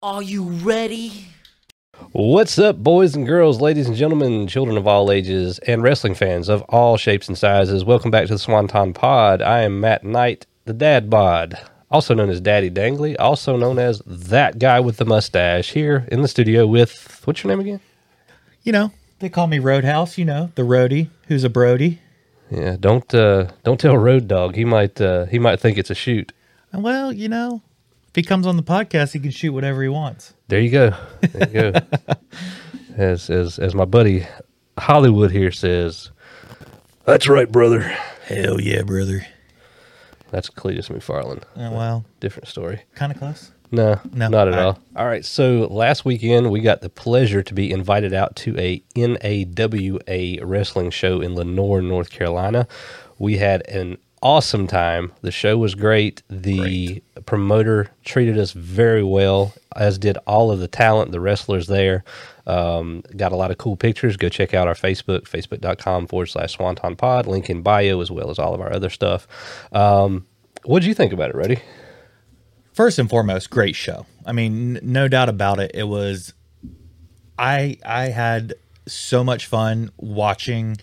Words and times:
Are 0.00 0.22
you 0.22 0.44
ready? 0.44 1.24
What's 2.12 2.56
up, 2.56 2.76
boys 2.76 3.16
and 3.16 3.26
girls, 3.26 3.60
ladies 3.60 3.88
and 3.88 3.96
gentlemen, 3.96 4.46
children 4.46 4.76
of 4.76 4.86
all 4.86 5.10
ages, 5.10 5.58
and 5.66 5.82
wrestling 5.82 6.14
fans 6.14 6.48
of 6.48 6.62
all 6.68 6.96
shapes 6.96 7.26
and 7.26 7.36
sizes? 7.36 7.84
Welcome 7.84 8.12
back 8.12 8.28
to 8.28 8.34
the 8.34 8.38
Swanton 8.38 8.92
Pod. 8.92 9.42
I 9.42 9.62
am 9.62 9.80
Matt 9.80 10.04
Knight, 10.04 10.46
the 10.66 10.72
Dad 10.72 11.10
Bod, 11.10 11.58
also 11.90 12.14
known 12.14 12.30
as 12.30 12.40
Daddy 12.40 12.70
Dangly, 12.70 13.16
also 13.18 13.56
known 13.56 13.80
as 13.80 14.00
that 14.06 14.60
guy 14.60 14.78
with 14.78 14.98
the 14.98 15.04
mustache, 15.04 15.72
here 15.72 16.06
in 16.12 16.22
the 16.22 16.28
studio 16.28 16.64
with 16.64 17.20
what's 17.24 17.42
your 17.42 17.50
name 17.50 17.58
again? 17.58 17.80
You 18.62 18.70
know, 18.70 18.92
they 19.18 19.28
call 19.28 19.48
me 19.48 19.58
Roadhouse, 19.58 20.16
you 20.16 20.24
know, 20.24 20.52
the 20.54 20.62
roadie 20.62 21.08
who's 21.26 21.42
a 21.42 21.50
Brody. 21.50 21.98
Yeah, 22.52 22.76
don't 22.78 23.12
uh, 23.12 23.50
don't 23.64 23.80
tell 23.80 23.98
Road 23.98 24.28
Dog. 24.28 24.54
He 24.54 24.64
might 24.64 25.00
uh, 25.00 25.24
he 25.24 25.40
might 25.40 25.58
think 25.58 25.76
it's 25.76 25.90
a 25.90 25.96
shoot. 25.96 26.32
Well, 26.72 27.12
you 27.12 27.28
know, 27.28 27.62
if 28.08 28.14
he 28.14 28.22
comes 28.22 28.46
on 28.46 28.56
the 28.56 28.62
podcast, 28.62 29.12
he 29.12 29.20
can 29.20 29.30
shoot 29.30 29.52
whatever 29.52 29.82
he 29.82 29.88
wants. 29.88 30.34
There 30.48 30.60
you 30.60 30.70
go. 30.70 30.94
There 31.20 31.48
you 31.48 31.72
go. 31.72 31.80
as 32.96 33.30
as 33.30 33.58
as 33.58 33.74
my 33.74 33.84
buddy 33.84 34.26
Hollywood 34.78 35.30
here 35.30 35.52
says, 35.52 36.10
that's 37.04 37.28
right, 37.28 37.50
brother. 37.50 37.80
Hell 38.26 38.60
yeah, 38.60 38.82
brother. 38.82 39.26
That's 40.30 40.50
Cletus 40.50 40.90
McFarland. 40.90 41.42
Uh, 41.56 41.70
well, 41.72 42.04
Different 42.20 42.48
story. 42.48 42.82
kind 42.94 43.10
of 43.12 43.18
close. 43.18 43.50
No, 43.70 43.98
No, 44.12 44.28
not 44.28 44.48
at 44.48 44.54
all 44.54 44.60
all. 44.66 44.72
right. 44.72 44.80
All 44.96 45.06
right. 45.06 45.24
So 45.24 45.66
last 45.70 46.04
weekend 46.04 46.50
we 46.50 46.60
got 46.60 46.80
the 46.80 46.88
pleasure 46.90 47.42
to 47.42 47.54
be 47.54 47.70
invited 47.70 48.12
out 48.14 48.34
to 48.36 48.58
a 48.58 48.82
NAWA 48.96 50.44
wrestling 50.46 50.90
show 50.90 51.20
in 51.20 51.34
Lenoir, 51.34 51.82
North 51.82 52.10
Carolina. 52.10 52.66
We 53.18 53.36
had 53.38 53.66
an 53.68 53.98
awesome 54.22 54.66
time. 54.66 55.12
The 55.22 55.30
show 55.30 55.56
was 55.58 55.74
great. 55.74 56.22
The 56.28 57.02
promoter 57.26 57.90
treated 58.04 58.38
us 58.38 58.52
very 58.52 59.02
well, 59.02 59.54
as 59.76 59.98
did 59.98 60.16
all 60.26 60.50
of 60.50 60.58
the 60.58 60.68
talent, 60.68 61.12
the 61.12 61.20
wrestlers 61.20 61.66
there. 61.66 62.04
Um, 62.46 63.02
got 63.16 63.32
a 63.32 63.36
lot 63.36 63.50
of 63.50 63.58
cool 63.58 63.76
pictures. 63.76 64.16
Go 64.16 64.28
check 64.28 64.54
out 64.54 64.66
our 64.68 64.74
Facebook, 64.74 65.22
facebook.com 65.22 66.06
forward 66.06 66.26
slash 66.26 66.54
swanton 66.54 66.96
pod, 66.96 67.26
link 67.26 67.50
in 67.50 67.62
bio, 67.62 68.00
as 68.00 68.10
well 68.10 68.30
as 68.30 68.38
all 68.38 68.54
of 68.54 68.60
our 68.60 68.72
other 68.72 68.90
stuff. 68.90 69.28
Um, 69.72 70.26
what 70.64 70.80
did 70.80 70.88
you 70.88 70.94
think 70.94 71.12
about 71.12 71.30
it, 71.30 71.36
Reddy? 71.36 71.60
First 72.72 72.98
and 72.98 73.10
foremost, 73.10 73.50
great 73.50 73.76
show. 73.76 74.06
I 74.24 74.32
mean, 74.32 74.76
n- 74.76 74.82
no 74.82 75.08
doubt 75.08 75.28
about 75.28 75.58
it. 75.60 75.72
It 75.74 75.84
was. 75.84 76.32
I 77.38 77.78
I 77.84 78.06
had 78.06 78.54
so 78.86 79.22
much 79.22 79.46
fun 79.46 79.90
watching 79.96 80.76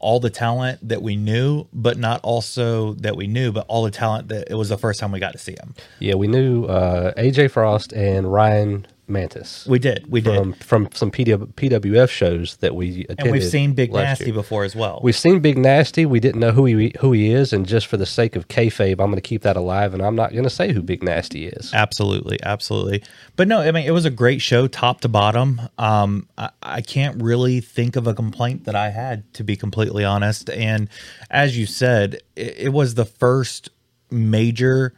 all 0.00 0.18
the 0.18 0.30
talent 0.30 0.86
that 0.88 1.02
we 1.02 1.16
knew, 1.16 1.66
but 1.72 1.98
not 1.98 2.20
also 2.22 2.94
that 2.94 3.16
we 3.16 3.26
knew, 3.26 3.52
but 3.52 3.64
all 3.68 3.84
the 3.84 3.90
talent 3.90 4.28
that 4.28 4.50
it 4.50 4.54
was 4.54 4.68
the 4.68 4.78
first 4.78 4.98
time 4.98 5.12
we 5.12 5.20
got 5.20 5.32
to 5.32 5.38
see 5.38 5.54
them. 5.54 5.74
Yeah, 5.98 6.14
we 6.14 6.26
knew 6.26 6.64
uh, 6.64 7.12
AJ 7.14 7.52
Frost 7.52 7.92
and 7.92 8.32
Ryan 8.32 8.86
Mantis 9.10 9.66
We 9.66 9.78
did, 9.78 10.10
we 10.10 10.20
did, 10.20 10.34
from 10.34 10.52
from 10.54 10.88
some 10.92 11.10
PW, 11.10 11.52
PWF 11.54 12.08
shows 12.08 12.56
that 12.58 12.74
we 12.74 13.02
attended. 13.04 13.20
and 13.20 13.32
we've 13.32 13.44
seen 13.44 13.74
Big 13.74 13.92
Nasty 13.92 14.26
year. 14.26 14.34
before 14.34 14.64
as 14.64 14.76
well. 14.76 15.00
We've 15.02 15.16
seen 15.16 15.40
Big 15.40 15.58
Nasty. 15.58 16.06
We 16.06 16.20
didn't 16.20 16.40
know 16.40 16.52
who 16.52 16.64
he 16.66 16.94
who 17.00 17.12
he 17.12 17.30
is, 17.32 17.52
and 17.52 17.66
just 17.66 17.86
for 17.86 17.96
the 17.96 18.06
sake 18.06 18.36
of 18.36 18.48
kayfabe, 18.48 18.92
I'm 18.92 19.10
going 19.10 19.16
to 19.16 19.20
keep 19.20 19.42
that 19.42 19.56
alive, 19.56 19.92
and 19.92 20.02
I'm 20.02 20.16
not 20.16 20.32
going 20.32 20.44
to 20.44 20.50
say 20.50 20.72
who 20.72 20.82
Big 20.82 21.02
Nasty 21.02 21.46
is. 21.48 21.72
Absolutely, 21.74 22.38
absolutely. 22.42 23.02
But 23.36 23.48
no, 23.48 23.60
I 23.60 23.72
mean 23.72 23.86
it 23.86 23.92
was 23.92 24.04
a 24.04 24.10
great 24.10 24.40
show, 24.40 24.66
top 24.68 25.00
to 25.02 25.08
bottom. 25.08 25.60
Um, 25.76 26.28
I, 26.38 26.50
I 26.62 26.80
can't 26.80 27.22
really 27.22 27.60
think 27.60 27.96
of 27.96 28.06
a 28.06 28.14
complaint 28.14 28.64
that 28.64 28.74
I 28.76 28.90
had, 28.90 29.32
to 29.34 29.44
be 29.44 29.56
completely 29.56 30.04
honest. 30.04 30.48
And 30.50 30.88
as 31.30 31.58
you 31.58 31.66
said, 31.66 32.20
it, 32.36 32.56
it 32.58 32.72
was 32.72 32.94
the 32.94 33.04
first 33.04 33.70
major, 34.10 34.94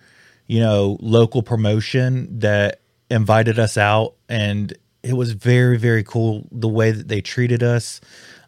you 0.47 0.61
know, 0.61 0.97
local 1.01 1.43
promotion 1.43 2.39
that 2.41 2.82
invited 3.13 3.59
us 3.59 3.77
out, 3.77 4.15
and 4.29 4.73
it 5.03 5.13
was 5.15 5.33
very, 5.33 5.79
very 5.79 6.03
cool 6.03 6.47
the 6.51 6.69
way 6.69 6.91
that 6.91 7.09
they 7.09 7.21
treated 7.21 7.63
us, 7.63 8.01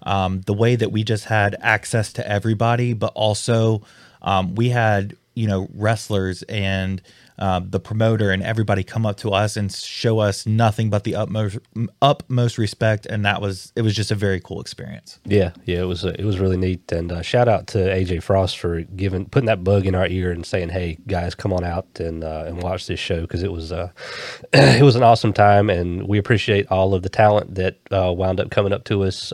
um, 0.02 0.40
the 0.42 0.54
way 0.54 0.76
that 0.76 0.90
we 0.90 1.04
just 1.04 1.24
had 1.24 1.56
access 1.60 2.12
to 2.14 2.28
everybody, 2.28 2.92
but 2.92 3.12
also 3.14 3.82
um, 4.22 4.54
we 4.54 4.70
had 4.70 5.16
you 5.34 5.46
know 5.46 5.68
wrestlers 5.74 6.42
and 6.44 7.02
uh, 7.38 7.60
the 7.64 7.80
promoter 7.80 8.30
and 8.30 8.42
everybody 8.42 8.84
come 8.84 9.06
up 9.06 9.16
to 9.18 9.32
us 9.32 9.56
and 9.56 9.72
show 9.72 10.20
us 10.20 10.46
nothing 10.46 10.90
but 10.90 11.04
the 11.04 11.16
utmost 11.16 11.58
utmost 12.02 12.58
respect, 12.58 13.06
and 13.06 13.24
that 13.24 13.40
was 13.42 13.72
it 13.76 13.82
was 13.82 13.94
just 13.94 14.10
a 14.10 14.14
very 14.14 14.40
cool 14.40 14.60
experience. 14.60 15.20
Yeah, 15.26 15.52
yeah, 15.64 15.80
it 15.82 15.86
was 15.86 16.04
uh, 16.04 16.14
it 16.18 16.24
was 16.24 16.38
really 16.40 16.56
neat, 16.58 16.90
and 16.92 17.12
uh, 17.12 17.22
shout 17.22 17.48
out 17.48 17.68
to 17.68 17.78
AJ 17.78 18.22
Frost 18.22 18.58
for 18.58 18.82
giving 18.82 19.26
putting 19.26 19.46
that 19.46 19.64
bug 19.64 19.86
in 19.86 19.94
our 19.94 20.06
ear 20.08 20.30
and 20.32 20.46
saying, 20.46 20.70
"Hey 20.70 20.98
guys, 21.08 21.34
come 21.34 21.52
on 21.52 21.64
out 21.64 21.86
and 22.00 22.24
uh, 22.24 22.44
and 22.46 22.62
watch 22.62 22.86
this 22.86 23.00
show," 23.00 23.22
because 23.22 23.42
it 23.42 23.52
was 23.52 23.72
it 24.52 24.84
was 24.84 24.96
an 24.96 25.02
awesome 25.02 25.32
time, 25.32 25.70
and 25.70 26.08
we 26.08 26.18
appreciate 26.18 26.66
all 26.70 26.94
of 26.94 27.02
the 27.02 27.08
talent 27.10 27.54
that 27.56 27.78
uh, 27.92 28.12
wound 28.12 28.40
up 28.40 28.50
coming 28.50 28.72
up 28.72 28.84
to 28.84 29.04
us 29.04 29.32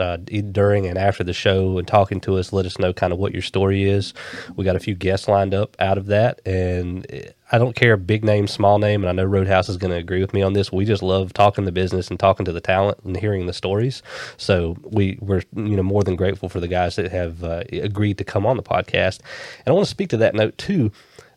during 0.52 0.86
and 0.86 0.98
after 0.98 1.24
the 1.24 1.32
show 1.32 1.78
and 1.78 1.88
talking 1.88 2.20
to 2.22 2.38
us, 2.38 2.52
let 2.52 2.66
us 2.66 2.78
know 2.78 2.92
kind 2.92 3.12
of 3.12 3.18
what 3.18 3.32
your 3.32 3.42
story 3.42 3.88
is. 3.88 4.14
We 4.56 4.64
got 4.64 4.76
a 4.76 4.80
few 4.80 4.94
guests 4.94 5.28
lined 5.28 5.54
up 5.54 5.76
out 5.80 5.98
of 5.98 6.06
that, 6.06 6.40
and. 6.46 7.06
uh, 7.12 7.18
I 7.52 7.58
don't 7.58 7.74
care 7.74 7.96
big 7.96 8.24
name, 8.24 8.46
small 8.46 8.78
name, 8.78 9.02
and 9.02 9.08
I 9.08 9.12
know 9.12 9.24
Roadhouse 9.24 9.68
is 9.68 9.76
going 9.76 9.90
to 9.90 9.96
agree 9.96 10.20
with 10.20 10.32
me 10.32 10.42
on 10.42 10.52
this. 10.52 10.70
We 10.72 10.84
just 10.84 11.02
love 11.02 11.32
talking 11.32 11.64
the 11.64 11.72
business 11.72 12.08
and 12.08 12.18
talking 12.18 12.44
to 12.46 12.52
the 12.52 12.60
talent 12.60 12.98
and 13.04 13.16
hearing 13.16 13.46
the 13.46 13.52
stories. 13.52 14.02
So 14.36 14.76
we 14.82 15.18
we're 15.20 15.42
you 15.56 15.76
know 15.76 15.82
more 15.82 16.04
than 16.04 16.16
grateful 16.16 16.48
for 16.48 16.60
the 16.60 16.68
guys 16.68 16.96
that 16.96 17.10
have 17.10 17.42
uh, 17.42 17.64
agreed 17.72 18.18
to 18.18 18.24
come 18.24 18.46
on 18.46 18.56
the 18.56 18.62
podcast. 18.62 19.20
And 19.58 19.68
I 19.68 19.72
want 19.72 19.84
to 19.84 19.90
speak 19.90 20.10
to 20.10 20.16
that 20.18 20.34
note 20.34 20.56
too. 20.58 20.92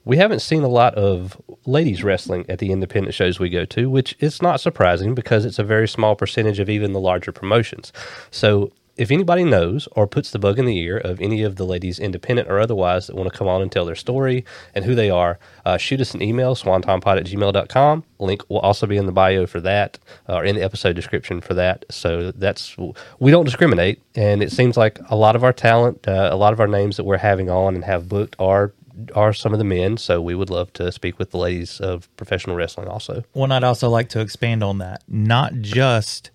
We 0.06 0.18
haven't 0.18 0.42
seen 0.42 0.64
a 0.64 0.68
lot 0.68 0.96
of 0.96 1.42
ladies 1.66 2.04
wrestling 2.04 2.46
at 2.50 2.60
the 2.60 2.72
independent 2.72 3.16
shows 3.16 3.40
we 3.40 3.50
go 3.50 3.64
to, 3.66 3.90
which 3.90 4.18
is 4.20 4.42
not 4.42 4.60
surprising 4.60 5.16
because 5.16 5.46
it's 5.46 5.60
a 5.60 5.64
very 5.64 5.88
small 5.88 6.16
percentage 6.16 6.60
of 6.60 6.70
even 6.70 6.92
the 6.92 7.00
larger 7.00 7.32
promotions. 7.32 7.94
So 8.30 8.74
if 8.96 9.10
anybody 9.12 9.44
knows 9.44 9.88
or 9.94 10.06
puts 10.06 10.32
the 10.32 10.40
bug 10.40 10.60
in 10.60 10.66
the 10.66 10.78
ear 10.78 10.98
of 10.98 11.20
any 11.20 11.42
of 11.42 11.56
the 11.56 11.66
ladies, 11.66 12.00
independent 12.00 12.48
or 12.50 12.60
otherwise, 12.60 13.08
that 13.08 13.16
want 13.16 13.32
to 13.32 13.38
come 13.38 13.48
on 13.48 13.62
and 13.62 13.72
tell 13.72 13.86
their 13.86 13.96
story 13.96 14.46
and 14.76 14.86
who 14.86 14.94
they 14.94 15.10
are, 15.10 15.40
uh, 15.66 15.78
shoot 15.78 16.00
us 16.00 16.14
an 16.14 16.22
email, 16.22 16.56
swantonpod 16.56 17.18
at 17.18 17.26
gmail.com. 17.26 18.04
Link 18.20 18.44
will 18.50 18.60
also 18.60 18.86
be 18.86 18.98
in 18.98 19.06
the 19.06 19.12
bio 19.12 19.46
for 19.48 19.60
that, 19.62 19.98
uh, 20.30 20.36
or 20.36 20.46
in 20.46 20.56
the 20.56 20.64
episode 20.64 20.96
description 20.96 21.42
for 21.42 21.54
that. 21.56 21.86
So 21.90 22.32
that's, 22.32 22.76
we 23.20 23.32
don't 23.32 23.46
discriminate. 23.46 24.02
And 24.16 24.44
it 24.44 24.52
seems 24.52 24.78
like 24.78 25.00
a 25.10 25.16
lot 25.16 25.36
of 25.36 25.44
our 25.44 25.54
talent, 25.54 26.08
uh, 26.08 26.30
a 26.32 26.36
lot 26.36 26.54
of 26.54 26.60
our 26.60 26.68
names 26.68 26.98
that 26.98 27.04
we're 27.04 27.18
having 27.18 27.50
on 27.50 27.76
and 27.76 27.84
have 27.84 28.08
booked 28.08 28.36
are 28.40 28.74
are 29.16 29.34
some 29.34 29.54
of 29.54 29.58
the 29.58 29.66
men. 29.66 29.98
So 29.98 30.22
we 30.22 30.36
would 30.36 30.52
love 30.52 30.72
to 30.74 30.92
speak 30.92 31.18
with 31.18 31.32
the 31.32 31.38
ladies 31.38 31.82
of 31.82 32.16
professional 32.16 32.56
wrestling 32.56 32.88
also. 32.88 33.24
Well, 33.34 33.52
I'd 33.52 33.64
also 33.64 33.90
like 33.90 34.10
to 34.10 34.20
expand 34.20 34.64
on 34.64 34.78
that. 34.78 35.02
Not 35.08 35.54
just, 35.62 36.30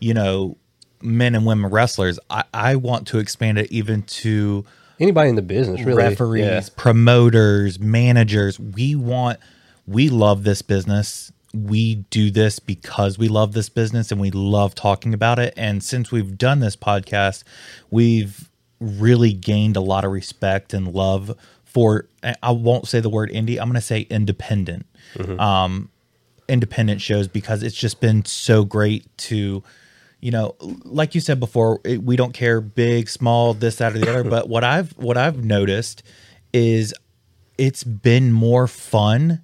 you 0.00 0.12
know, 0.12 0.56
men 1.04 1.34
and 1.34 1.44
women 1.46 1.70
wrestlers. 1.70 2.18
I, 2.30 2.44
I 2.52 2.76
want 2.76 3.06
to 3.08 3.18
expand 3.18 3.58
it 3.58 3.70
even 3.70 4.02
to 4.02 4.64
Anybody 4.98 5.28
in 5.28 5.36
the 5.36 5.42
business, 5.42 5.80
really. 5.82 5.98
referees, 6.02 6.44
Yeah. 6.44 6.60
promoters, 6.76 7.78
managers. 7.80 8.58
We 8.58 8.94
want, 8.94 9.38
we 9.86 10.08
love 10.08 10.44
this 10.44 10.62
business. 10.62 11.32
We 11.52 11.96
do 12.10 12.30
this 12.30 12.58
because 12.58 13.18
we 13.18 13.28
love 13.28 13.52
this 13.52 13.68
business 13.68 14.10
and 14.12 14.20
we 14.20 14.30
love 14.30 14.74
talking 14.74 15.12
about 15.12 15.38
it. 15.38 15.52
And 15.56 15.82
since 15.82 16.10
we've 16.10 16.38
done 16.38 16.60
this 16.60 16.76
podcast, 16.76 17.44
we've 17.90 18.48
really 18.80 19.32
gained 19.32 19.76
a 19.76 19.80
lot 19.80 20.04
of 20.04 20.12
respect 20.12 20.72
and 20.74 20.92
love 20.92 21.36
for, 21.64 22.08
I 22.42 22.50
won't 22.52 22.86
say 22.88 23.00
the 23.00 23.08
word 23.10 23.30
indie, 23.30 23.58
I'm 23.60 23.66
going 23.68 23.74
to 23.74 23.80
say 23.80 24.02
independent. 24.10 24.86
Um, 25.38 25.90
independent 26.48 27.00
shows 27.00 27.26
because 27.28 27.62
it's 27.62 27.76
just 27.76 28.00
been 28.00 28.24
so 28.24 28.64
great 28.64 29.06
to 29.18 29.62
you 30.24 30.30
know 30.30 30.56
like 30.84 31.14
you 31.14 31.20
said 31.20 31.38
before 31.38 31.80
it, 31.84 32.02
we 32.02 32.16
don't 32.16 32.32
care 32.32 32.60
big 32.60 33.08
small 33.08 33.52
this 33.52 33.76
that 33.76 33.94
or 33.94 33.98
the 33.98 34.10
other 34.10 34.24
but 34.30 34.48
what 34.48 34.64
i've 34.64 34.90
what 34.96 35.18
i've 35.18 35.44
noticed 35.44 36.02
is 36.52 36.94
it's 37.58 37.84
been 37.84 38.32
more 38.32 38.66
fun 38.66 39.40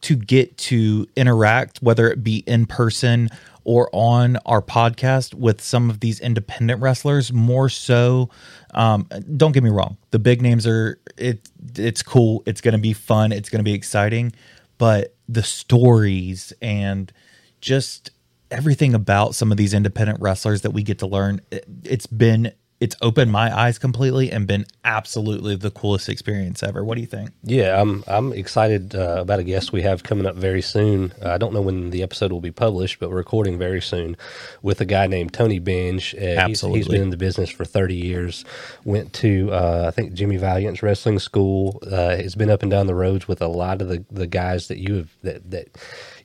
to 0.00 0.16
get 0.16 0.58
to 0.58 1.06
interact 1.16 1.80
whether 1.82 2.10
it 2.10 2.22
be 2.24 2.38
in 2.46 2.66
person 2.66 3.30
or 3.62 3.88
on 3.92 4.36
our 4.44 4.60
podcast 4.60 5.34
with 5.34 5.60
some 5.60 5.88
of 5.88 6.00
these 6.00 6.20
independent 6.20 6.82
wrestlers 6.82 7.32
more 7.32 7.70
so. 7.70 8.28
Um, 8.74 9.08
don't 9.36 9.52
get 9.52 9.62
me 9.62 9.70
wrong 9.70 9.96
the 10.10 10.18
big 10.18 10.42
names 10.42 10.66
are 10.66 10.98
it 11.16 11.48
it's 11.76 12.02
cool 12.02 12.42
it's 12.44 12.60
going 12.60 12.72
to 12.72 12.78
be 12.78 12.92
fun 12.92 13.30
it's 13.30 13.48
going 13.48 13.60
to 13.60 13.64
be 13.64 13.72
exciting 13.72 14.32
but 14.78 15.14
the 15.28 15.44
stories 15.44 16.52
and 16.60 17.12
just 17.60 18.10
everything 18.54 18.94
about 18.94 19.34
some 19.34 19.50
of 19.50 19.56
these 19.58 19.74
independent 19.74 20.20
wrestlers 20.20 20.62
that 20.62 20.70
we 20.70 20.82
get 20.82 20.98
to 21.00 21.06
learn 21.06 21.40
it, 21.50 21.64
it's 21.84 22.06
been 22.06 22.52
it's 22.80 22.96
opened 23.00 23.30
my 23.30 23.56
eyes 23.56 23.78
completely 23.78 24.30
and 24.32 24.46
been 24.48 24.66
absolutely 24.84 25.54
the 25.56 25.70
coolest 25.70 26.08
experience 26.08 26.60
ever 26.62 26.84
what 26.84 26.96
do 26.96 27.00
you 27.00 27.06
think 27.06 27.30
Yeah, 27.44 27.80
I'm 27.80 28.02
I'm 28.06 28.32
excited 28.32 28.94
uh, 28.94 29.18
about 29.20 29.38
a 29.38 29.44
guest 29.44 29.72
we 29.72 29.82
have 29.82 30.02
coming 30.02 30.26
up 30.26 30.34
very 30.36 30.60
soon. 30.60 31.12
Uh, 31.22 31.30
I 31.30 31.38
don't 31.38 31.54
know 31.54 31.62
when 31.62 31.90
the 31.90 32.02
episode 32.02 32.32
will 32.32 32.40
be 32.40 32.50
published, 32.50 32.98
but 32.98 33.10
we're 33.10 33.16
recording 33.16 33.58
very 33.58 33.80
soon 33.80 34.16
with 34.60 34.80
a 34.80 34.84
guy 34.84 35.06
named 35.06 35.32
Tony 35.32 35.60
Binge. 35.60 36.14
Uh, 36.14 36.18
he's- 36.20 36.34
He's 36.46 36.62
Absolutely. 36.64 36.94
been 36.96 37.02
in 37.02 37.10
the 37.10 37.16
business 37.16 37.48
for 37.48 37.64
30 37.64 37.94
years. 37.94 38.44
Went 38.84 39.12
to 39.14 39.50
uh, 39.52 39.84
I 39.88 39.90
think 39.92 40.12
Jimmy 40.12 40.36
Valiant's 40.36 40.82
wrestling 40.82 41.20
school. 41.20 41.80
Uh, 41.90 42.16
has 42.16 42.34
been 42.34 42.50
up 42.50 42.62
and 42.62 42.70
down 42.70 42.86
the 42.86 42.94
roads 42.94 43.26
with 43.28 43.40
a 43.40 43.48
lot 43.48 43.80
of 43.82 43.88
the, 43.88 44.04
the 44.10 44.26
guys 44.26 44.68
that 44.68 44.78
you 44.78 44.94
have 44.96 45.10
that 45.22 45.50
that 45.52 45.68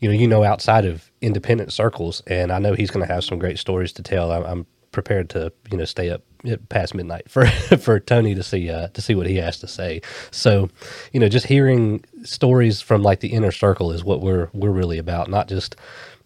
you 0.02 0.10
know 0.10 0.16
you 0.16 0.28
know 0.28 0.44
outside 0.44 0.86
of 0.86 1.08
independent 1.21 1.74
circles, 1.74 2.21
and 2.27 2.51
I 2.51 2.60
know 2.60 2.74
he's 2.74 2.92
going 2.92 3.06
to 3.06 3.13
have 3.13 3.24
some 3.24 3.39
great 3.39 3.60
stories 3.60 3.92
to 3.94 4.04
tell. 4.04 4.31
I'm, 4.31 4.44
I'm 4.44 4.66
prepared 4.92 5.30
to 5.30 5.54
you 5.71 5.77
know 5.77 5.86
stay 5.86 6.10
up 6.10 6.24
past 6.69 6.95
midnight 6.95 7.30
for 7.30 7.45
for 7.77 8.00
Tony 8.00 8.36
to 8.36 8.44
see 8.44 8.69
uh, 8.69 8.88
to 8.89 9.01
see 9.01 9.16
what 9.16 9.27
he 9.27 9.38
has 9.38 9.60
to 9.60 9.68
say. 9.68 10.01
So, 10.31 10.69
you 11.12 11.19
know, 11.19 11.30
just 11.30 11.45
hearing 11.48 12.04
stories 12.24 12.81
from 12.81 13.04
like 13.04 13.19
the 13.19 13.30
inner 13.30 13.51
circle 13.51 13.92
is 13.92 14.04
what 14.04 14.21
we're 14.21 14.50
we're 14.54 14.71
really 14.71 14.98
about, 14.98 15.30
not 15.30 15.48
just 15.48 15.75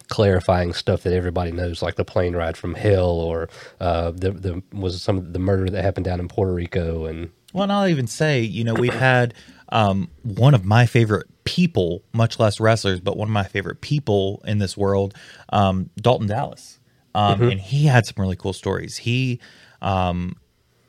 clarifying 0.08 0.72
stuff 0.74 1.02
that 1.02 1.14
everybody 1.14 1.50
knows, 1.50 1.82
like 1.82 1.96
the 1.96 2.04
plane 2.04 2.36
ride 2.36 2.56
from 2.56 2.74
hell, 2.74 3.10
or 3.10 3.48
uh, 3.80 4.10
the 4.10 4.30
the 4.30 4.62
was 4.72 5.02
some 5.02 5.18
of 5.18 5.32
the 5.32 5.38
murder 5.38 5.68
that 5.70 5.82
happened 5.82 6.04
down 6.04 6.20
in 6.20 6.28
Puerto 6.28 6.52
Rico, 6.52 7.06
and 7.06 7.30
Well, 7.52 7.64
and 7.64 7.72
I'll 7.72 7.88
even 7.88 8.06
say, 8.06 8.40
you 8.40 8.64
know, 8.64 8.74
we've 8.74 8.94
had 8.94 9.34
um, 9.70 10.10
one 10.22 10.54
of 10.54 10.64
my 10.64 10.86
favorite 10.86 11.26
people, 11.44 12.02
much 12.12 12.38
less 12.38 12.60
wrestlers, 12.60 13.00
but 13.00 13.16
one 13.16 13.28
of 13.28 13.32
my 13.32 13.44
favorite 13.44 13.80
people 13.80 14.42
in 14.46 14.58
this 14.58 14.76
world, 14.76 15.14
um, 15.50 15.90
Dalton 15.96 16.26
Dallas, 16.26 16.78
um, 17.14 17.42
and 17.42 17.60
he 17.60 17.86
had 17.86 18.06
some 18.06 18.14
really 18.18 18.36
cool 18.36 18.52
stories. 18.52 18.96
He 18.96 19.40
um, 19.80 20.36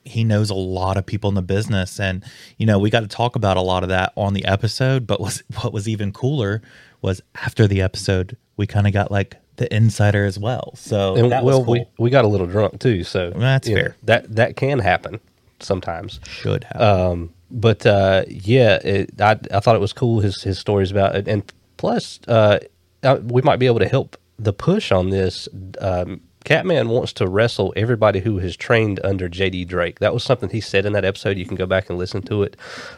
he 0.03 0.23
knows 0.23 0.49
a 0.49 0.55
lot 0.55 0.97
of 0.97 1.05
people 1.05 1.29
in 1.29 1.35
the 1.35 1.41
business, 1.41 1.99
and 1.99 2.23
you 2.57 2.65
know, 2.65 2.79
we 2.79 2.89
got 2.89 3.01
to 3.01 3.07
talk 3.07 3.35
about 3.35 3.57
a 3.57 3.61
lot 3.61 3.83
of 3.83 3.89
that 3.89 4.13
on 4.15 4.33
the 4.33 4.45
episode. 4.45 5.05
But 5.05 5.19
was 5.19 5.43
what 5.61 5.73
was 5.73 5.87
even 5.87 6.11
cooler 6.11 6.61
was 7.01 7.21
after 7.35 7.67
the 7.67 7.81
episode, 7.81 8.37
we 8.57 8.65
kind 8.65 8.87
of 8.87 8.93
got 8.93 9.11
like 9.11 9.35
the 9.57 9.73
insider 9.73 10.25
as 10.25 10.39
well. 10.39 10.73
So 10.75 11.15
and 11.15 11.31
that 11.31 11.43
well, 11.43 11.59
was 11.59 11.65
cool. 11.65 11.73
we 11.73 11.85
we 12.05 12.09
got 12.09 12.25
a 12.25 12.27
little 12.27 12.47
drunk 12.47 12.79
too, 12.79 13.03
so 13.03 13.31
That's 13.31 13.67
you 13.67 13.75
know, 13.75 13.81
fair. 13.81 13.95
that 14.03 14.35
that 14.35 14.55
can 14.55 14.79
happen 14.79 15.19
sometimes. 15.59 16.19
should 16.27 16.63
have. 16.65 16.81
Um, 16.81 17.33
but 17.51 17.85
uh, 17.85 18.23
yeah, 18.27 18.75
it, 18.83 19.21
I 19.21 19.39
I 19.53 19.59
thought 19.59 19.75
it 19.75 19.81
was 19.81 19.93
cool 19.93 20.19
his 20.19 20.41
his 20.43 20.59
stories 20.59 20.91
about 20.91 21.15
it, 21.15 21.27
and 21.27 21.51
plus 21.77 22.19
uh, 22.27 22.59
uh, 23.03 23.19
we 23.23 23.41
might 23.41 23.59
be 23.59 23.67
able 23.67 23.79
to 23.79 23.87
help 23.87 24.17
the 24.37 24.53
push 24.53 24.91
on 24.91 25.09
this. 25.09 25.47
Um, 25.79 26.21
Catman 26.45 26.89
wants 26.89 27.11
to 27.13 27.27
wrestle 27.27 27.73
everybody 27.75 28.19
who 28.19 28.37
has 28.37 28.55
trained 28.55 28.99
under 29.03 29.27
JD 29.27 29.67
Drake. 29.67 29.97
That 29.99 30.13
was 30.13 30.23
something 30.23 30.49
he 30.49 30.61
said 30.61 30.85
in 30.85 30.93
that 30.93 31.03
episode. 31.03 31.39
You 31.39 31.45
can 31.45 31.55
go 31.55 31.65
back 31.65 31.89
and 31.89 31.97
listen 31.97 32.21
to 32.23 32.43
it 32.43 32.55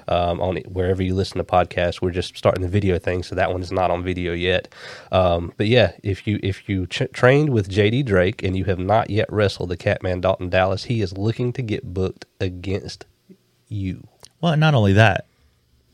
um, 0.09 0.41
on 0.41 0.57
wherever 0.67 1.01
you 1.01 1.15
listen 1.15 1.37
to 1.37 1.45
podcasts. 1.45 2.01
We're 2.01 2.11
just 2.11 2.37
starting 2.37 2.61
the 2.61 2.67
video 2.67 2.99
thing, 2.99 3.23
so 3.23 3.35
that 3.35 3.51
one 3.51 3.61
is 3.61 3.71
not 3.71 3.89
on 3.89 4.03
video 4.03 4.33
yet. 4.33 4.67
Um, 5.13 5.53
but 5.55 5.67
yeah, 5.67 5.93
if 6.03 6.27
you 6.27 6.39
if 6.43 6.67
you 6.67 6.87
ch- 6.87 7.11
trained 7.13 7.49
with 7.49 7.69
JD 7.69 8.05
Drake 8.05 8.43
and 8.43 8.57
you 8.57 8.65
have 8.65 8.79
not 8.79 9.09
yet 9.09 9.31
wrestled 9.31 9.69
the 9.69 9.77
Catman 9.77 10.19
Dalton 10.19 10.49
Dallas, 10.49 10.83
he 10.83 11.01
is 11.01 11.17
looking 11.17 11.53
to 11.53 11.61
get 11.61 11.93
booked 11.93 12.25
against 12.41 13.05
you. 13.69 14.07
Well, 14.41 14.55
not 14.57 14.73
only 14.75 14.93
that, 14.93 15.25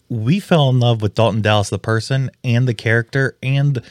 we 0.09 0.39
fell 0.39 0.69
in 0.69 0.79
love 0.79 1.01
with 1.01 1.15
Dalton 1.15 1.41
Dallas, 1.41 1.69
the 1.69 1.79
person 1.79 2.29
and 2.43 2.67
the 2.67 2.73
character 2.73 3.35
and 3.41 3.81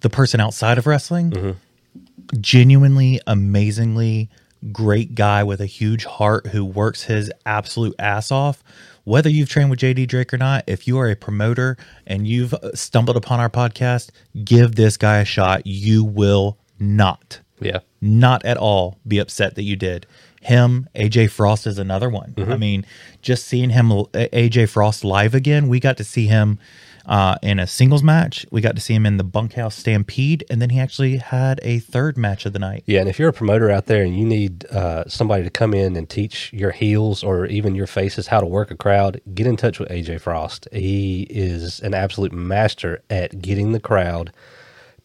the 0.00 0.10
person 0.10 0.40
outside 0.40 0.78
of 0.78 0.86
wrestling. 0.86 1.30
Mm-hmm. 1.30 2.40
Genuinely, 2.40 3.20
amazingly 3.26 4.28
great 4.72 5.14
guy 5.14 5.42
with 5.42 5.60
a 5.60 5.66
huge 5.66 6.04
heart 6.04 6.48
who 6.48 6.64
works 6.64 7.04
his 7.04 7.30
absolute 7.46 7.94
ass 7.98 8.30
off. 8.30 8.62
Whether 9.04 9.30
you've 9.30 9.48
trained 9.48 9.70
with 9.70 9.80
JD 9.80 10.06
Drake 10.06 10.32
or 10.32 10.38
not, 10.38 10.64
if 10.66 10.86
you 10.86 10.98
are 10.98 11.08
a 11.10 11.16
promoter 11.16 11.76
and 12.06 12.26
you've 12.26 12.54
stumbled 12.74 13.16
upon 13.16 13.40
our 13.40 13.48
podcast, 13.50 14.10
give 14.44 14.74
this 14.76 14.96
guy 14.96 15.18
a 15.18 15.24
shot. 15.24 15.66
You 15.66 16.04
will 16.04 16.58
not 16.78 17.40
Yeah. 17.60 17.80
not 18.00 18.44
at 18.44 18.56
all 18.58 18.98
be 19.08 19.18
upset 19.18 19.54
that 19.56 19.62
you 19.62 19.76
did. 19.76 20.06
Him, 20.40 20.88
AJ 20.94 21.30
Frost 21.30 21.66
is 21.66 21.78
another 21.78 22.08
one. 22.08 22.34
I 22.38 22.56
mean, 22.56 22.86
just 23.20 23.46
seeing 23.46 23.70
him, 23.70 23.90
AJ 23.90 24.70
Frost 24.70 25.04
live 25.04 25.34
again, 25.34 25.68
we 25.68 25.80
got 25.80 25.98
to 25.98 26.04
see 26.04 26.26
him 26.26 26.58
uh, 27.06 27.36
in 27.42 27.58
a 27.58 27.66
singles 27.66 28.02
match. 28.02 28.46
We 28.50 28.60
got 28.60 28.74
to 28.76 28.80
see 28.80 28.94
him 28.94 29.04
in 29.04 29.16
the 29.16 29.24
Bunkhouse 29.24 29.74
Stampede, 29.74 30.44
and 30.48 30.62
then 30.62 30.70
he 30.70 30.78
actually 30.78 31.16
had 31.16 31.60
a 31.62 31.80
third 31.80 32.16
match 32.16 32.46
of 32.46 32.52
the 32.52 32.58
night. 32.58 32.84
Yeah, 32.86 33.00
and 33.00 33.08
if 33.08 33.18
you're 33.18 33.28
a 33.28 33.32
promoter 33.32 33.70
out 33.70 33.86
there 33.86 34.02
and 34.02 34.16
you 34.16 34.24
need 34.24 34.64
uh, 34.70 35.04
somebody 35.08 35.42
to 35.44 35.50
come 35.50 35.74
in 35.74 35.96
and 35.96 36.08
teach 36.08 36.52
your 36.52 36.70
heels 36.70 37.22
or 37.22 37.46
even 37.46 37.74
your 37.74 37.86
faces 37.86 38.28
how 38.28 38.40
to 38.40 38.46
work 38.46 38.70
a 38.70 38.76
crowd, 38.76 39.20
get 39.34 39.46
in 39.46 39.56
touch 39.56 39.78
with 39.78 39.88
AJ 39.88 40.20
Frost. 40.20 40.68
He 40.72 41.22
is 41.30 41.80
an 41.80 41.94
absolute 41.94 42.32
master 42.32 43.02
at 43.10 43.42
getting 43.42 43.72
the 43.72 43.80
crowd 43.80 44.32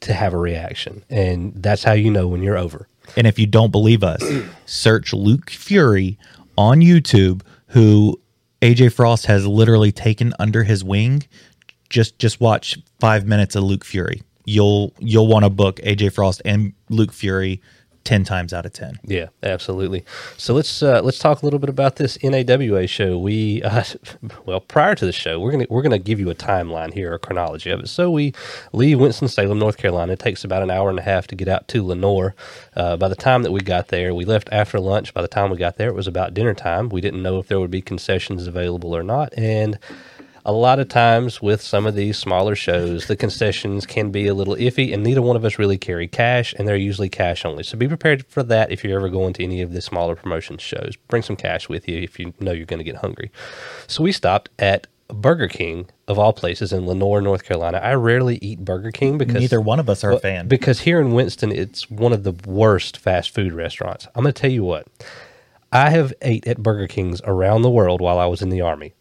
to 0.02 0.14
have 0.14 0.34
a 0.34 0.38
reaction, 0.38 1.04
and 1.10 1.54
that's 1.56 1.84
how 1.84 1.94
you 1.94 2.12
know 2.12 2.28
when 2.28 2.44
you're 2.44 2.58
over. 2.58 2.88
And 3.18 3.28
if 3.28 3.40
you 3.40 3.46
don't 3.48 3.72
believe 3.72 4.04
us, 4.04 4.24
search 4.66 5.14
Luke 5.14 5.50
Fury 5.50 6.18
on 6.58 6.80
YouTube, 6.80 7.42
who 7.68 8.20
AJ 8.62 8.94
Frost 8.94 9.26
has 9.28 9.46
literally 9.46 9.92
taken 9.92 10.34
under 10.40 10.64
his 10.64 10.84
wing. 10.84 11.24
Just 11.90 12.18
just 12.20 12.42
watch 12.42 12.78
five 13.00 13.26
minutes 13.26 13.56
of 13.56 13.64
Luke 13.64 13.86
Fury. 13.86 14.24
You'll 14.46 14.94
you'll 15.00 15.28
want 15.28 15.46
to 15.46 15.50
book 15.50 15.78
AJ 15.78 16.14
Frost 16.14 16.42
and 16.46 16.74
Luke 16.90 17.12
Fury 17.12 17.62
ten 18.06 18.24
times 18.24 18.54
out 18.54 18.66
of 18.66 18.72
ten. 18.72 18.98
Yeah, 19.04 19.28
absolutely. 19.44 20.06
So 20.38 20.54
let's 20.54 20.82
uh, 20.82 21.02
let's 21.04 21.20
talk 21.20 21.42
a 21.42 21.46
little 21.46 21.60
bit 21.60 21.70
about 21.70 21.98
this 21.98 22.18
NAWA 22.24 22.88
show. 22.88 23.18
We 23.18 23.62
uh, 23.64 23.84
well 24.46 24.62
prior 24.62 24.96
to 24.96 25.06
the 25.06 25.12
show, 25.12 25.40
we're 25.40 25.52
gonna 25.52 25.66
we're 25.70 25.82
gonna 25.82 26.00
give 26.00 26.20
you 26.20 26.30
a 26.30 26.36
timeline 26.36 26.94
here, 26.94 27.14
a 27.14 27.20
chronology 27.20 27.72
of 27.72 27.82
it. 27.82 27.90
So 27.90 28.10
we 28.10 28.34
leave 28.72 29.00
Winston 29.00 29.28
Salem, 29.28 29.60
North 29.60 29.78
Carolina. 29.78 30.14
It 30.14 30.20
takes 30.20 30.46
about 30.46 30.64
an 30.64 30.72
hour 30.72 30.90
and 30.90 31.00
a 31.00 31.02
half 31.02 31.28
to 31.28 31.36
get 31.36 31.50
out 31.50 31.68
to 31.70 31.84
Lenoir. 31.84 32.36
Uh, 32.76 32.96
by 32.96 33.10
the 33.10 33.16
time 33.16 33.44
that 33.44 33.52
we 33.52 33.60
got 33.60 33.90
there, 33.90 34.14
we 34.14 34.24
left 34.24 34.48
after 34.52 34.80
lunch. 34.80 35.14
By 35.14 35.22
the 35.22 35.28
time 35.28 35.50
we 35.50 35.58
got 35.58 35.78
there, 35.78 35.90
it 35.90 35.96
was 35.96 36.08
about 36.08 36.34
dinner 36.34 36.54
time. 36.54 36.90
We 36.90 37.02
didn't 37.02 37.24
know 37.24 37.40
if 37.40 37.48
there 37.48 37.60
would 37.60 37.72
be 37.72 37.82
concessions 37.82 38.48
available 38.48 38.96
or 38.96 39.04
not, 39.04 39.34
and 39.38 39.80
a 40.46 40.52
lot 40.52 40.80
of 40.80 40.88
times 40.88 41.42
with 41.42 41.60
some 41.60 41.88
of 41.88 41.96
these 41.96 42.18
smaller 42.18 42.56
shows, 42.56 43.08
the 43.08 43.16
concessions 43.16 43.88
can 43.88 44.12
be 44.12 44.28
a 44.28 44.34
little 44.36 44.56
iffy, 44.56 44.94
and 44.94 45.04
neither 45.04 45.22
one 45.22 45.36
of 45.36 45.44
us 45.44 45.58
really 45.58 45.78
carry 45.78 46.08
cash, 46.08 46.54
and 46.54 46.68
they're 46.68 46.76
usually 46.76 47.10
cash 47.10 47.44
only. 47.44 47.64
So 47.64 47.78
be 47.78 47.88
prepared 47.88 48.28
for 48.28 48.44
that 48.44 48.72
if 48.72 48.84
you're 48.84 48.98
ever 49.00 49.10
going 49.10 49.34
to 49.34 49.44
any 49.44 49.62
of 49.64 49.74
the 49.74 49.82
smaller 49.82 50.16
promotion 50.16 50.60
shows. 50.60 50.96
Bring 51.08 51.24
some 51.24 51.36
cash 51.36 51.68
with 51.68 51.88
you 51.88 52.00
if 52.00 52.20
you 52.20 52.34
know 52.40 52.52
you're 52.52 52.68
going 52.68 52.78
to 52.78 52.84
get 52.84 52.98
hungry. 52.98 53.32
So 53.88 54.04
we 54.04 54.12
stopped 54.12 54.50
at 54.60 54.86
Burger 55.08 55.48
King 55.48 55.90
of 56.08 56.20
all 56.20 56.32
places 56.32 56.72
in 56.72 56.86
Lenoir, 56.86 57.22
North 57.22 57.44
Carolina. 57.44 57.80
I 57.80 57.96
rarely 57.96 58.38
eat 58.42 58.60
Burger 58.64 58.92
King 58.92 59.18
because 59.18 59.42
Neither 59.42 59.60
one 59.60 59.80
of 59.80 59.90
us 59.90 60.04
are 60.04 60.12
a 60.12 60.20
fan. 60.20 60.48
Because 60.48 60.82
here 60.82 61.02
in 61.02 61.14
Winston, 61.14 61.52
it's 61.52 61.90
one 61.90 62.14
of 62.14 62.24
the 62.24 62.34
worst 62.48 62.98
fast 62.98 63.32
food 63.32 63.54
restaurants. 63.54 64.08
I'm 64.14 64.24
going 64.24 64.34
to 64.34 64.40
tell 64.40 64.52
you 64.52 64.64
what. 64.64 64.88
I 65.72 65.90
have 65.90 66.14
ate 66.22 66.48
at 66.48 66.62
Burger 66.62 66.88
Kings 66.88 67.20
around 67.26 67.64
the 67.64 67.70
world 67.70 68.00
while 68.00 68.20
I 68.20 68.28
was 68.28 68.44
in 68.44 68.50
the 68.50 68.62
army. 68.62 68.94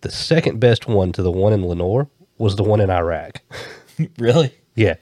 The 0.00 0.10
second 0.10 0.60
best 0.60 0.86
one 0.86 1.12
to 1.12 1.22
the 1.22 1.30
one 1.30 1.52
in 1.52 1.66
Lenoir 1.66 2.08
was 2.38 2.56
the 2.56 2.62
one 2.62 2.80
in 2.80 2.90
Iraq. 2.90 3.42
really? 4.18 4.54
yeah. 4.74 4.94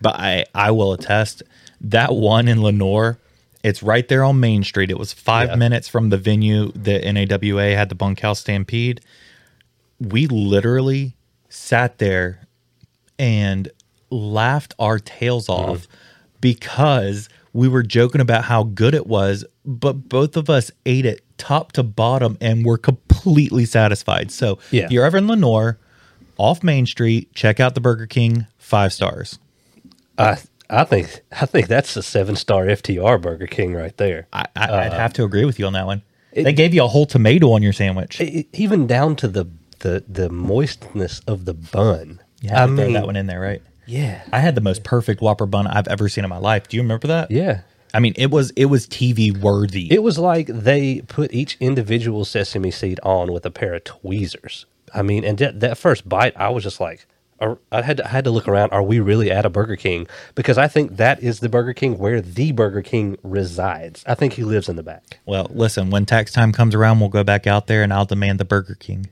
But 0.00 0.16
I, 0.16 0.46
I 0.54 0.70
will 0.70 0.92
attest 0.92 1.42
that 1.80 2.14
one 2.14 2.48
in 2.48 2.62
Lenoir, 2.62 3.18
it's 3.62 3.82
right 3.82 4.06
there 4.08 4.24
on 4.24 4.40
Main 4.40 4.62
Street. 4.64 4.90
It 4.90 4.98
was 4.98 5.12
five 5.12 5.50
Yeah. 5.50 5.56
minutes 5.56 5.88
from 5.88 6.10
the 6.10 6.16
venue 6.16 6.72
that 6.72 7.04
NAWA 7.04 7.74
had 7.74 7.88
the 7.88 7.94
bunkhouse 7.94 8.40
stampede. 8.40 9.00
We 10.00 10.26
literally 10.28 11.16
sat 11.48 11.98
there 11.98 12.46
and 13.18 13.68
laughed 14.10 14.74
our 14.78 14.98
tails 14.98 15.48
mm-hmm. 15.48 15.72
off 15.72 15.88
because 16.40 17.28
we 17.52 17.68
were 17.68 17.82
joking 17.82 18.20
about 18.20 18.44
how 18.44 18.62
good 18.62 18.94
it 18.94 19.06
was, 19.06 19.44
but 19.64 20.08
both 20.08 20.36
of 20.36 20.48
us 20.48 20.70
ate 20.86 21.04
it 21.04 21.24
top 21.38 21.72
to 21.72 21.82
bottom 21.82 22.36
and 22.40 22.64
were 22.64 22.78
completely 22.78 23.64
satisfied. 23.64 24.30
So 24.30 24.58
Yeah. 24.70 24.84
if 24.84 24.90
you're 24.90 25.04
ever 25.04 25.18
in 25.18 25.26
Lenoir, 25.28 25.78
off 26.36 26.62
Main 26.62 26.86
Street, 26.86 27.32
check 27.34 27.58
out 27.60 27.74
the 27.74 27.80
Burger 27.80 28.06
King, 28.06 28.46
five 28.58 28.92
stars. 28.92 29.38
I 30.18 30.38
I 30.70 30.84
think 30.84 31.20
I 31.32 31.46
think 31.46 31.66
that's 31.68 31.96
a 31.96 32.02
seven 32.02 32.36
star 32.36 32.66
FTR 32.66 33.20
Burger 33.20 33.46
King 33.46 33.74
right 33.74 33.96
there. 33.96 34.26
I, 34.32 34.44
I, 34.54 34.64
I'd 34.64 34.92
uh, 34.92 34.98
have 34.98 35.12
to 35.14 35.24
agree 35.24 35.44
with 35.44 35.58
you 35.58 35.66
on 35.66 35.72
that 35.72 35.86
one. 35.86 36.02
they 36.34 36.52
gave 36.52 36.74
you 36.74 36.84
a 36.84 36.88
whole 36.88 37.06
tomato 37.06 37.52
on 37.52 37.62
your 37.62 37.72
sandwich. 37.72 38.20
E- 38.20 38.46
even 38.52 38.86
down 38.86 39.16
to 39.16 39.28
the 39.28 39.46
the 39.80 40.04
the 40.08 40.28
moistness 40.28 41.20
of 41.26 41.44
the 41.44 41.54
bun. 41.54 42.20
yeah, 42.42 42.60
I 42.60 42.64
I 42.64 42.66
throw 42.66 42.74
mean, 42.76 42.92
that 42.94 43.06
one 43.06 43.16
in 43.16 43.26
there, 43.26 43.40
right? 43.40 43.62
yeah, 43.86 44.22
I 44.32 44.40
had 44.40 44.54
the 44.54 44.60
most 44.60 44.84
perfect 44.84 45.22
Whopper 45.22 45.46
bun 45.46 45.66
I've 45.66 45.88
ever 45.88 46.08
seen 46.10 46.22
in 46.24 46.28
my 46.30 46.36
life. 46.38 46.68
Do 46.68 46.76
you 46.76 46.82
remember 46.82 47.06
that? 47.08 47.30
yeah. 47.30 47.60
I 47.94 48.00
mean, 48.00 48.14
it 48.16 48.30
was 48.30 48.50
it 48.50 48.66
was 48.66 48.86
TV 48.86 49.36
worthy. 49.36 49.92
It 49.92 50.02
was 50.02 50.18
like 50.18 50.46
they 50.46 51.00
put 51.02 51.32
each 51.32 51.56
individual 51.60 52.24
sesame 52.24 52.70
seed 52.70 53.00
on 53.02 53.32
with 53.32 53.44
a 53.46 53.50
pair 53.50 53.74
of 53.74 53.84
tweezers. 53.84 54.66
I 54.94 55.02
mean, 55.02 55.24
and 55.24 55.36
that, 55.38 55.60
that 55.60 55.78
first 55.78 56.08
bite, 56.08 56.34
I 56.36 56.48
was 56.48 56.62
just 56.64 56.80
like, 56.80 57.06
I 57.70 57.82
had 57.82 57.98
to, 57.98 58.04
I 58.06 58.08
had 58.08 58.24
to 58.24 58.30
look 58.30 58.48
around. 58.48 58.70
Are 58.70 58.82
we 58.82 59.00
really 59.00 59.30
at 59.30 59.44
a 59.46 59.50
Burger 59.50 59.76
King? 59.76 60.06
Because 60.34 60.58
I 60.58 60.66
think 60.66 60.96
that 60.96 61.22
is 61.22 61.40
the 61.40 61.48
Burger 61.48 61.72
King 61.72 61.98
where 61.98 62.20
the 62.20 62.52
Burger 62.52 62.82
King 62.82 63.16
resides. 63.22 64.02
I 64.06 64.14
think 64.14 64.32
he 64.32 64.44
lives 64.44 64.68
in 64.68 64.76
the 64.76 64.82
back. 64.82 65.20
well, 65.26 65.46
listen, 65.50 65.90
when 65.90 66.04
tax 66.06 66.32
time 66.32 66.52
comes 66.52 66.74
around, 66.74 67.00
we'll 67.00 67.10
go 67.10 67.22
back 67.22 67.46
out 67.46 67.66
there 67.66 67.82
and 67.82 67.92
I'll 67.92 68.06
demand 68.06 68.40
the 68.40 68.44
Burger 68.44 68.74
King. 68.74 69.08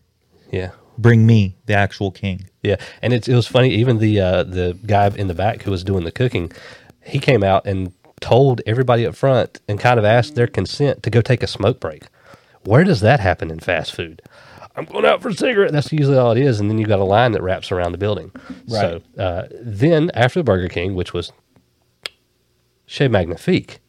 Yeah, 0.50 0.70
Bring 0.98 1.26
me 1.26 1.56
the 1.66 1.74
actual 1.74 2.10
king. 2.10 2.48
yeah. 2.62 2.76
And 3.02 3.12
it's, 3.12 3.28
it 3.28 3.34
was 3.34 3.46
funny. 3.46 3.70
Even 3.74 3.98
the 3.98 4.18
uh, 4.20 4.42
the 4.44 4.78
guy 4.86 5.08
in 5.08 5.28
the 5.28 5.34
back 5.34 5.62
who 5.62 5.70
was 5.70 5.84
doing 5.84 6.04
the 6.04 6.12
cooking, 6.12 6.50
he 7.04 7.18
came 7.18 7.42
out 7.44 7.66
and 7.66 7.92
told 8.20 8.60
everybody 8.66 9.06
up 9.06 9.14
front 9.14 9.60
and 9.68 9.78
kind 9.78 9.98
of 9.98 10.04
asked 10.04 10.34
their 10.34 10.46
consent 10.46 11.02
to 11.02 11.10
go 11.10 11.20
take 11.20 11.42
a 11.42 11.46
smoke 11.46 11.80
break. 11.80 12.04
Where 12.64 12.84
does 12.84 13.00
that 13.00 13.20
happen 13.20 13.50
in 13.50 13.60
fast 13.60 13.94
food? 13.94 14.22
I'm 14.74 14.84
going 14.84 15.06
out 15.06 15.22
for 15.22 15.28
a 15.28 15.34
cigarette. 15.34 15.72
That's 15.72 15.92
usually 15.92 16.18
all 16.18 16.32
it 16.32 16.38
is. 16.38 16.60
And 16.60 16.68
then 16.68 16.78
you've 16.78 16.88
got 16.88 16.98
a 16.98 17.04
line 17.04 17.32
that 17.32 17.42
wraps 17.42 17.72
around 17.72 17.92
the 17.92 17.98
building. 17.98 18.30
Right. 18.68 18.68
So 18.68 19.02
uh, 19.18 19.44
then 19.50 20.10
after 20.14 20.40
the 20.40 20.44
Burger 20.44 20.68
King, 20.68 20.94
which 20.94 21.12
was 21.14 21.32
Chez 22.86 23.08
Magnifique, 23.08 23.80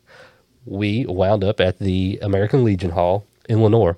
we 0.65 1.05
wound 1.05 1.43
up 1.43 1.60
at 1.60 1.79
the 1.79 2.19
American 2.22 2.63
Legion 2.63 2.91
Hall 2.91 3.25
in 3.50 3.62
Lenoir. 3.62 3.98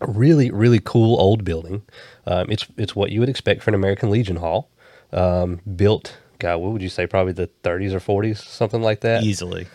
A 0.00 0.10
really, 0.10 0.50
really 0.50 0.80
cool 0.82 1.20
old 1.20 1.44
building. 1.44 1.82
Um, 2.26 2.50
it's 2.50 2.66
it's 2.76 2.94
what 2.94 3.10
you 3.10 3.20
would 3.20 3.28
expect 3.28 3.62
for 3.62 3.70
an 3.70 3.74
American 3.74 4.10
Legion 4.10 4.36
Hall. 4.36 4.70
Um, 5.12 5.60
built, 5.76 6.16
God, 6.38 6.58
what 6.58 6.72
would 6.72 6.82
you 6.82 6.88
say? 6.88 7.06
Probably 7.06 7.32
the 7.32 7.50
30s 7.64 7.92
or 7.92 8.00
40s, 8.00 8.38
something 8.38 8.82
like 8.82 9.00
that 9.00 9.24
Easily. 9.24 9.66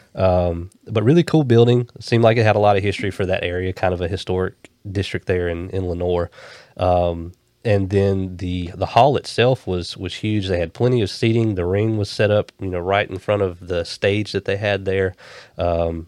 but 0.88 1.04
really 1.04 1.24
cool 1.24 1.44
building. 1.44 1.90
Seemed 2.00 2.24
like 2.24 2.38
it 2.38 2.44
had 2.44 2.56
a 2.56 2.60
lot 2.60 2.78
of 2.78 2.84
history 2.84 3.12
for 3.12 3.26
that 3.26 3.44
area, 3.44 3.74
kind 3.74 3.94
of 3.94 4.02
a 4.02 4.08
historic 4.08 4.70
district 4.90 5.28
there 5.28 5.50
in, 5.50 5.70
in 5.72 5.88
Lenoir. 5.88 6.30
Um, 6.78 7.34
and 7.66 7.90
then 7.90 8.38
the 8.38 8.72
the 8.76 8.88
hall 8.88 9.16
itself 9.16 9.66
was 9.66 9.96
was 9.96 10.16
huge. 10.16 10.48
They 10.48 10.60
had 10.60 10.74
plenty 10.74 11.02
of 11.02 11.10
seating. 11.10 11.56
The 11.56 11.66
ring 11.66 11.98
was 11.98 12.10
set 12.10 12.30
up, 12.30 12.52
you 12.60 12.68
know, 12.68 12.80
right 12.80 13.10
in 13.10 13.18
front 13.20 13.42
of 13.42 13.68
the 13.68 13.86
stage 13.86 14.34
that 14.34 14.46
they 14.46 14.58
had 14.58 14.86
there. 14.86 15.16
Um, 15.58 16.08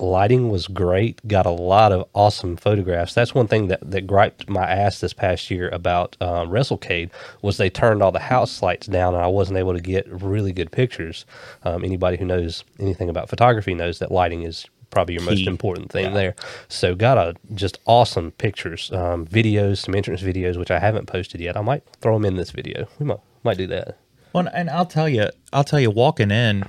lighting 0.00 0.48
was 0.50 0.66
great. 0.68 1.26
Got 1.26 1.46
a 1.46 1.50
lot 1.50 1.92
of 1.92 2.08
awesome 2.14 2.56
photographs. 2.56 3.14
That's 3.14 3.34
one 3.34 3.46
thing 3.48 3.68
that, 3.68 3.80
that 3.90 4.06
griped 4.06 4.48
my 4.48 4.64
ass 4.64 5.00
this 5.00 5.12
past 5.12 5.50
year 5.50 5.68
about 5.70 6.16
uh, 6.20 6.44
WrestleCade 6.44 7.10
was 7.42 7.56
they 7.56 7.70
turned 7.70 8.02
all 8.02 8.12
the 8.12 8.18
house 8.18 8.62
lights 8.62 8.86
down 8.86 9.14
and 9.14 9.22
I 9.22 9.26
wasn't 9.28 9.58
able 9.58 9.74
to 9.74 9.80
get 9.80 10.06
really 10.08 10.52
good 10.52 10.70
pictures. 10.72 11.24
Um, 11.64 11.84
anybody 11.84 12.16
who 12.16 12.24
knows 12.24 12.64
anything 12.78 13.08
about 13.08 13.28
photography 13.28 13.74
knows 13.74 13.98
that 13.98 14.10
lighting 14.12 14.42
is 14.42 14.66
probably 14.90 15.14
your 15.14 15.24
most 15.24 15.38
Key. 15.38 15.46
important 15.48 15.90
thing 15.90 16.04
Yeah. 16.06 16.14
there. 16.14 16.34
So 16.68 16.94
got 16.94 17.18
a 17.18 17.34
just 17.54 17.78
awesome 17.86 18.30
pictures, 18.32 18.90
um, 18.92 19.26
videos, 19.26 19.78
some 19.78 19.94
entrance 19.94 20.22
videos 20.22 20.56
which 20.56 20.70
I 20.70 20.78
haven't 20.78 21.06
posted 21.06 21.40
yet. 21.40 21.56
I 21.56 21.60
might 21.60 21.82
throw 22.00 22.14
them 22.14 22.24
in 22.24 22.36
this 22.36 22.50
video. 22.50 22.86
We 22.98 23.04
might 23.06 23.18
might 23.44 23.58
do 23.58 23.66
that. 23.66 23.98
Well, 24.32 24.48
and 24.52 24.68
I'll 24.70 24.86
tell 24.86 25.08
you, 25.08 25.28
I'll 25.52 25.64
tell 25.64 25.80
you, 25.80 25.90
walking 25.90 26.30
in, 26.30 26.64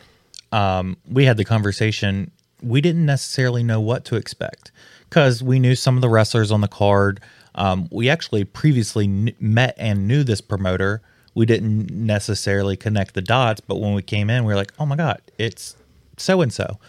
um, 0.52 0.98
we 1.10 1.26
had 1.26 1.38
the 1.38 1.44
conversation. 1.46 2.32
We 2.62 2.82
didn't 2.82 3.06
necessarily 3.06 3.64
know 3.64 3.80
what 3.82 4.06
to 4.06 4.16
expect 4.16 4.72
because 5.10 5.44
we 5.44 5.60
knew 5.60 5.76
some 5.76 5.96
of 5.96 6.02
the 6.02 6.10
wrestlers 6.10 6.52
on 6.52 6.62
the 6.62 6.68
card. 6.68 7.20
Um, 7.56 7.88
we 7.92 8.10
actually 8.10 8.44
previously 8.46 9.08
kn- 9.08 9.36
met 9.40 9.76
and 9.78 10.08
knew 10.08 10.24
this 10.24 10.42
promoter. 10.42 11.02
We 11.36 11.46
didn't 11.46 11.92
necessarily 11.92 12.76
connect 12.78 13.14
the 13.14 13.22
dots, 13.22 13.62
but 13.62 13.76
when 13.80 13.94
we 13.94 14.02
came 14.02 14.30
in, 14.30 14.44
we 14.44 14.54
were 14.54 14.58
like, 14.58 14.74
"Oh 14.80 14.86
my 14.86 14.96
god, 14.96 15.22
it's 15.38 15.76
so 16.18 16.42
and 16.42 16.52
so." 16.54 16.80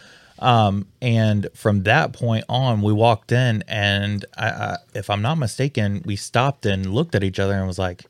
And 1.01 1.47
from 1.53 1.83
that 1.83 2.13
point 2.13 2.45
on, 2.49 2.81
we 2.81 2.93
walked 2.93 3.31
in, 3.31 3.63
and 3.67 4.25
I, 4.37 4.49
I, 4.49 4.77
if 4.95 5.09
I'm 5.09 5.21
not 5.21 5.35
mistaken, 5.35 6.01
we 6.05 6.15
stopped 6.15 6.65
and 6.65 6.93
looked 6.93 7.15
at 7.15 7.23
each 7.23 7.39
other 7.39 7.53
and 7.53 7.67
was 7.67 7.79
like, 7.79 8.05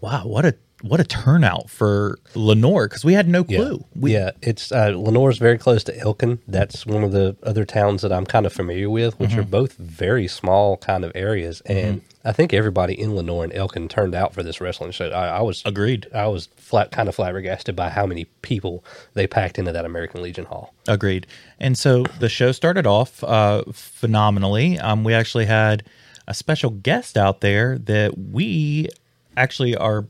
"Wow, 0.00 0.26
what 0.26 0.44
a 0.44 0.54
what 0.82 1.00
a 1.00 1.04
turnout 1.04 1.70
for 1.70 2.18
Lenoir!" 2.34 2.88
Because 2.88 3.04
we 3.04 3.14
had 3.14 3.28
no 3.28 3.42
clue. 3.44 3.84
We, 3.94 4.12
yeah, 4.12 4.32
it's 4.42 4.70
uh, 4.72 4.88
Lenoir's 4.96 5.38
very 5.38 5.58
close 5.58 5.82
to 5.84 5.98
Elkin. 5.98 6.40
That's 6.46 6.84
one 6.86 7.02
of 7.04 7.12
the 7.12 7.36
other 7.42 7.64
towns 7.64 8.02
that 8.02 8.12
I'm 8.12 8.26
kind 8.26 8.44
of 8.46 8.52
familiar 8.52 8.90
with, 8.90 9.18
which 9.18 9.30
Mm-hmm. 9.30 9.40
are 9.40 9.44
both 9.44 9.72
very 9.74 10.28
small 10.28 10.76
kind 10.76 11.04
of 11.04 11.12
areas. 11.14 11.60
And 11.62 12.02
I 12.24 12.32
think 12.32 12.52
everybody 12.52 12.98
in 13.00 13.16
Lenoir 13.16 13.44
and 13.44 13.52
Elkin 13.54 13.88
turned 13.88 14.14
out 14.14 14.34
for 14.34 14.42
this 14.42 14.60
wrestling 14.60 14.92
show. 14.92 15.08
I, 15.10 15.38
I 15.38 15.40
was 15.40 15.62
Agreed. 15.64 16.06
I 16.14 16.26
was 16.28 16.48
flat 16.56 16.90
kind 16.92 17.08
of 17.08 17.14
flabbergasted 17.14 17.74
by 17.74 17.88
how 17.88 18.06
many 18.06 18.26
people 18.42 18.84
they 19.14 19.26
packed 19.26 19.58
into 19.58 19.72
that 19.72 19.84
American 19.84 20.22
Legion 20.22 20.44
Hall. 20.44 20.72
Agreed. 20.86 21.26
And 21.58 21.76
so 21.78 22.04
the 22.20 22.28
show 22.28 22.52
started 22.52 22.86
off 22.86 23.22
uh, 23.24 23.64
phenomenally. 23.72 24.78
Um, 24.78 25.04
we 25.04 25.14
actually 25.14 25.46
had 25.46 25.84
a 26.28 26.34
special 26.34 26.70
guest 26.70 27.16
out 27.16 27.40
there 27.40 27.78
that 27.78 28.16
we 28.18 28.88
actually 29.36 29.76
are. 29.76 30.06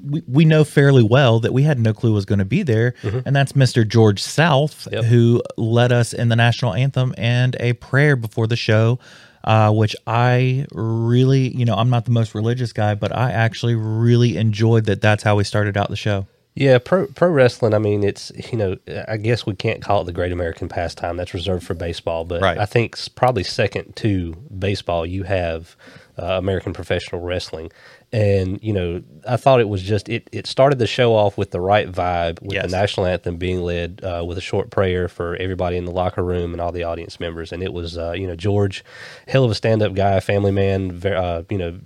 We, 0.00 0.22
we 0.26 0.44
know 0.44 0.64
fairly 0.64 1.02
well 1.02 1.40
that 1.40 1.52
we 1.52 1.62
had 1.64 1.78
no 1.78 1.92
clue 1.92 2.12
was 2.14 2.24
going 2.24 2.38
to 2.38 2.44
be 2.46 2.62
there, 2.62 2.94
and 3.02 3.36
that's 3.36 3.52
Mr. 3.52 3.86
George 3.86 4.22
South, 4.22 4.88
Yep. 4.90 5.04
who 5.04 5.42
led 5.56 5.92
us 5.92 6.12
in 6.12 6.28
the 6.28 6.36
national 6.36 6.72
anthem 6.74 7.14
and 7.18 7.56
a 7.60 7.74
prayer 7.74 8.16
before 8.16 8.46
the 8.46 8.56
show, 8.56 8.98
uh, 9.44 9.70
which 9.72 9.94
I 10.06 10.66
really, 10.72 11.54
you 11.54 11.64
know, 11.64 11.74
I'm 11.74 11.90
not 11.90 12.04
the 12.06 12.10
most 12.10 12.34
religious 12.34 12.72
guy, 12.72 12.94
but 12.94 13.14
I 13.14 13.32
actually 13.32 13.74
really 13.74 14.36
enjoyed 14.38 14.86
that. 14.86 15.00
That's 15.02 15.22
how 15.22 15.36
we 15.36 15.44
started 15.44 15.76
out 15.76 15.88
the 15.90 15.96
show. 15.96 16.26
Yeah, 16.54 16.78
pro 16.78 17.06
pro 17.06 17.28
wrestling. 17.30 17.72
I 17.72 17.78
mean, 17.78 18.04
it's 18.04 18.30
you 18.52 18.58
know, 18.58 18.76
I 19.08 19.16
guess 19.16 19.46
we 19.46 19.54
can't 19.54 19.80
call 19.80 20.02
it 20.02 20.04
the 20.04 20.12
great 20.12 20.32
American 20.32 20.68
pastime. 20.68 21.16
That's 21.16 21.32
reserved 21.32 21.64
for 21.66 21.72
baseball. 21.74 22.24
But 22.26 22.42
Right. 22.42 22.58
I 22.58 22.66
think 22.66 22.96
probably 23.14 23.42
second 23.42 23.96
to 23.96 24.34
baseball, 24.58 25.06
you 25.06 25.22
have 25.22 25.76
uh, 26.18 26.24
American 26.38 26.74
professional 26.74 27.22
wrestling. 27.22 27.72
And 28.12 28.62
you 28.62 28.74
know, 28.74 29.02
I 29.26 29.36
thought 29.38 29.60
it 29.60 29.68
was 29.68 29.82
just 29.82 30.08
it. 30.08 30.28
It 30.32 30.46
started 30.46 30.78
the 30.78 30.86
show 30.86 31.14
off 31.14 31.38
with 31.38 31.50
the 31.50 31.60
right 31.60 31.90
vibe, 31.90 32.42
with 32.42 32.52
Yes. 32.52 32.70
the 32.70 32.76
national 32.76 33.06
anthem 33.06 33.36
being 33.36 33.62
led 33.62 34.00
uh, 34.04 34.22
with 34.26 34.36
a 34.36 34.42
short 34.42 34.70
prayer 34.70 35.08
for 35.08 35.34
everybody 35.36 35.78
in 35.78 35.86
the 35.86 35.90
locker 35.92 36.22
room 36.22 36.52
and 36.52 36.60
all 36.60 36.72
the 36.72 36.82
audience 36.84 37.18
members. 37.18 37.52
And 37.52 37.62
it 37.62 37.72
was, 37.72 37.96
uh, 37.96 38.12
you 38.12 38.26
know, 38.26 38.36
George, 38.36 38.84
hell 39.28 39.44
of 39.44 39.50
a 39.50 39.54
stand 39.54 39.82
up 39.82 39.94
guy, 39.94 40.20
family 40.20 40.50
man, 40.50 41.00
uh, 41.06 41.44
you 41.48 41.56
know, 41.56 41.78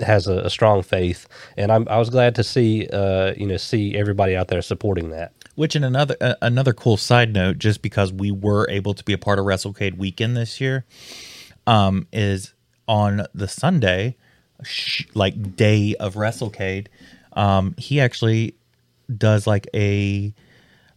has 0.00 0.28
a, 0.28 0.38
a 0.38 0.50
strong 0.50 0.82
faith, 0.82 1.26
and 1.56 1.70
I'm, 1.72 1.86
I 1.88 1.98
was 1.98 2.10
glad 2.10 2.34
to 2.36 2.44
see 2.44 2.86
uh, 2.92 3.34
you 3.36 3.46
know 3.46 3.56
see 3.56 3.96
everybody 3.96 4.36
out 4.36 4.48
there 4.48 4.62
supporting 4.62 5.10
that. 5.10 5.32
Which, 5.56 5.76
in 5.76 5.84
another 5.84 6.16
uh, 6.20 6.34
another 6.40 6.72
cool 6.72 6.96
side 6.96 7.32
note, 7.32 7.58
just 7.58 7.82
because 7.82 8.12
we 8.12 8.30
were 8.30 8.66
able 8.70 8.94
to 8.94 9.04
be 9.04 9.12
a 9.12 9.18
part 9.18 9.38
of 9.38 9.44
WrestleCade 9.46 9.98
weekend 9.98 10.36
this 10.36 10.60
year, 10.60 10.84
um, 11.66 12.06
is 12.12 12.54
on 12.88 13.26
the 13.34 13.48
Sunday, 13.48 14.16
sh- 14.64 15.04
like 15.14 15.56
day 15.56 15.94
of 15.98 16.14
WrestleCade, 16.14 16.88
um, 17.34 17.74
he 17.78 18.00
actually 18.00 18.54
does 19.16 19.46
like 19.46 19.66
a, 19.74 20.32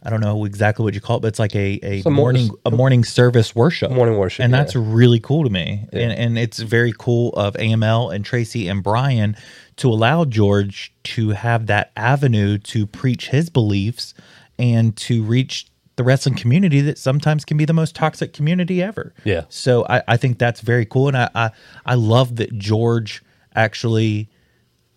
I 0.02 0.10
don't 0.10 0.20
know 0.20 0.44
exactly 0.44 0.84
what 0.84 0.94
you 0.94 1.00
call 1.00 1.16
it, 1.16 1.20
but 1.20 1.28
it's 1.28 1.38
like 1.38 1.54
a 1.54 1.80
a 1.82 2.02
mor- 2.04 2.32
morning 2.32 2.50
a 2.64 2.70
morning 2.70 3.04
service 3.04 3.54
worship, 3.54 3.90
Morning 3.90 4.18
worship, 4.18 4.44
and 4.44 4.52
yeah. 4.52 4.58
that's 4.58 4.76
really 4.76 5.20
cool 5.20 5.44
to 5.44 5.50
me, 5.50 5.86
and 5.92 6.12
and 6.12 6.38
it's 6.38 6.58
very 6.58 6.92
cool 6.96 7.30
of 7.30 7.54
AML 7.54 8.14
and 8.14 8.24
Tracy 8.24 8.68
and 8.68 8.82
Brian 8.82 9.36
to 9.76 9.88
allow 9.90 10.24
George 10.24 10.92
to 11.04 11.30
have 11.30 11.66
that 11.66 11.92
avenue 11.96 12.58
to 12.58 12.86
preach 12.86 13.28
his 13.28 13.50
beliefs 13.50 14.14
and 14.58 14.96
to 14.96 15.22
reach 15.22 15.66
the 15.96 16.04
wrestling 16.04 16.34
community 16.34 16.80
that 16.82 16.98
sometimes 16.98 17.44
can 17.44 17.56
be 17.56 17.64
the 17.64 17.72
most 17.72 17.94
toxic 17.94 18.32
community 18.32 18.82
ever. 18.82 19.14
Yeah. 19.24 19.44
So 19.48 19.86
I, 19.88 20.02
I 20.08 20.16
think 20.16 20.38
that's 20.38 20.60
very 20.60 20.84
cool. 20.84 21.08
And 21.08 21.16
I, 21.16 21.30
I, 21.34 21.50
I 21.86 21.94
love 21.94 22.36
that 22.36 22.56
George 22.58 23.22
actually 23.56 24.28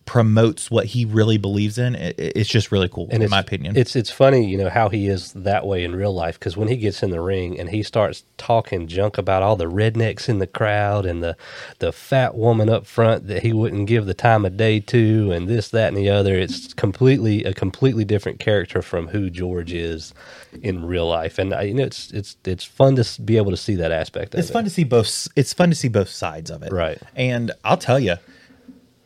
promotes 0.09 0.71
what 0.71 0.87
he 0.87 1.05
really 1.05 1.37
believes 1.37 1.77
in. 1.77 1.93
It, 1.93 2.15
it's 2.17 2.49
just 2.49 2.71
really 2.71 2.89
cool, 2.89 3.07
and 3.11 3.21
in 3.21 3.29
my 3.29 3.41
opinion. 3.41 3.77
It's 3.77 3.95
it's 3.95 4.09
funny, 4.09 4.43
you 4.43 4.57
know, 4.57 4.67
how 4.67 4.89
he 4.89 5.07
is 5.07 5.33
that 5.33 5.67
way 5.67 5.83
in 5.83 5.95
real 5.95 6.11
life 6.11 6.39
because 6.39 6.57
when 6.57 6.67
he 6.67 6.77
gets 6.77 7.03
in 7.03 7.11
the 7.11 7.21
ring 7.21 7.59
and 7.59 7.69
he 7.69 7.83
starts 7.83 8.23
talking 8.35 8.87
junk 8.87 9.19
about 9.19 9.43
all 9.43 9.55
the 9.55 9.67
rednecks 9.67 10.27
in 10.27 10.39
the 10.39 10.47
crowd 10.47 11.05
and 11.05 11.21
the 11.21 11.37
the 11.77 11.91
fat 11.91 12.33
woman 12.33 12.69
up 12.69 12.87
front 12.87 13.27
that 13.27 13.43
he 13.43 13.53
wouldn't 13.53 13.85
give 13.85 14.07
the 14.07 14.15
time 14.15 14.45
of 14.45 14.57
day 14.57 14.79
to 14.79 15.31
and 15.31 15.47
this 15.47 15.69
that 15.69 15.89
and 15.89 15.97
the 15.97 16.09
other, 16.09 16.33
it's 16.33 16.73
completely 16.73 17.43
a 17.43 17.53
completely 17.53 18.03
different 18.03 18.39
character 18.39 18.81
from 18.81 19.09
who 19.09 19.29
George 19.29 19.71
is 19.71 20.15
in 20.63 20.85
real 20.85 21.07
life, 21.07 21.37
and 21.37 21.53
I, 21.53 21.61
you 21.61 21.75
know, 21.75 21.83
it's 21.83 22.09
it's 22.09 22.35
it's 22.45 22.63
fun 22.63 22.95
to 22.95 23.21
be 23.21 23.37
able 23.37 23.51
to 23.51 23.57
see 23.57 23.75
that 23.75 23.91
aspect. 23.91 24.33
Of 24.33 24.39
it's 24.39 24.49
it. 24.49 24.53
fun 24.53 24.63
to 24.63 24.71
see 24.71 24.85
both. 24.85 25.27
It's 25.35 25.53
fun 25.53 25.69
to 25.69 25.75
see 25.75 25.87
both 25.87 26.09
sides 26.09 26.49
of 26.49 26.63
it, 26.63 26.73
Right. 26.73 26.97
And 27.15 27.51
I'll 27.63 27.77
tell 27.77 27.99
you, 27.99 28.15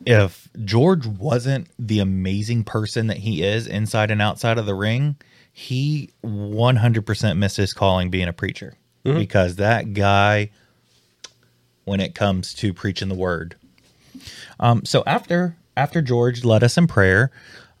if 0.06 0.48
George 0.64 1.06
wasn't 1.06 1.68
the 1.78 1.98
amazing 2.00 2.64
person 2.64 3.06
that 3.08 3.18
he 3.18 3.42
is 3.42 3.66
inside 3.66 4.10
and 4.10 4.20
outside 4.22 4.58
of 4.58 4.66
the 4.66 4.74
ring, 4.74 5.16
he 5.52 6.10
100% 6.24 7.36
missed 7.38 7.56
his 7.56 7.72
calling 7.72 8.10
being 8.10 8.28
a 8.28 8.32
preacher 8.32 8.74
because 9.18 9.56
that 9.56 9.92
guy, 9.94 10.50
when 11.84 12.00
it 12.00 12.14
comes 12.14 12.54
to 12.54 12.72
preaching 12.72 13.08
the 13.08 13.14
word. 13.14 13.56
Um, 14.58 14.84
so 14.84 15.02
after 15.06 15.56
after 15.76 16.00
George 16.00 16.44
led 16.44 16.62
us 16.62 16.78
in 16.78 16.86
prayer, 16.86 17.30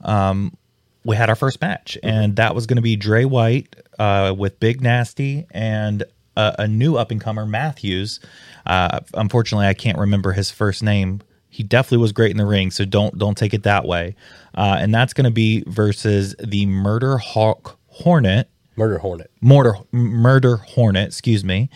um, 0.02 0.56
we 1.04 1.16
had 1.16 1.28
our 1.28 1.36
first 1.36 1.60
match, 1.60 1.96
and 2.02 2.36
that 2.36 2.54
was 2.54 2.66
going 2.66 2.76
to 2.76 2.82
be 2.82 2.96
Dre 2.96 3.24
White 3.24 3.76
uh, 3.98 4.34
with 4.36 4.58
Big 4.60 4.80
Nasty 4.80 5.46
and 5.50 6.02
a, 6.36 6.54
a 6.60 6.68
new 6.68 6.96
up 6.96 7.10
and 7.10 7.20
comer 7.20 7.46
Matthews. 7.46 8.20
Uh, 8.66 9.00
unfortunately, 9.14 9.66
I 9.66 9.74
can't 9.74 9.98
remember 9.98 10.32
his 10.32 10.50
first 10.50 10.82
name. 10.82 11.20
He 11.54 11.62
definitely 11.62 11.98
was 11.98 12.10
great 12.12 12.32
in 12.32 12.36
the 12.36 12.46
ring, 12.46 12.70
so 12.72 12.84
don't 12.84 13.16
don't 13.16 13.36
take 13.38 13.54
it 13.54 13.62
that 13.62 13.84
way. 13.86 14.16
Uh, 14.56 14.76
and 14.80 14.92
that's 14.92 15.12
going 15.12 15.24
to 15.24 15.30
be 15.30 15.62
versus 15.68 16.34
the 16.42 16.66
Murder 16.66 17.18
Hawk 17.18 17.78
Hornet, 17.86 18.48
Murder 18.74 18.98
Hornet. 18.98 19.30
Mortar 19.40 19.76
Murder 19.92 20.56
Hornet, 20.56 21.06
excuse 21.06 21.44
me. 21.44 21.70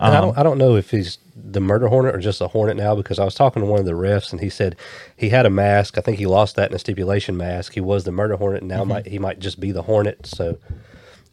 And 0.00 0.08
Um, 0.08 0.16
I 0.16 0.20
don't 0.20 0.38
I 0.38 0.42
don't 0.42 0.58
know 0.58 0.74
if 0.74 0.90
he's 0.90 1.18
the 1.42 1.60
murder 1.60 1.88
hornet 1.88 2.14
or 2.14 2.18
just 2.18 2.40
a 2.40 2.48
hornet 2.48 2.76
now 2.76 2.94
because 2.94 3.18
I 3.18 3.24
was 3.24 3.34
talking 3.34 3.62
to 3.62 3.68
one 3.68 3.78
of 3.80 3.86
the 3.86 3.92
refs 3.92 4.30
and 4.32 4.40
he 4.40 4.50
said 4.50 4.76
he 5.16 5.28
had 5.30 5.46
a 5.46 5.50
mask. 5.50 5.96
I 5.96 6.00
think 6.00 6.18
he 6.18 6.26
lost 6.26 6.56
that 6.56 6.68
in 6.70 6.76
a 6.76 6.78
stipulation 6.78 7.36
mask. 7.36 7.72
He 7.74 7.80
was 7.80 8.04
the 8.04 8.12
murder 8.12 8.36
hornet 8.36 8.62
and 8.62 8.68
now 8.68 8.80
Mm-hmm. 8.80 8.88
might 8.88 9.06
he 9.06 9.18
might 9.20 9.38
just 9.38 9.60
be 9.60 9.70
the 9.72 9.82
hornet. 9.82 10.26
So 10.26 10.58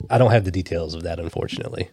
I 0.10 0.18
don't 0.20 0.32
have 0.32 0.46
the 0.46 0.52
details 0.52 0.94
of 0.94 1.02
that 1.04 1.20
unfortunately. 1.20 1.90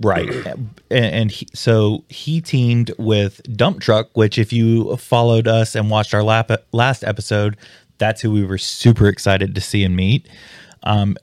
Right. 0.00 0.28
and 0.46 0.70
and 0.90 1.30
he, 1.30 1.46
so 1.54 2.04
he 2.08 2.40
teamed 2.40 2.92
with 2.98 3.40
Dump 3.56 3.80
Truck, 3.80 4.10
which, 4.14 4.38
if 4.38 4.52
you 4.52 4.96
followed 4.96 5.48
us 5.48 5.74
and 5.74 5.90
watched 5.90 6.14
our 6.14 6.22
lap, 6.22 6.50
last 6.72 7.04
episode, 7.04 7.56
that's 7.98 8.20
who 8.20 8.30
we 8.30 8.44
were 8.44 8.58
super 8.58 9.08
excited 9.08 9.54
to 9.54 9.60
see 9.60 9.84
and 9.84 9.96
meet 9.96 10.28
um, 10.82 11.16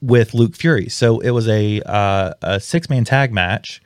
with 0.00 0.34
Luke 0.34 0.54
Fury. 0.54 0.88
So 0.88 1.20
it 1.20 1.30
was 1.30 1.48
a, 1.48 1.80
uh, 1.82 2.34
a 2.42 2.60
six 2.60 2.88
man 2.90 3.04
tag 3.04 3.32
match. 3.32 3.82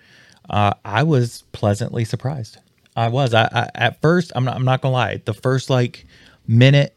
Uh, 0.51 0.75
I 0.85 1.03
was 1.03 1.45
pleasantly 1.53 2.05
surprised. 2.05 2.59
I 2.97 3.09
was. 3.09 3.33
I, 3.33 3.45
I 3.45 3.69
at 3.75 4.01
first. 4.03 4.33
I'm 4.35 4.45
not. 4.45 4.57
I'm 4.57 4.65
not 4.65 4.83
gonna 4.83 4.93
lie. 4.93 5.23
The 5.25 5.33
first 5.33 5.71
like 5.71 6.05
minute, 6.47 6.95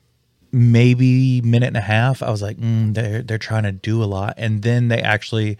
maybe 0.51 1.41
minute 1.41 1.67
and 1.67 1.77
a 1.77 1.81
half, 1.81 2.21
I 2.21 2.31
was 2.31 2.41
like, 2.41 2.57
mm, 2.57 2.93
they're 2.93 3.21
they're 3.21 3.37
trying 3.37 3.63
to 3.63 3.71
do 3.71 4.03
a 4.03 4.05
lot, 4.05 4.33
and 4.37 4.61
then 4.61 4.89
they 4.89 5.01
actually 5.01 5.57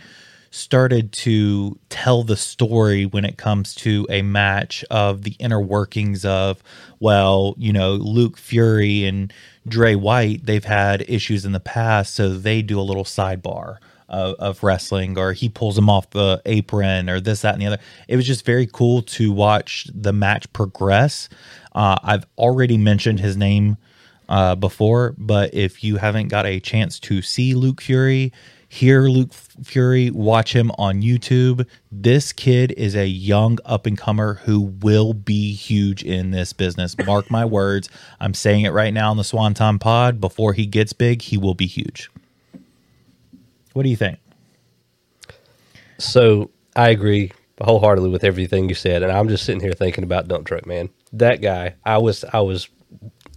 started 0.55 1.11
to 1.11 1.77
tell 1.89 2.23
the 2.23 2.37
story 2.37 3.05
when 3.05 3.25
it 3.25 3.37
comes 3.37 3.75
to 3.75 4.07
a 4.09 4.21
match 4.21 4.85
of 4.89 5.23
the 5.23 5.35
inner 5.39 5.59
workings 5.59 6.23
of 6.23 6.63
well 6.99 7.55
you 7.57 7.73
know 7.73 7.93
luke 7.93 8.37
fury 8.37 9.05
and 9.05 9.33
Dre 9.67 9.95
White, 9.95 10.45
they've 10.45 10.63
had 10.63 11.09
issues 11.09 11.45
in 11.45 11.51
the 11.51 11.59
past, 11.59 12.13
so 12.13 12.29
they 12.29 12.61
do 12.61 12.79
a 12.79 12.83
little 12.83 13.03
sidebar 13.03 13.77
of, 14.07 14.35
of, 14.35 14.63
wrestling, 14.63 15.17
or 15.17 15.33
he 15.33 15.49
pulls 15.49 15.77
him 15.77 15.89
off 15.89 16.11
the 16.11 16.41
apron, 16.45 17.09
or 17.09 17.19
this, 17.19 17.41
that, 17.41 17.53
and 17.53 17.61
the 17.61 17.67
other. 17.67 17.79
It 18.07 18.15
was 18.15 18.27
just 18.27 18.45
very 18.45 18.67
cool 18.67 19.01
to 19.01 19.31
watch 19.31 19.87
the 19.93 20.13
match 20.13 20.51
progress. 20.53 21.29
Uh, 21.73 21.97
I've 22.03 22.27
already 22.37 22.77
mentioned 22.77 23.19
his 23.19 23.35
name 23.35 23.77
uh, 24.29 24.55
before, 24.55 25.15
but 25.17 25.53
if 25.53 25.83
you 25.83 25.97
haven't 25.97 26.27
got 26.27 26.45
a 26.45 26.59
chance 26.59 26.99
to 27.01 27.23
see 27.23 27.55
Luke 27.55 27.81
Fury, 27.81 28.31
hear 28.69 29.03
Luke 29.03 29.33
Fury, 29.33 30.09
watch 30.11 30.53
him 30.55 30.71
on 30.77 31.01
YouTube. 31.01 31.67
This 31.91 32.33
kid 32.33 32.71
is 32.73 32.95
a 32.95 33.07
young 33.07 33.57
up 33.65 33.85
and 33.85 33.97
comer 33.97 34.35
who 34.35 34.61
will 34.61 35.13
be 35.13 35.53
huge 35.53 36.03
in 36.03 36.31
this 36.31 36.53
business. 36.53 36.95
Mark 37.05 37.29
my 37.31 37.45
words. 37.45 37.89
I'm 38.19 38.33
saying 38.33 38.65
it 38.65 38.71
right 38.71 38.93
now 38.93 39.11
on 39.11 39.17
the 39.17 39.23
Swanton 39.23 39.79
Pod. 39.79 40.19
Before 40.19 40.53
he 40.53 40.65
gets 40.65 40.93
big, 40.93 41.21
he 41.21 41.37
will 41.37 41.55
be 41.55 41.67
huge. 41.67 42.09
What 43.73 43.83
do 43.83 43.89
you 43.89 43.97
think? 43.97 44.19
So 45.97 46.51
I 46.75 46.89
agree 46.89 47.31
wholeheartedly 47.61 48.09
with 48.09 48.23
everything 48.23 48.67
you 48.67 48.75
said, 48.75 49.03
and 49.03 49.11
I'm 49.11 49.29
just 49.29 49.45
sitting 49.45 49.61
here 49.61 49.73
thinking 49.73 50.03
about 50.03 50.27
Dump 50.27 50.45
Truck 50.45 50.65
Man. 50.65 50.89
That 51.13 51.41
guy, 51.41 51.75
I 51.85 51.97
was, 51.97 52.25
I 52.33 52.41
was 52.41 52.67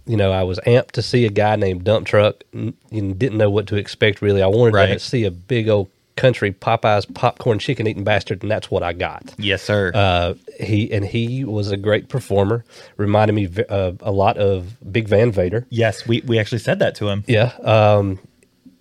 you 0.05 0.17
know, 0.17 0.31
I 0.31 0.43
was 0.43 0.59
amped 0.59 0.91
to 0.91 1.01
see 1.01 1.25
a 1.25 1.29
guy 1.29 1.55
named 1.55 1.83
Dump 1.83 2.07
Truck 2.07 2.43
and 2.53 2.73
didn't 2.91 3.37
know 3.37 3.49
what 3.49 3.67
to 3.67 3.75
expect 3.75 4.21
really. 4.21 4.41
I 4.41 4.47
wanted 4.47 4.73
right. 4.73 4.87
to 4.93 4.99
see 4.99 5.25
a 5.25 5.31
big 5.31 5.69
old 5.69 5.89
country 6.19 6.51
Popeyes 6.51 7.11
popcorn 7.13 7.59
chicken 7.59 7.87
eating 7.87 8.03
bastard, 8.03 8.41
and 8.43 8.51
that's 8.51 8.69
what 8.69 8.83
I 8.83 8.93
got. 8.93 9.33
Yes, 9.37 9.63
sir. 9.63 9.91
Uh, 9.95 10.33
he 10.59 10.91
and 10.91 11.05
he 11.05 11.45
was 11.45 11.71
a 11.71 11.77
great 11.77 12.09
performer. 12.09 12.65
Reminded 12.97 13.33
me 13.33 13.49
uh, 13.69 13.93
a 14.01 14.11
lot 14.11 14.37
of 14.37 14.75
Big 14.91 15.07
Van 15.07 15.31
Vader. 15.31 15.65
Yes, 15.69 16.07
we 16.07 16.21
we 16.21 16.37
actually 16.37 16.59
said 16.59 16.79
that 16.79 16.95
to 16.95 17.07
him. 17.07 17.23
Yeah. 17.27 17.53
Um, 17.63 18.19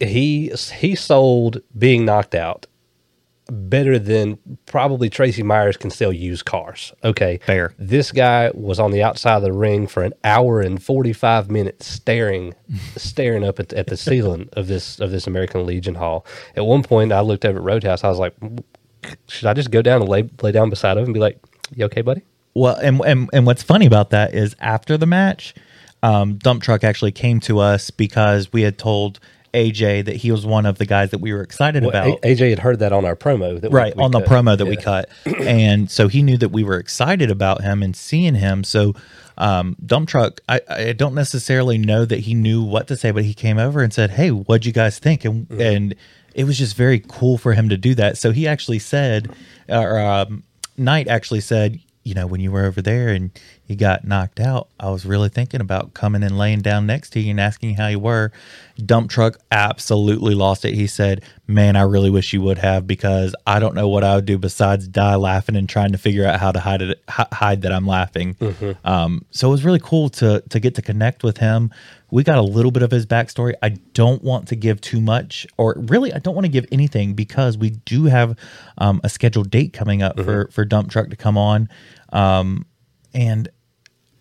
he 0.01 0.53
he 0.79 0.95
sold 0.95 1.61
being 1.77 2.05
knocked 2.05 2.35
out 2.35 2.67
better 3.51 3.99
than 3.99 4.39
probably 4.67 5.09
Tracy 5.09 5.43
Myers 5.43 5.77
can 5.77 5.91
sell 5.91 6.13
used 6.13 6.45
cars. 6.45 6.93
Okay. 7.03 7.41
Fair. 7.45 7.75
This 7.79 8.13
guy 8.13 8.51
was 8.55 8.79
on 8.79 8.91
the 8.91 9.03
outside 9.03 9.37
of 9.37 9.43
the 9.43 9.53
ring 9.53 9.87
for 9.87 10.03
an 10.03 10.13
hour 10.25 10.61
and 10.61 10.83
45 10.83 11.51
minutes 11.51 11.87
staring 11.87 12.55
staring 12.97 13.45
up 13.45 13.59
at, 13.59 13.73
at 13.73 13.87
the 13.87 13.97
ceiling 13.97 14.49
of 14.53 14.67
this 14.67 15.01
of 15.01 15.11
this 15.11 15.27
American 15.27 15.67
Legion 15.67 15.95
Hall. 15.95 16.27
At 16.57 16.67
one 16.67 16.83
point 16.83 17.13
I 17.13 17.21
looked 17.21 17.45
over 17.45 17.59
at 17.59 17.65
Roadhouse. 17.65 18.05
I 18.05 18.09
was 18.09 18.19
like, 18.19 18.35
should 19.29 19.47
I 19.47 19.55
just 19.55 19.71
go 19.71 19.83
down 19.83 20.01
and 20.03 20.11
lay 20.11 20.29
lay 20.43 20.53
down 20.53 20.71
beside 20.71 20.97
him 20.97 21.05
and 21.05 21.15
be 21.15 21.21
like, 21.21 21.39
"You 21.75 21.87
okay, 21.87 22.03
buddy?" 22.03 22.23
Well, 22.55 22.77
and 22.77 23.01
and 23.01 23.31
and 23.33 23.47
what's 23.47 23.63
funny 23.63 23.87
about 23.87 24.11
that 24.11 24.35
is 24.35 24.57
after 24.61 24.97
the 24.97 25.07
match, 25.07 25.55
um, 26.03 26.37
Dump 26.37 26.63
Truck 26.63 26.85
actually 26.85 27.13
came 27.13 27.41
to 27.41 27.61
us 27.61 27.91
because 27.91 28.53
we 28.53 28.63
had 28.63 28.79
told 28.79 29.21
AJ 29.53 30.05
that 30.07 30.17
he 30.17 30.31
was 30.31 30.45
one 30.47 30.67
of 30.67 30.79
the 30.79 30.87
guys 30.87 31.11
that 31.11 31.19
we 31.19 31.33
were 31.33 31.43
excited 31.43 31.83
well, 31.83 31.91
about. 31.91 32.07
A- 32.25 32.35
AJ 32.35 32.51
had 32.51 32.59
heard 32.61 32.79
that 32.81 32.93
on 32.93 33.05
our 33.05 33.17
promo, 33.17 33.61
that 33.61 33.71
right 33.71 33.95
we, 33.95 34.01
we 34.01 34.05
on 34.05 34.13
cut. 34.13 34.25
the 34.25 34.31
promo 34.31 34.57
that 34.57 34.65
yeah. 34.65 34.71
we 34.71 34.77
cut, 34.77 35.09
and 35.41 35.91
so 35.91 36.09
he 36.09 36.23
knew 36.23 36.37
that 36.39 36.51
we 36.51 36.65
were 36.65 36.79
excited 36.79 37.31
about 37.31 37.63
him 37.63 37.83
and 37.83 37.97
seeing 37.97 38.35
him. 38.35 38.65
So, 38.65 38.95
um, 39.37 39.77
Dump 39.85 40.09
Truck, 40.09 40.41
I, 40.49 40.61
I, 40.69 40.93
don't 40.93 41.15
necessarily 41.15 41.79
know 41.79 42.05
that 42.05 42.21
he 42.21 42.35
knew 42.35 42.63
what 42.63 42.89
to 42.89 42.97
say, 42.97 43.11
but 43.11 43.25
he 43.25 43.35
came 43.35 43.59
over 43.59 43.83
and 43.83 43.93
said, 43.93 44.11
"Hey, 44.11 44.31
what'd 44.31 44.67
you 44.67 44.73
guys 44.73 44.99
think?" 44.99 45.25
And 45.25 45.49
mm-hmm. 45.49 45.61
and 45.61 45.95
it 46.35 46.45
was 46.45 46.59
just 46.59 46.77
very 46.77 47.01
cool 47.09 47.39
for 47.39 47.53
him 47.53 47.69
to 47.69 47.77
do 47.77 47.95
that. 47.97 48.17
So 48.19 48.31
he 48.31 48.47
actually 48.47 48.79
said, 48.79 49.35
or 49.69 49.99
um, 49.99 50.45
Knight 50.77 51.09
actually 51.09 51.41
said, 51.41 51.81
you 52.09 52.15
know, 52.15 52.27
when 52.27 52.41
you 52.41 52.51
were 52.51 52.65
over 52.65 52.81
there 52.81 53.09
and 53.11 53.31
you 53.67 53.77
got 53.77 54.07
knocked 54.07 54.41
out, 54.41 54.69
I 54.81 54.89
was 54.89 55.05
really 55.05 55.29
thinking 55.29 55.61
about 55.61 55.93
coming 55.93 56.23
and 56.23 56.39
laying 56.39 56.63
down 56.63 56.87
next 56.87 57.11
to 57.11 57.21
you 57.21 57.33
and 57.33 57.39
asking 57.39 57.75
how 57.75 57.89
you 57.89 57.99
were. 57.99 58.33
Dump 58.85 59.11
truck 59.11 59.39
absolutely 59.53 60.35
lost 60.35 60.65
it. 60.65 60.73
He 60.73 60.87
said, 60.87 61.23
Man, 61.47 61.77
I 61.77 61.83
really 61.83 62.09
wish 62.09 62.33
you 62.33 62.41
would 62.43 62.59
have 62.59 62.87
because 62.87 63.35
I 63.47 63.59
don't 63.59 63.75
know 63.75 63.89
what 63.89 64.05
I 64.05 64.15
would 64.15 64.25
do 64.25 64.39
besides 64.39 64.89
die 64.89 65.17
laughing 65.17 65.55
and 65.55 65.69
trying 65.69 65.93
to 65.93 65.99
figure 65.99 66.25
out 66.25 66.41
how 66.41 66.51
to 66.51 66.61
hide 66.61 66.81
it, 66.81 67.03
hide 67.09 67.63
that 67.63 67.73
I'm 67.73 67.87
laughing. 67.87 68.35
Mm-hmm. 68.35 68.87
Um, 68.87 69.27
so 69.31 69.49
it 69.49 69.51
was 69.51 69.65
really 69.65 69.81
cool 69.81 70.09
to, 70.11 70.43
to 70.49 70.61
get 70.61 70.75
to 70.77 70.83
connect 70.83 71.23
with 71.23 71.39
him. 71.39 71.71
We 72.11 72.25
got 72.25 72.39
a 72.39 72.43
little 72.43 72.71
bit 72.71 72.83
of 72.83 72.91
his 72.91 73.05
backstory. 73.05 73.53
I 73.63 73.71
don't 73.93 74.23
want 74.23 74.49
to 74.49 74.57
give 74.57 74.81
too 74.81 75.01
much, 75.01 75.47
or 75.59 75.75
really, 75.77 76.13
I 76.13 76.19
don't 76.19 76.35
want 76.35 76.47
to 76.47 76.51
give 76.51 76.65
anything 76.73 77.13
because 77.13 77.59
we 77.59 77.71
do 77.71 78.05
have 78.05 78.39
um, 78.79 79.03
a 79.05 79.11
scheduled 79.11 79.51
date 79.51 79.75
coming 79.75 80.03
up 80.03 80.17
mm-hmm. 80.17 80.25
for, 80.25 80.49
for 80.51 80.65
Dump 80.65 80.91
Truck 80.91 81.11
to 81.11 81.17
come 81.17 81.37
on. 81.37 81.69
Um, 82.13 82.67
and 83.15 83.49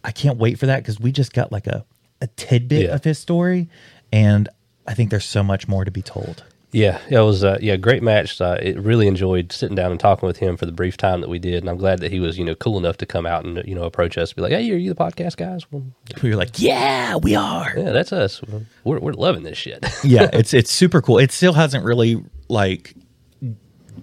I 0.04 0.12
can't 0.12 0.38
wait 0.38 0.60
for 0.60 0.66
that 0.68 0.84
because 0.84 1.00
we 1.00 1.12
just 1.12 1.34
got 1.34 1.52
like 1.52 1.68
a, 1.68 1.86
a 2.22 2.28
tidbit 2.28 2.84
yeah. 2.84 2.96
of 2.96 3.04
his 3.04 3.20
story. 3.20 3.70
And 4.12 4.50
I 4.88 4.94
think 4.94 5.10
there's 5.10 5.26
so 5.26 5.44
much 5.44 5.68
more 5.68 5.86
to 5.86 5.92
be 5.92 6.02
told. 6.02 6.44
Yeah, 6.72 7.00
it 7.10 7.20
was 7.20 7.46
uh, 7.46 7.58
yeah 7.62 7.78
great 7.78 8.04
match. 8.04 8.40
Uh, 8.42 8.58
it 8.62 8.78
really 8.78 9.08
enjoyed 9.08 9.54
sitting 9.54 9.76
down 9.76 9.92
and 9.92 10.00
talking 10.00 10.28
with 10.28 10.38
him 10.38 10.58
for 10.58 10.66
the 10.66 10.74
brief 10.74 10.98
time 10.98 11.22
that 11.22 11.30
we 11.30 11.40
did, 11.40 11.64
and 11.64 11.70
I'm 11.70 11.78
glad 11.78 12.00
that 12.00 12.12
he 12.12 12.20
was 12.20 12.38
you 12.38 12.44
know 12.44 12.56
cool 12.56 12.78
enough 12.78 12.98
to 12.98 13.06
come 13.06 13.26
out 13.26 13.46
and 13.46 13.64
you 13.66 13.74
know 13.74 13.84
approach 13.84 14.18
us, 14.18 14.34
be 14.34 14.42
like, 14.42 14.52
"Hey, 14.52 14.70
are 14.72 14.76
you 14.76 14.94
the 14.94 14.96
podcast 14.96 15.38
guys?" 15.38 15.66
Well, 15.72 15.84
we 16.22 16.30
were 16.30 16.36
like, 16.36 16.60
"Yeah, 16.60 17.16
we 17.16 17.36
are. 17.36 17.74
Yeah, 17.76 17.92
that's 17.92 18.12
us. 18.12 18.42
We're 18.84 19.00
we're 19.00 19.14
loving 19.14 19.44
this 19.44 19.58
shit." 19.58 19.86
yeah, 20.04 20.30
it's 20.34 20.54
it's 20.54 20.70
super 20.70 21.02
cool. 21.02 21.20
It 21.20 21.32
still 21.32 21.54
hasn't 21.54 21.86
really 21.86 22.22
like 22.50 22.94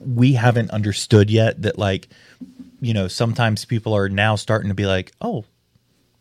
we 0.01 0.33
haven't 0.33 0.71
understood 0.71 1.31
yet 1.31 1.61
that 1.63 1.79
like 1.79 2.09
you 2.85 2.93
know, 2.95 3.09
sometimes 3.09 3.65
people 3.65 3.95
are 3.95 4.09
now 4.09 4.37
starting 4.37 4.69
to 4.69 4.75
be 4.75 4.87
like, 4.87 5.13
oh, 5.21 5.45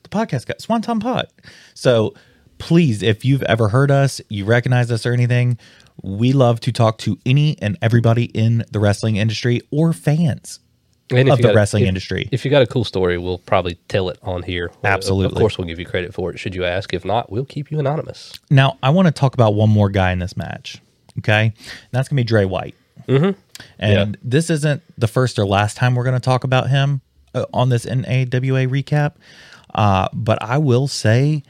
the 0.04 0.10
podcast 0.10 0.46
got 0.46 0.62
Swanton 0.62 1.00
Pod. 1.00 1.28
So 1.74 2.14
please, 2.58 3.04
if 3.04 3.26
you've 3.26 3.44
ever 3.44 3.70
heard 3.70 3.92
us, 3.92 4.22
you 4.30 4.46
recognize 4.46 4.92
us 4.92 5.06
or 5.06 5.12
anything, 5.12 5.58
we 6.02 6.32
love 6.32 6.60
to 6.62 6.72
talk 6.72 6.98
to 7.00 7.20
any 7.26 7.62
and 7.62 7.78
everybody 7.82 8.26
in 8.26 8.64
the 8.72 8.80
wrestling 8.80 9.18
industry 9.18 9.62
or 9.72 9.94
fans 9.94 10.60
and 11.12 11.30
of 11.30 11.38
the 11.38 11.50
got, 11.50 11.56
wrestling 11.56 11.84
if, 11.84 11.90
industry. 11.90 12.30
If 12.32 12.46
you 12.46 12.52
got 12.52 12.62
a 12.62 12.68
cool 12.68 12.86
story, 12.86 13.18
we'll 13.18 13.40
probably 13.40 13.76
tell 13.90 14.10
it 14.10 14.18
on 14.24 14.44
here. 14.44 14.72
Absolutely. 14.84 15.36
Of 15.36 15.40
course, 15.40 15.58
we'll 15.58 15.68
give 15.68 15.80
you 15.80 15.86
credit 15.86 16.14
for 16.14 16.32
it 16.32 16.40
should 16.40 16.56
you 16.56 16.64
ask. 16.64 16.94
If 16.94 17.04
not, 17.04 17.30
we'll 17.30 17.46
keep 17.46 17.72
you 17.72 17.80
anonymous. 17.80 18.34
Now, 18.50 18.78
I 18.82 18.90
want 18.90 19.08
to 19.08 19.12
talk 19.12 19.34
about 19.34 19.54
one 19.54 19.70
more 19.70 19.90
guy 19.90 20.12
in 20.12 20.20
this 20.20 20.38
match. 20.38 20.82
Okay. 21.20 21.46
And 21.46 21.92
that's 21.92 22.08
going 22.08 22.16
to 22.16 22.22
be 22.22 22.24
Dre 22.24 22.46
White. 22.46 22.76
Mm-hmm. 23.08 23.40
And 23.80 24.16
yeah. 24.16 24.20
this 24.24 24.50
isn't 24.50 24.82
the 24.98 25.08
first 25.08 25.40
or 25.40 25.46
last 25.46 25.78
time 25.78 25.96
we're 25.96 26.04
going 26.04 26.16
to 26.16 26.20
talk 26.20 26.44
about 26.44 26.70
him 26.70 27.02
uh, 27.34 27.46
on 27.54 27.70
this 27.70 27.86
NAWA 27.86 28.68
recap. 28.68 29.14
Uh, 29.74 30.08
but 30.14 30.42
I 30.42 30.58
will 30.58 30.88
say, 30.88 31.44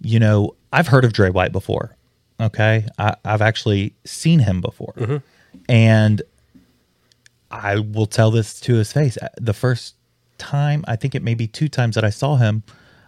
you 0.00 0.18
know, 0.18 0.54
I've 0.72 0.88
heard 0.88 1.04
of 1.04 1.12
Dre 1.12 1.30
White 1.30 1.52
before. 1.52 1.96
Okay. 2.40 2.86
I, 2.98 3.16
have 3.24 3.42
actually 3.42 3.94
seen 4.04 4.40
him 4.40 4.60
before. 4.60 4.94
Mm-hmm. 4.96 5.16
And 5.68 6.22
I 7.50 7.78
will 7.78 8.06
tell 8.06 8.30
this 8.30 8.60
to 8.60 8.74
his 8.74 8.92
face. 8.92 9.16
The 9.36 9.54
first 9.54 9.94
time, 10.36 10.84
I 10.86 10.96
think 10.96 11.14
it 11.14 11.22
may 11.22 11.34
be 11.34 11.46
two 11.46 11.68
times 11.68 11.94
that 11.94 12.04
I 12.04 12.10
saw 12.10 12.36
him, 12.36 12.62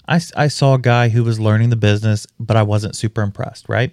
I, 0.09 0.20
I 0.37 0.49
saw 0.49 0.75
a 0.75 0.79
guy 0.79 1.09
who 1.09 1.23
was 1.23 1.38
learning 1.38 1.70
the 1.70 1.77
business, 1.77 2.27
but 2.38 2.57
I 2.57 2.62
wasn't 2.62 2.96
super 2.96 3.23
impressed, 3.23 3.68
right? 3.68 3.92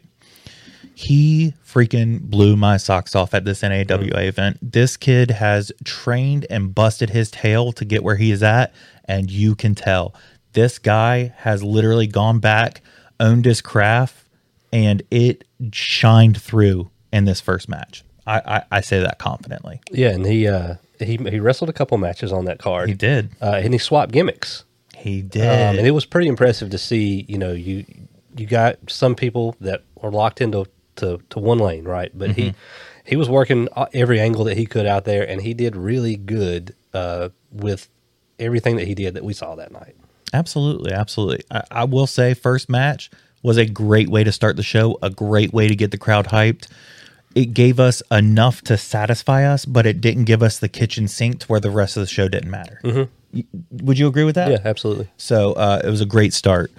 He 0.97 1.53
freaking 1.63 2.21
blew 2.21 2.55
my 2.55 2.75
socks 2.75 3.15
off 3.15 3.35
at 3.35 3.45
this 3.45 3.61
NAWA 3.61 3.83
mm. 3.85 4.27
event. 4.27 4.57
This 4.63 4.97
kid 4.97 5.29
has 5.29 5.71
trained 5.83 6.47
and 6.49 6.73
busted 6.73 7.11
his 7.11 7.29
tail 7.29 7.71
to 7.73 7.85
get 7.85 8.03
where 8.03 8.15
he 8.15 8.31
is 8.31 8.41
at, 8.41 8.73
and 9.05 9.29
you 9.29 9.53
can 9.53 9.75
tell 9.75 10.15
this 10.53 10.79
guy 10.79 11.35
has 11.37 11.63
literally 11.63 12.07
gone 12.07 12.39
back, 12.39 12.81
owned 13.19 13.45
his 13.45 13.61
craft, 13.61 14.25
and 14.73 15.03
it 15.11 15.43
shined 15.71 16.41
through 16.41 16.89
in 17.13 17.25
this 17.25 17.41
first 17.41 17.69
match. 17.69 18.03
I, 18.25 18.39
I, 18.39 18.63
I 18.71 18.81
say 18.81 18.99
that 18.99 19.19
confidently. 19.19 19.81
Yeah, 19.91 20.09
and 20.09 20.25
he 20.25 20.47
uh, 20.47 20.77
he 20.97 21.17
he 21.17 21.39
wrestled 21.39 21.69
a 21.69 21.73
couple 21.73 21.99
matches 21.99 22.33
on 22.33 22.45
that 22.45 22.57
card. 22.57 22.89
He 22.89 22.95
did, 22.95 23.29
uh, 23.39 23.61
and 23.63 23.71
he 23.71 23.77
swapped 23.77 24.13
gimmicks. 24.13 24.65
He 24.95 25.21
did, 25.21 25.43
um, 25.43 25.77
and 25.77 25.85
it 25.85 25.91
was 25.91 26.05
pretty 26.05 26.27
impressive 26.27 26.71
to 26.71 26.79
see. 26.79 27.23
You 27.29 27.37
know, 27.37 27.51
you 27.51 27.85
you 28.35 28.47
got 28.47 28.77
some 28.87 29.13
people 29.13 29.55
that 29.61 29.83
are 30.01 30.09
locked 30.09 30.41
into 30.41 30.65
to, 30.97 31.19
to 31.29 31.39
one 31.39 31.59
lane, 31.59 31.85
right? 31.85 32.11
But 32.13 32.31
mm-hmm. 32.31 32.41
he 32.41 32.53
he 33.05 33.15
was 33.15 33.29
working 33.29 33.69
uh, 33.75 33.87
every 33.93 34.19
angle 34.19 34.43
that 34.45 34.57
he 34.57 34.65
could 34.65 34.85
out 34.85 35.05
there, 35.05 35.27
and 35.27 35.41
he 35.41 35.53
did 35.53 35.75
really 35.75 36.17
good 36.17 36.75
uh, 36.93 37.29
with 37.51 37.89
everything 38.37 38.75
that 38.75 38.87
he 38.87 38.93
did 38.93 39.13
that 39.13 39.23
we 39.23 39.33
saw 39.33 39.55
that 39.55 39.71
night. 39.71 39.95
Absolutely, 40.33 40.91
absolutely. 40.91 41.43
I, 41.49 41.63
I 41.71 41.83
will 41.85 42.07
say, 42.07 42.33
first 42.33 42.69
match 42.69 43.09
was 43.43 43.57
a 43.57 43.65
great 43.65 44.09
way 44.09 44.23
to 44.23 44.31
start 44.31 44.57
the 44.57 44.63
show, 44.63 44.97
a 45.01 45.09
great 45.09 45.53
way 45.53 45.67
to 45.67 45.75
get 45.75 45.91
the 45.91 45.97
crowd 45.97 46.27
hyped. 46.27 46.67
It 47.33 47.53
gave 47.53 47.79
us 47.79 48.01
enough 48.11 48.61
to 48.63 48.77
satisfy 48.77 49.45
us, 49.45 49.63
but 49.63 49.85
it 49.85 50.01
didn't 50.01 50.25
give 50.25 50.43
us 50.43 50.59
the 50.59 50.67
kitchen 50.67 51.07
sink 51.07 51.39
to 51.41 51.47
where 51.47 51.59
the 51.59 51.69
rest 51.69 51.95
of 51.95 52.01
the 52.01 52.07
show 52.07 52.27
didn't 52.27 52.49
matter. 52.49 52.79
Y- 53.31 53.45
Would 53.71 53.99
you 53.99 54.07
agree 54.07 54.23
with 54.23 54.35
that? 54.35 54.51
Yeah, 54.51 54.59
absolutely. 54.65 55.07
So 55.17 55.53
uh, 55.53 55.81
it 55.83 55.89
was 55.89 56.01
a 56.01 56.05
great 56.05 56.33
start. 56.33 56.71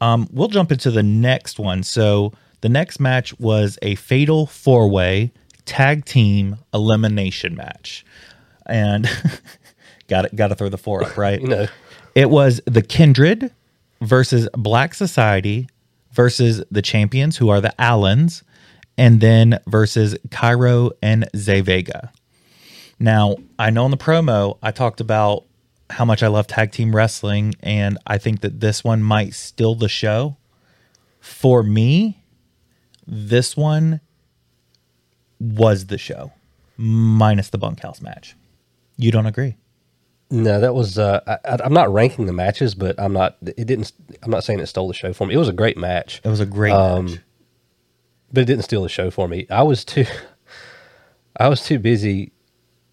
Um, 0.00 0.28
we'll 0.32 0.48
jump 0.48 0.70
into 0.70 0.90
the 0.90 1.02
next 1.02 1.58
one. 1.58 1.82
So 1.82 2.32
the 2.60 2.68
next 2.68 3.00
match 3.00 3.38
was 3.38 3.78
a 3.82 3.94
fatal 3.96 4.46
four 4.46 4.88
way 4.88 5.32
tag 5.64 6.04
team 6.04 6.56
elimination 6.72 7.54
match, 7.54 8.04
and 8.66 9.08
got 10.08 10.24
it. 10.24 10.34
Got 10.34 10.48
to 10.48 10.54
throw 10.54 10.68
the 10.68 10.78
four 10.78 11.04
up, 11.04 11.16
right? 11.16 11.42
Know, 11.42 11.66
It 12.14 12.30
was 12.30 12.60
the 12.66 12.82
Kindred 12.82 13.52
versus 14.00 14.48
Black 14.54 14.94
Society 14.94 15.68
versus 16.12 16.64
the 16.70 16.82
champions, 16.82 17.36
who 17.36 17.48
are 17.48 17.60
the 17.60 17.78
Allens, 17.80 18.42
and 18.96 19.20
then 19.20 19.60
versus 19.66 20.16
Cairo 20.30 20.90
and 21.02 21.28
Zay 21.36 21.60
Vega. 21.60 22.12
Now, 22.98 23.36
I 23.58 23.70
know 23.70 23.84
in 23.84 23.92
the 23.92 23.96
promo 23.96 24.58
I 24.62 24.72
talked 24.72 25.00
about 25.00 25.44
how 25.90 26.04
much 26.04 26.22
I 26.22 26.26
love 26.26 26.46
tag 26.46 26.72
team 26.72 26.94
wrestling, 26.94 27.54
and 27.60 27.98
I 28.06 28.18
think 28.18 28.40
that 28.40 28.60
this 28.60 28.82
one 28.82 29.02
might 29.02 29.34
steal 29.34 29.74
the 29.74 29.88
show. 29.88 30.36
For 31.20 31.62
me, 31.62 32.22
this 33.10 33.56
one 33.56 34.00
was 35.40 35.86
the 35.86 35.98
show, 35.98 36.32
minus 36.76 37.48
the 37.50 37.58
bunkhouse 37.58 38.00
match. 38.00 38.36
You 38.96 39.10
don't 39.10 39.26
agree? 39.26 39.56
no, 40.30 40.60
that 40.60 40.74
was. 40.74 40.98
Uh, 40.98 41.20
I, 41.26 41.56
I'm 41.64 41.72
not 41.72 41.90
ranking 41.92 42.26
the 42.26 42.32
matches, 42.34 42.74
but 42.74 43.00
I'm 43.00 43.12
not. 43.14 43.36
It 43.42 43.66
didn't. 43.66 43.92
I'm 44.22 44.30
not 44.30 44.44
saying 44.44 44.60
it 44.60 44.66
stole 44.66 44.86
the 44.88 44.92
show 44.94 45.12
for 45.14 45.26
me. 45.26 45.34
It 45.34 45.38
was 45.38 45.48
a 45.48 45.52
great 45.54 45.78
match. 45.78 46.20
It 46.22 46.28
was 46.28 46.40
a 46.40 46.46
great 46.46 46.72
Um, 46.72 47.06
match. 47.06 47.18
but 48.32 48.40
it 48.42 48.44
didn't 48.44 48.64
steal 48.64 48.82
the 48.82 48.88
show 48.90 49.10
for 49.10 49.26
me. 49.26 49.46
I 49.48 49.62
was 49.62 49.84
too, 49.86 50.04
I 51.36 51.48
was 51.48 51.64
too 51.64 51.78
busy 51.78 52.32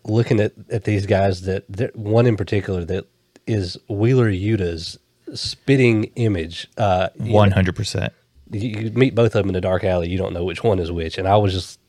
looking 0.06 0.40
at, 0.40 0.54
at 0.70 0.84
these 0.86 1.06
guys 1.08 1.42
that, 1.42 1.66
that 1.68 1.96
one 1.96 2.26
in 2.28 2.38
particular 2.38 2.86
that 2.86 3.06
is 3.48 3.78
Wheeler 3.90 4.30
Yuta's 4.32 4.98
spitting 5.34 6.06
image. 6.16 6.68
Uh, 6.78 7.10
One 7.18 7.52
hundred 7.52 7.76
percent. 7.76 8.14
You, 8.52 8.70
you 8.70 8.92
meet 8.92 9.16
both 9.16 9.36
of 9.36 9.44
them 9.44 9.50
in 9.50 9.56
a 9.56 9.62
dark 9.62 9.84
alley. 9.84 10.10
You 10.10 10.18
don't 10.18 10.34
know 10.34 10.44
which 10.44 10.64
one 10.64 10.80
is 10.80 10.92
which, 10.92 11.18
and 11.18 11.28
I 11.28 11.38
was 11.38 11.54
just 11.54 11.80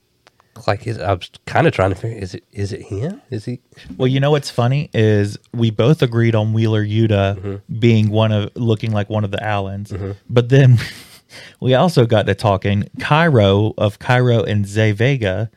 like, 0.67 0.87
is, 0.87 0.99
I 0.99 1.13
was 1.13 1.31
kind 1.47 1.67
of 1.67 1.73
trying 1.73 1.91
to 1.91 1.97
figure: 1.97 2.19
is 2.19 2.35
it 2.35 2.45
is 2.53 2.73
it 2.73 2.83
him? 2.83 3.21
Is 3.31 3.45
he? 3.45 3.61
Well, 3.97 4.09
you 4.09 4.21
know 4.21 4.31
what's 4.31 4.51
funny 4.51 4.91
is 4.95 5.39
we 5.53 5.71
both 5.71 6.03
agreed 6.03 6.35
on 6.35 6.53
Wheeler 6.53 6.85
Yuta 6.85 7.37
mm-hmm. 7.37 7.79
being 7.79 8.11
one 8.11 8.33
of 8.33 8.55
looking 8.57 8.93
like 8.93 9.11
one 9.11 9.25
of 9.25 9.31
the 9.31 9.43
Allens, 9.43 9.93
mm-hmm. 9.93 10.13
but 10.29 10.49
then 10.49 10.79
we 11.61 11.75
also 11.75 12.07
got 12.07 12.27
to 12.27 12.35
talking 12.35 12.89
Cairo 13.01 13.75
of 13.77 13.99
Cairo 13.99 14.43
and 14.43 14.67
Zay 14.67 14.93
Vega. 14.93 15.51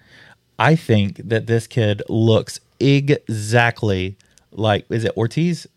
I 0.57 0.75
think 0.75 1.17
that 1.23 1.47
this 1.47 1.67
kid 1.67 2.01
looks 2.09 2.59
exactly 2.79 4.17
like 4.51 4.85
is 4.89 5.05
it 5.05 5.15
Ortiz 5.15 5.67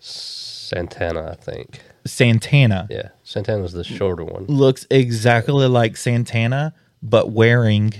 Santana, 0.00 1.30
I 1.30 1.34
think. 1.34 1.80
Santana 2.04 2.86
Yeah, 2.90 3.08
Santana's 3.22 3.72
the 3.72 3.84
shorter 3.84 4.24
one. 4.24 4.46
looks 4.46 4.86
exactly 4.90 5.66
like 5.68 5.96
Santana, 5.96 6.74
but 7.02 7.30
wearing 7.30 7.94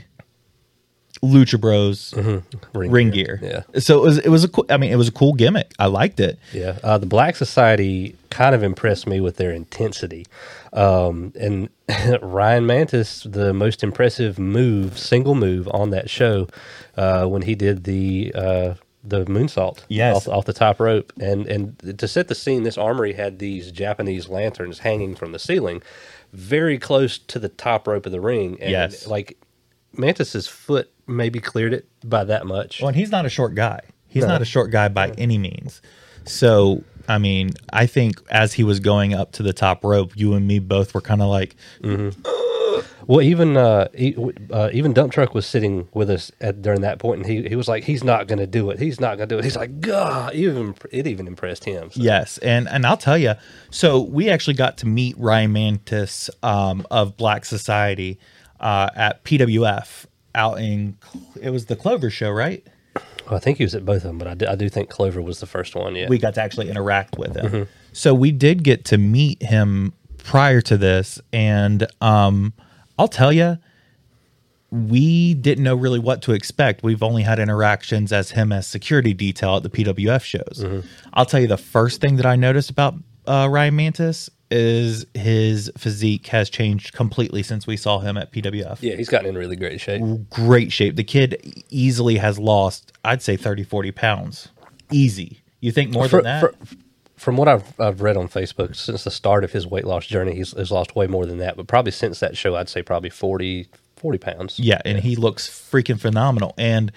Lucha 1.23 1.61
Bros 1.61 2.13
Ring, 2.17 2.43
ring 2.91 3.11
gear. 3.11 3.39
Yeah. 3.41 3.63
So 3.81 3.99
it 3.99 4.03
was 4.03 4.19
it 4.19 4.29
was 4.29 4.43
a 4.45 4.49
cool, 4.49 4.67
I 4.69 4.77
mean 4.77 4.91
it 4.91 4.97
was 4.97 5.07
a 5.09 5.13
cool 5.13 5.35
gimmick. 5.35 5.73
I 5.79 5.87
liked 5.87 6.19
it. 6.19 6.37
Yeah, 6.53 6.79
uh, 6.83 6.99
the 6.99 7.07
Black 7.07 7.37
Society 7.37 8.17
kind 8.31 8.55
of 8.57 8.65
impressed 8.65 9.07
me 9.07 9.21
with 9.21 9.37
their 9.37 9.53
intensity, 9.53 10.27
um, 10.73 11.33
and 11.39 11.69
Ryan 12.23 12.67
Mantis, 12.67 13.23
the 13.23 13.55
most 13.55 13.85
impressive 13.85 14.37
move, 14.39 14.99
single 14.99 15.37
move 15.37 15.69
on 15.69 15.91
that 15.91 16.11
show, 16.11 16.49
uh, 16.97 17.27
when 17.27 17.43
he 17.43 17.55
did 17.55 17.85
the 17.85 18.33
uh, 18.35 18.75
the 19.05 19.25
moonsault, 19.25 19.81
Yes. 19.89 20.17
off, 20.17 20.29
off 20.29 20.45
the 20.45 20.53
top 20.53 20.79
rope, 20.81 21.13
and 21.21 21.47
and 21.47 21.99
to 21.99 22.07
set 22.09 22.29
the 22.29 22.35
scene, 22.35 22.63
this 22.63 22.79
armory 22.79 23.15
had 23.15 23.39
these 23.39 23.73
Japanese 23.73 24.29
lanterns 24.29 24.81
hanging 24.81 25.15
from 25.17 25.33
the 25.33 25.39
ceiling, 25.39 25.83
very 26.33 26.79
close 26.79 27.19
to 27.19 27.39
the 27.39 27.49
top 27.49 27.87
rope 27.89 28.07
of 28.07 28.13
the 28.13 28.21
ring, 28.21 28.59
and 28.61 28.71
Yes. 28.71 29.07
like 29.07 29.37
Mantis's 29.97 30.47
foot 30.47 30.91
maybe 31.07 31.41
cleared 31.41 31.75
it 31.75 31.87
by 32.05 32.25
that 32.25 32.47
much. 32.47 32.81
Well, 32.81 32.89
and 32.89 32.97
he's 32.97 33.11
not 33.11 33.27
a 33.27 33.29
short 33.29 33.55
guy. 33.55 33.81
He's 34.09 34.23
No. 34.23 34.29
not 34.29 34.43
a 34.43 34.47
short 34.47 34.71
guy 34.71 34.89
by 34.89 35.11
any 35.19 35.37
means. 35.39 35.83
So, 36.25 36.85
I 37.09 37.19
mean, 37.19 37.51
I 37.73 37.87
think 37.87 38.21
as 38.31 38.53
he 38.55 38.63
was 38.65 38.79
going 38.79 39.13
up 39.15 39.33
to 39.33 39.43
the 39.43 39.53
top 39.53 39.83
rope, 39.85 40.13
you 40.17 40.35
and 40.35 40.47
me 40.47 40.61
both 40.61 40.95
were 40.95 41.01
kind 41.01 41.21
of 41.21 41.29
like, 41.29 41.57
mm-hmm. 41.83 42.11
Well, 43.07 43.21
even 43.23 43.57
uh, 43.57 43.89
uh, 44.51 44.71
even 44.73 44.93
dump 44.93 45.13
truck 45.13 45.35
was 45.35 45.47
sitting 45.47 45.89
with 45.93 46.11
us 46.11 46.31
at 46.41 46.63
during 46.63 46.83
that 46.83 46.99
point, 46.99 47.23
and 47.23 47.31
he, 47.31 47.49
he 47.49 47.57
was 47.57 47.69
like, 47.69 47.85
"He's 47.85 48.05
not 48.05 48.29
going 48.29 48.39
to 48.39 48.47
do 48.47 48.71
it. 48.71 48.79
He's 48.79 49.01
not 49.01 49.17
going 49.17 49.29
to 49.29 49.35
do 49.35 49.39
it." 49.39 49.45
He's 49.45 49.57
like, 49.57 49.81
"God!" 49.81 50.35
Even 50.35 50.75
it 50.91 51.07
even 51.07 51.27
impressed 51.27 51.65
him. 51.65 51.91
So, 51.91 52.01
yes. 52.01 52.39
And 52.39 52.69
and 52.69 52.87
I'll 52.87 52.97
tell 52.97 53.19
you, 53.19 53.35
so 53.71 54.01
we 54.01 54.31
actually 54.31 54.55
got 54.55 54.79
to 54.79 54.87
meet 54.87 55.17
Ryan 55.19 55.53
Mantis 55.53 56.31
um, 56.43 56.87
of 56.91 57.17
Black 57.17 57.45
Society 57.45 58.19
uh, 58.61 58.91
at 58.95 59.25
PWF 59.25 60.07
out 60.35 60.61
in, 60.61 60.97
it 61.41 61.51
was 61.51 61.67
the 61.67 61.77
Clover 61.77 62.11
show, 62.11 62.31
right? 62.31 62.67
Well, 63.27 63.37
I 63.37 63.39
think 63.39 63.59
he 63.59 63.65
was 63.65 63.75
at 63.75 63.85
both 63.85 63.99
of 63.99 64.03
them, 64.05 64.19
but 64.19 64.29
I 64.29 64.35
do, 64.35 64.47
I 64.47 64.55
do 64.55 64.69
think 64.69 64.89
Clover 64.89 65.23
was 65.23 65.41
the 65.41 65.47
first 65.47 65.75
one. 65.75 65.95
Yeah, 65.95 66.09
we 66.09 66.19
got 66.19 66.35
to 66.35 66.43
actually 66.43 66.71
interact 66.71 67.19
with 67.19 67.37
him. 67.37 67.69
So 67.93 68.15
we 68.15 68.33
did 68.33 68.65
get 68.65 68.85
to 68.87 68.99
meet 68.99 69.43
him 69.43 69.93
prior 70.19 70.61
to 70.63 70.77
this, 70.77 71.21
and 71.33 71.87
um, 72.01 72.53
I'll 72.99 73.09
tell 73.09 73.33
you, 73.33 73.59
we 74.71 75.35
didn't 75.35 75.65
know 75.65 75.75
really 75.75 75.99
what 75.99 76.23
to 76.23 76.33
expect. 76.33 76.83
We've 76.83 77.03
only 77.03 77.23
had 77.23 77.39
interactions 77.39 78.13
as 78.13 78.31
him 78.31 78.53
as 78.53 78.67
security 78.67 79.13
detail 79.13 79.57
at 79.57 79.63
the 79.63 79.71
PWF 79.71 80.23
shows. 80.23 80.85
I'll 81.13 81.27
tell 81.27 81.41
you 81.41 81.47
the 81.47 81.59
first 81.59 82.01
thing 82.01 82.17
that 82.17 82.27
I 82.27 82.37
noticed 82.37 82.71
about 82.71 82.95
uh, 83.27 83.49
Ryan 83.51 83.77
Mantis 83.77 84.31
is 84.51 85.07
his 85.15 85.71
physique 85.79 86.27
has 86.29 86.51
changed 86.51 86.93
completely 86.93 87.43
since 87.43 87.67
we 87.67 87.77
saw 87.77 88.01
him 88.01 88.19
at 88.19 88.31
PWF 88.33 88.79
yeah, 88.83 88.95
he's 88.97 89.09
gotten 89.09 89.29
in 89.31 89.37
really 89.39 89.57
great 89.57 89.81
shape. 89.81 90.03
great 90.29 90.71
shape. 90.73 90.97
The 90.97 91.05
kid 91.05 91.65
easily 91.71 92.17
has 92.19 92.39
lost, 92.39 92.93
I'd 93.05 93.23
say 93.23 93.37
30, 93.37 93.65
40 93.65 93.93
pounds. 93.93 94.49
Easy. 94.91 95.41
You 95.61 95.73
think 95.73 95.91
more 95.93 96.07
For- 96.09 96.17
than 96.23 96.25
that? 96.25 96.41
for- 96.41 96.77
from 97.23 97.37
what 97.37 97.47
I've 97.47 97.81
I've 97.81 98.03
read 98.03 98.17
on 98.17 98.29
Facebook, 98.29 98.75
since 98.75 99.05
the 99.05 99.11
start 99.11 99.45
of 99.45 99.53
his 99.53 99.65
weight 99.65 99.85
loss 99.85 100.07
journey, 100.07 100.35
he's, 100.35 100.53
he's 100.53 100.73
lost 100.73 100.97
way 100.97 101.07
more 101.07 101.25
than 101.25 101.39
that. 101.39 101.57
But 101.57 101.69
probably 101.69 101.93
since 101.93 102.19
that 102.19 102.37
show, 102.37 102.57
I'd 102.57 102.69
say 102.69 102.83
probably 102.83 103.11
40, 103.11 103.69
40 103.97 104.19
pounds. 104.19 104.59
Yeah, 104.59 104.83
and 104.85 104.99
he 104.99 105.15
looks 105.15 105.49
freaking 105.49 106.01
phenomenal. 106.01 106.53
And 106.59 106.91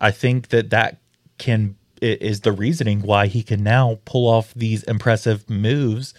I 0.00 0.12
think 0.12 0.48
that 0.48 0.70
that 0.70 0.96
can 1.36 1.76
is 2.00 2.40
the 2.40 2.52
reasoning 2.52 3.02
why 3.02 3.26
he 3.26 3.42
can 3.42 3.62
now 3.62 3.98
pull 4.06 4.26
off 4.26 4.54
these 4.54 4.82
impressive 4.84 5.48
moves. 5.50 6.14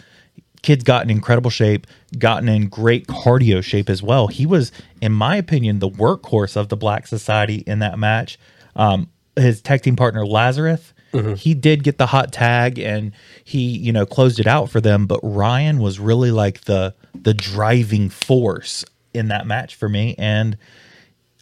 Kid's 0.61 0.83
got 0.83 1.03
in 1.03 1.09
incredible 1.09 1.49
shape, 1.49 1.87
gotten 2.19 2.47
in 2.47 2.69
great 2.69 3.07
cardio 3.07 3.63
shape 3.63 3.89
as 3.89 4.03
well. 4.03 4.27
He 4.27 4.45
was, 4.45 4.71
in 5.01 5.11
my 5.11 5.35
opinion, 5.35 5.79
the 5.79 5.89
workhorse 5.89 6.55
of 6.55 6.69
the 6.69 6.77
Black 6.77 7.07
Society 7.07 7.63
in 7.65 7.79
that 7.79 7.97
match. 7.97 8.37
Um, 8.75 9.09
his 9.35 9.63
tag 9.63 9.81
team 9.81 9.95
partner 9.95 10.23
Lazarus, 10.27 10.93
he 11.35 11.53
did 11.53 11.83
get 11.83 11.97
the 11.97 12.05
hot 12.07 12.31
tag 12.31 12.79
and 12.79 13.11
he, 13.43 13.59
you 13.59 13.91
know, 13.91 14.05
closed 14.05 14.39
it 14.39 14.47
out 14.47 14.69
for 14.69 14.79
them. 14.79 15.07
But 15.07 15.19
Ryan 15.23 15.79
was 15.79 15.99
really 15.99 16.31
like 16.31 16.61
the 16.61 16.93
the 17.13 17.33
driving 17.33 18.09
force 18.09 18.85
in 19.13 19.27
that 19.27 19.45
match 19.45 19.75
for 19.75 19.89
me. 19.89 20.15
And 20.17 20.57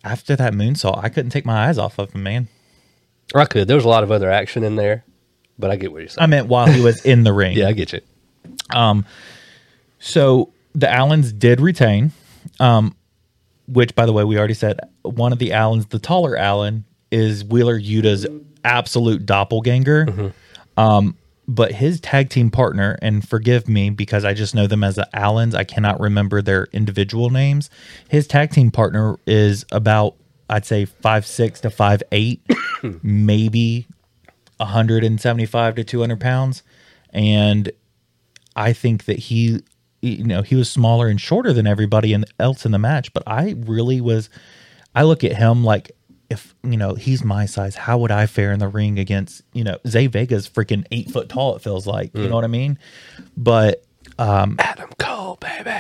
after 0.04 0.36
that 0.36 0.54
moonsault, 0.54 1.04
I 1.04 1.10
couldn't 1.10 1.32
take 1.32 1.46
my 1.46 1.68
eyes 1.68 1.78
off 1.78 2.00
of 2.00 2.14
him, 2.14 2.24
man. 2.24 2.48
Or 3.34 3.42
I 3.42 3.46
could. 3.46 3.68
There 3.68 3.76
was 3.76 3.86
a 3.86 3.90
lot 3.90 4.04
of 4.04 4.12
other 4.12 4.32
action 4.32 4.64
in 4.64 4.76
there, 4.76 5.04
but 5.60 5.70
I 5.70 5.76
get 5.76 5.92
what 5.92 6.00
you're 6.00 6.08
saying. 6.10 6.24
I 6.24 6.26
meant 6.26 6.48
while 6.48 6.68
he 6.68 6.82
was 6.82 7.06
in 7.06 7.24
the 7.24 7.34
ring. 7.42 7.56
yeah, 7.56 7.68
I 7.68 7.74
get 7.74 7.94
you. 7.94 8.02
Um, 8.74 9.06
so 10.00 10.52
the 10.74 10.92
Allens 10.92 11.32
did 11.32 11.62
retain, 11.62 12.12
um, 12.60 12.96
which, 13.68 13.94
by 13.94 14.06
the 14.06 14.14
way, 14.14 14.24
we 14.24 14.38
already 14.38 14.54
said 14.56 14.80
one 15.04 15.32
of 15.32 15.38
the 15.40 15.54
Allens, 15.54 15.86
the 15.88 16.00
taller 16.00 16.36
Allen, 16.36 16.86
is 17.12 17.44
Wheeler 17.44 17.78
Yuta's 17.78 18.26
absolute 18.64 19.26
doppelganger. 19.26 20.34
Um, 20.78 21.16
but 21.48 21.72
his 21.72 22.00
tag 22.00 22.30
team 22.30 22.52
partner, 22.52 22.98
and 23.02 23.28
forgive 23.28 23.68
me 23.68 23.90
because 23.90 24.24
I 24.24 24.34
just 24.36 24.54
know 24.54 24.68
them 24.68 24.84
as 24.84 24.98
the 24.98 25.10
Allens, 25.14 25.56
I 25.56 25.64
cannot 25.64 26.00
remember 26.00 26.44
their 26.44 26.68
individual 26.72 27.32
names. 27.32 27.72
His 28.08 28.28
tag 28.28 28.52
team 28.52 28.70
partner 28.70 29.18
is 29.26 29.66
about, 29.72 30.16
I'd 30.48 30.66
say, 30.66 30.86
five 30.86 31.26
six 31.26 31.60
to 31.62 31.72
five 31.72 32.04
eight, 32.12 32.42
maybe 33.02 33.88
175 34.58 35.76
to 35.76 35.84
200 35.84 36.20
pounds. 36.20 36.64
And 37.12 37.72
I 38.56 38.74
think 38.74 39.06
that 39.06 39.18
he, 39.18 39.62
you 40.02 40.24
know, 40.24 40.44
he 40.44 40.56
was 40.56 40.70
smaller 40.70 41.08
and 41.08 41.20
shorter 41.20 41.52
than 41.52 41.66
everybody 41.66 42.16
else 42.40 42.66
in 42.66 42.72
the 42.72 42.80
match, 42.80 43.12
but 43.12 43.24
I 43.26 43.56
really 43.58 44.02
was, 44.02 44.30
I 44.94 45.04
look 45.04 45.24
at 45.24 45.36
him 45.36 45.64
like 45.64 45.92
if 46.30 46.56
you 46.64 46.78
know 46.78 46.96
he's 46.96 47.24
my 47.24 47.46
size, 47.46 47.76
how 47.76 47.98
would 47.98 48.12
I 48.12 48.26
fare 48.26 48.52
in 48.52 48.60
the 48.60 48.68
ring 48.68 49.00
against 49.00 49.42
you 49.54 49.64
know 49.64 49.78
Zay 49.88 50.08
Vega's 50.08 50.48
freaking 50.48 50.86
eight 50.92 51.10
foot 51.10 51.30
tall? 51.30 51.56
It 51.56 51.62
feels 51.62 51.88
like 51.88 52.14
you 52.14 52.26
mm. 52.26 52.30
know 52.30 52.36
what 52.36 52.44
I 52.44 52.48
mean. 52.48 52.78
But 53.36 53.84
um, 54.18 54.56
Adam 54.60 54.90
Cole, 55.00 55.38
baby. 55.42 55.78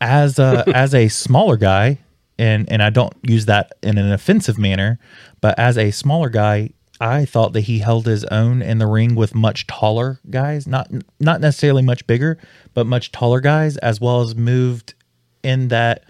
as 0.00 0.38
a 0.38 0.64
as 0.74 0.94
a 0.94 1.08
smaller 1.08 1.56
guy, 1.56 1.98
and 2.38 2.70
and 2.70 2.82
I 2.82 2.90
don't 2.90 3.14
use 3.22 3.46
that 3.46 3.72
in 3.82 3.98
an 3.98 4.12
offensive 4.12 4.58
manner, 4.58 4.98
but 5.40 5.58
as 5.58 5.78
a 5.78 5.90
smaller 5.90 6.28
guy, 6.28 6.70
I 7.00 7.24
thought 7.24 7.54
that 7.54 7.62
he 7.62 7.78
held 7.78 8.06
his 8.06 8.24
own 8.24 8.60
in 8.60 8.78
the 8.78 8.86
ring 8.86 9.14
with 9.14 9.34
much 9.34 9.66
taller 9.66 10.20
guys, 10.28 10.66
not 10.66 10.90
not 11.18 11.40
necessarily 11.40 11.82
much 11.82 12.06
bigger, 12.06 12.38
but 12.74 12.86
much 12.86 13.12
taller 13.12 13.40
guys, 13.40 13.76
as 13.78 14.00
well 14.00 14.20
as 14.20 14.34
moved 14.34 14.94
in 15.42 15.68
that 15.68 16.04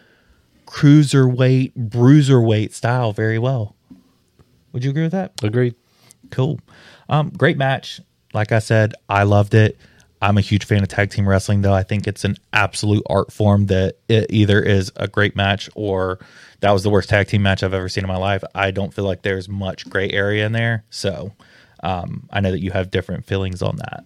cruiserweight, 0.71 1.73
bruiserweight 1.89 2.73
style 2.73 3.13
very 3.13 3.39
well. 3.39 3.75
Would 4.73 4.85
you 4.85 4.91
agree 4.91 5.03
with 5.03 5.13
that? 5.13 5.33
Agreed. 5.43 5.75
Cool. 6.31 6.61
Um, 7.09 7.31
great 7.31 7.59
match. 7.59 8.01
Like 8.33 8.53
I 8.53 8.61
said, 8.61 8.95
I 9.09 9.25
loved 9.25 9.55
it. 9.55 9.77
I'm 10.23 10.39
a 10.39 10.43
huge 10.43 10.65
fan 10.65 10.83
of 10.83 10.89
tag 10.89 11.11
team 11.11 11.29
wrestling, 11.29 11.63
though. 11.63 11.73
I 11.73 11.83
think 11.83 12.07
it's 12.07 12.25
an 12.25 12.37
absolute 12.53 13.03
art 13.09 13.33
form 13.33 13.67
that 13.67 13.97
it 14.09 14.27
either 14.31 14.61
is 14.61 14.93
a 14.97 15.09
great 15.09 15.35
match 15.35 15.69
or 15.75 16.21
that 16.61 16.71
was 16.71 16.83
the 16.83 16.91
worst 16.91 17.09
tag 17.09 17.27
team 17.27 17.43
match 17.43 17.63
I've 17.63 17.75
ever 17.75 17.89
seen 17.89 18.05
in 18.05 18.09
my 18.09 18.19
life. 18.19 18.45
I 18.55 18.71
don't 18.71 18.95
feel 18.95 19.07
like 19.07 19.23
there's 19.23 19.49
much 19.49 19.89
gray 19.89 20.11
area 20.11 20.47
in 20.47 20.53
there. 20.53 20.85
So 20.91 21.33
um, 21.83 22.29
I 22.31 22.41
know 22.41 22.51
that 22.53 22.61
you 22.61 22.71
have 22.71 22.91
different 22.91 23.25
feelings 23.25 23.63
on 23.63 23.77
that. 23.77 24.05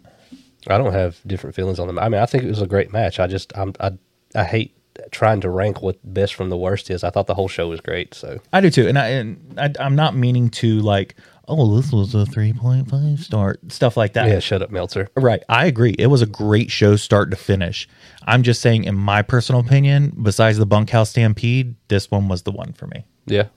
I 0.68 0.79
don't 0.79 0.92
have 0.92 1.20
different 1.27 1.57
feelings 1.57 1.79
on 1.79 1.88
them. 1.88 1.98
I 1.98 2.09
mean, 2.09 2.20
I 2.22 2.27
think 2.27 2.44
it 2.44 2.48
was 2.48 2.62
a 2.62 2.66
great 2.66 2.92
match. 2.92 3.20
I 3.20 3.27
just 3.27 3.53
I'm, 3.59 3.74
I 3.81 3.92
I 4.35 4.44
hate 4.44 4.74
trying 5.11 5.40
to 5.40 5.50
rank 5.50 5.83
what 5.83 5.98
best 6.04 6.35
from 6.35 6.50
the 6.50 6.57
worst 6.57 6.90
is. 6.90 7.04
I 7.04 7.11
thought 7.11 7.26
the 7.26 7.35
whole 7.35 7.48
show 7.48 7.68
was 7.68 7.80
great. 7.80 8.14
So 8.14 8.40
I 8.52 8.61
do 8.61 8.70
too, 8.70 8.87
and 8.88 8.98
I 8.98 9.09
and 9.09 9.54
I, 9.59 9.72
I'm 9.80 9.96
not 9.96 10.14
meaning 10.16 10.50
to 10.50 10.80
like, 10.80 11.16
oh, 11.48 11.76
this 11.76 11.92
was 11.92 12.14
a 12.14 12.18
3.5 12.24 13.18
star 13.18 13.57
stuff 13.68 13.96
like 13.96 14.14
that. 14.14 14.28
yeah, 14.28 14.38
shut 14.38 14.62
up, 14.62 14.70
Meltzer. 14.70 15.09
Right. 15.16 15.42
I 15.48 15.66
agree. 15.66 15.94
It 15.98 16.07
was 16.07 16.22
a 16.22 16.26
great 16.26 16.70
show 16.70 16.96
start 16.96 17.30
to 17.30 17.37
finish. 17.37 17.88
I'm 18.26 18.42
just 18.42 18.61
saying, 18.62 18.85
in 18.85 18.94
my 18.94 19.22
personal 19.22 19.61
opinion, 19.61 20.16
besides 20.22 20.59
the 20.59 20.66
Bunkhouse 20.66 21.11
Stampede, 21.11 21.74
this 21.88 22.11
one 22.11 22.28
was 22.28 22.42
the 22.42 22.52
one 22.52 22.72
for 22.72 22.87
me. 22.87 23.04
Yeah, 23.26 23.48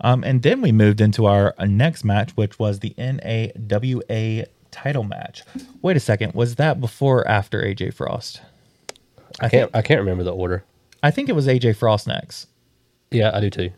Um, 0.00 0.22
and 0.24 0.42
then 0.42 0.60
we 0.60 0.70
moved 0.72 1.00
into 1.00 1.26
our 1.26 1.54
next 1.66 2.04
match, 2.04 2.30
which 2.36 2.58
was 2.58 2.80
the 2.80 2.94
NAWA 2.98 4.46
title 4.70 5.04
match. 5.04 5.42
Wait 5.82 5.96
a 5.96 6.00
second. 6.00 6.34
Was 6.34 6.56
that 6.56 6.80
before 6.80 7.20
or 7.20 7.28
after 7.28 7.62
AJ 7.62 7.94
Frost? 7.94 8.40
I 9.40 9.48
can't 9.48 9.70
I 9.74 9.82
can't 9.82 10.00
remember 10.00 10.24
the 10.24 10.32
order. 10.34 10.64
I 11.02 11.10
think 11.10 11.28
it 11.28 11.32
was 11.34 11.46
AJ 11.46 11.76
Frost 11.76 12.06
next. 12.06 12.48
Yeah, 13.10 13.30
I 13.34 13.40
do 13.40 13.50
too. 13.50 13.70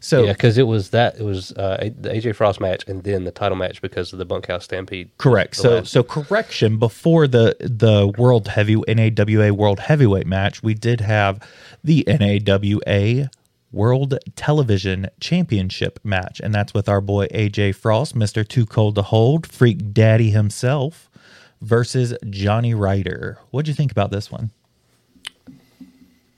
So 0.00 0.24
yeah, 0.24 0.32
because 0.32 0.58
it 0.58 0.64
was 0.64 0.90
that 0.90 1.16
it 1.18 1.22
was 1.22 1.52
uh, 1.52 1.90
the 1.98 2.10
AJ 2.10 2.34
Frost 2.36 2.60
match 2.60 2.84
and 2.86 3.02
then 3.04 3.24
the 3.24 3.30
title 3.30 3.56
match 3.56 3.80
because 3.80 4.12
of 4.12 4.18
the 4.18 4.26
Bunkhouse 4.26 4.64
Stampede. 4.64 5.10
Correct. 5.16 5.56
So 5.56 5.76
last- 5.76 5.90
so 5.92 6.02
correction 6.02 6.78
before 6.78 7.26
the 7.26 7.56
the 7.60 8.08
world 8.18 8.48
heavy 8.48 8.76
NAWA 8.86 9.54
world 9.54 9.80
heavyweight 9.80 10.26
match, 10.26 10.62
we 10.62 10.74
did 10.74 11.00
have 11.00 11.40
the 11.82 12.04
NAWA 12.06 13.30
World 13.72 14.18
Television 14.36 15.08
Championship 15.20 15.98
match, 16.04 16.40
and 16.44 16.54
that's 16.54 16.74
with 16.74 16.88
our 16.88 17.00
boy 17.00 17.26
AJ 17.28 17.74
Frost, 17.74 18.14
Mister 18.14 18.44
Too 18.44 18.66
Cold 18.66 18.94
to 18.96 19.02
Hold, 19.02 19.46
Freak 19.50 19.92
Daddy 19.94 20.30
himself, 20.30 21.08
versus 21.62 22.14
Johnny 22.28 22.74
Ryder. 22.74 23.38
What'd 23.50 23.68
you 23.68 23.74
think 23.74 23.90
about 23.90 24.10
this 24.10 24.30
one? 24.30 24.50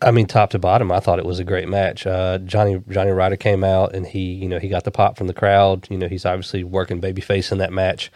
I 0.03 0.11
mean, 0.11 0.27
top 0.27 0.51
to 0.51 0.59
bottom, 0.59 0.93
I 0.93 1.01
thought 1.01 1.19
it 1.19 1.25
was 1.25 1.39
a 1.39 1.45
great 1.45 1.69
match. 1.69 2.07
Uh, 2.07 2.39
Johnny 2.39 2.83
Johnny 2.91 3.11
Ryder 3.11 3.37
came 3.37 3.65
out 3.65 3.95
and 3.95 4.07
he, 4.07 4.33
you 4.35 4.49
know, 4.49 4.59
he 4.59 4.69
got 4.69 4.85
the 4.85 4.91
pop 4.91 5.17
from 5.17 5.27
the 5.27 5.33
crowd. 5.33 5.87
You 5.91 5.97
know, 5.97 6.09
he's 6.09 6.27
obviously 6.27 6.65
working 6.65 7.01
babyface 7.01 7.51
in 7.51 7.59
that 7.59 7.73
match. 7.73 8.13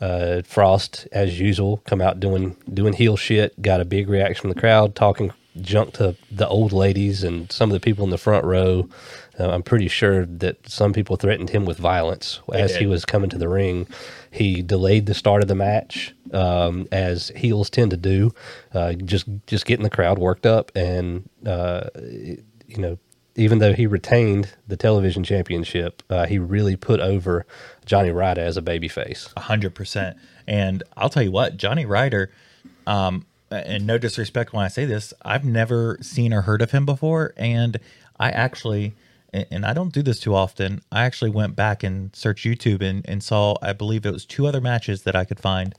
Uh, 0.00 0.42
Frost, 0.44 1.08
as 1.10 1.40
usual, 1.40 1.78
come 1.86 2.02
out 2.02 2.20
doing 2.20 2.56
doing 2.72 2.92
heel 2.92 3.16
shit. 3.16 3.60
Got 3.62 3.80
a 3.80 3.86
big 3.86 4.10
reaction 4.10 4.42
from 4.42 4.50
the 4.50 4.60
crowd, 4.60 4.94
talking 4.94 5.32
junk 5.60 5.94
to 5.94 6.16
the 6.30 6.48
old 6.48 6.72
ladies 6.72 7.22
and 7.24 7.50
some 7.50 7.70
of 7.70 7.74
the 7.74 7.80
people 7.80 8.04
in 8.04 8.10
the 8.10 8.18
front 8.18 8.44
row. 8.44 8.88
Uh, 9.42 9.50
I'm 9.50 9.62
pretty 9.64 9.88
sure 9.88 10.24
that 10.24 10.68
some 10.68 10.92
people 10.92 11.16
threatened 11.16 11.50
him 11.50 11.64
with 11.64 11.78
violence 11.78 12.40
as 12.52 12.76
he 12.76 12.86
was 12.86 13.04
coming 13.04 13.28
to 13.30 13.38
the 13.38 13.48
ring. 13.48 13.88
He 14.30 14.62
delayed 14.62 15.06
the 15.06 15.14
start 15.14 15.42
of 15.42 15.48
the 15.48 15.56
match, 15.56 16.14
um, 16.32 16.86
as 16.92 17.32
heels 17.34 17.68
tend 17.68 17.90
to 17.90 17.96
do, 17.96 18.30
uh, 18.72 18.92
just 18.92 19.26
just 19.48 19.66
getting 19.66 19.82
the 19.82 19.90
crowd 19.90 20.18
worked 20.18 20.46
up, 20.46 20.70
and 20.76 21.28
uh, 21.44 21.88
you 21.96 22.78
know, 22.78 22.98
even 23.34 23.58
though 23.58 23.72
he 23.72 23.86
retained 23.86 24.54
the 24.68 24.76
television 24.76 25.24
championship, 25.24 26.04
uh, 26.08 26.26
he 26.26 26.38
really 26.38 26.76
put 26.76 27.00
over 27.00 27.44
Johnny 27.84 28.10
Ryder 28.10 28.42
as 28.42 28.56
a 28.56 28.62
babyface. 28.62 29.32
A 29.36 29.40
hundred 29.40 29.74
percent. 29.74 30.16
And 30.46 30.84
I'll 30.96 31.10
tell 31.10 31.22
you 31.22 31.32
what, 31.32 31.56
Johnny 31.56 31.84
Ryder, 31.84 32.30
um, 32.86 33.26
and 33.50 33.86
no 33.86 33.98
disrespect 33.98 34.52
when 34.52 34.64
I 34.64 34.68
say 34.68 34.84
this, 34.84 35.12
I've 35.22 35.44
never 35.44 35.98
seen 36.00 36.32
or 36.32 36.42
heard 36.42 36.62
of 36.62 36.70
him 36.70 36.86
before. 36.86 37.32
And 37.36 37.78
I 38.18 38.30
actually, 38.30 38.94
and 39.32 39.46
and 39.50 39.66
I 39.66 39.72
don't 39.72 39.92
do 39.92 40.02
this 40.02 40.20
too 40.20 40.34
often, 40.34 40.82
I 40.90 41.04
actually 41.04 41.30
went 41.30 41.56
back 41.56 41.82
and 41.82 42.14
searched 42.14 42.44
YouTube 42.44 42.82
and, 42.82 43.04
and 43.08 43.22
saw, 43.22 43.56
I 43.62 43.72
believe 43.72 44.04
it 44.04 44.12
was 44.12 44.24
two 44.24 44.46
other 44.46 44.60
matches 44.60 45.02
that 45.02 45.16
I 45.16 45.24
could 45.24 45.40
find. 45.40 45.74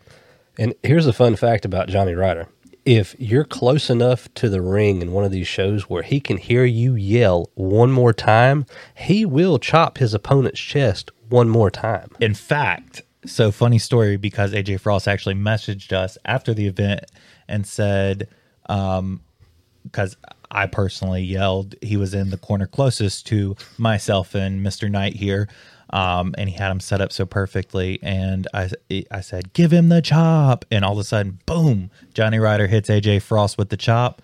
And 0.58 0.74
here's 0.84 1.08
a 1.08 1.14
fun 1.14 1.36
fact 1.36 1.66
about 1.66 1.90
Johnny 1.90 2.14
Ryder. 2.14 2.48
If 2.86 3.16
you're 3.18 3.46
close 3.46 3.90
enough 3.90 4.32
to 4.36 4.50
the 4.50 4.62
ring 4.62 5.02
in 5.02 5.14
one 5.14 5.24
of 5.24 5.32
these 5.32 5.48
shows 5.48 5.90
where 5.90 6.04
he 6.04 6.20
can 6.20 6.38
hear 6.38 6.66
you 6.66 6.96
yell 6.96 7.50
one 7.56 7.92
more 7.92 8.14
time, 8.14 8.66
he 8.96 9.26
will 9.26 9.58
chop 9.58 9.98
his 9.98 10.14
opponent's 10.14 10.60
chest 10.60 11.10
one 11.30 11.48
more 11.48 11.72
time. 11.72 12.10
In 12.20 12.34
fact, 12.34 13.02
so 13.26 13.52
funny 13.52 13.80
story 13.80 14.18
because 14.18 14.54
AJ 14.54 14.82
Frost 14.82 15.08
actually 15.08 15.36
messaged 15.36 15.94
us 15.94 16.18
after 16.26 16.54
the 16.54 16.68
event 16.68 17.06
and 17.48 17.66
said, 17.66 18.28
um, 18.68 19.22
because 19.84 20.18
I 20.54 20.68
personally 20.68 21.24
yelled, 21.24 21.76
he 21.82 21.98
was 21.98 22.14
in 22.14 22.30
the 22.30 22.38
corner 22.38 22.68
closest 22.68 23.26
to 23.28 23.56
myself 23.78 24.36
and 24.36 24.66
Mr. 24.66 24.90
Knight 24.90 25.16
here. 25.16 25.50
Um, 25.90 26.34
and 26.38 26.50
he 26.50 26.56
had 26.56 26.72
him 26.72 26.80
set 26.80 27.02
up 27.02 27.12
so 27.12 27.26
perfectly. 27.26 28.00
And 28.02 28.48
I, 28.54 28.70
I 29.12 29.22
said, 29.22 29.54
give 29.54 29.72
him 29.72 29.90
the 29.90 30.02
chop. 30.02 30.66
And 30.72 30.86
all 30.86 30.94
of 30.94 31.00
a 31.00 31.04
sudden, 31.04 31.40
boom, 31.46 31.92
Johnny 32.14 32.40
Ryder 32.40 32.68
hits 32.68 32.90
AJ 32.90 33.22
Frost 33.24 33.58
with 33.58 33.70
the 33.70 33.78
chop. 33.78 34.22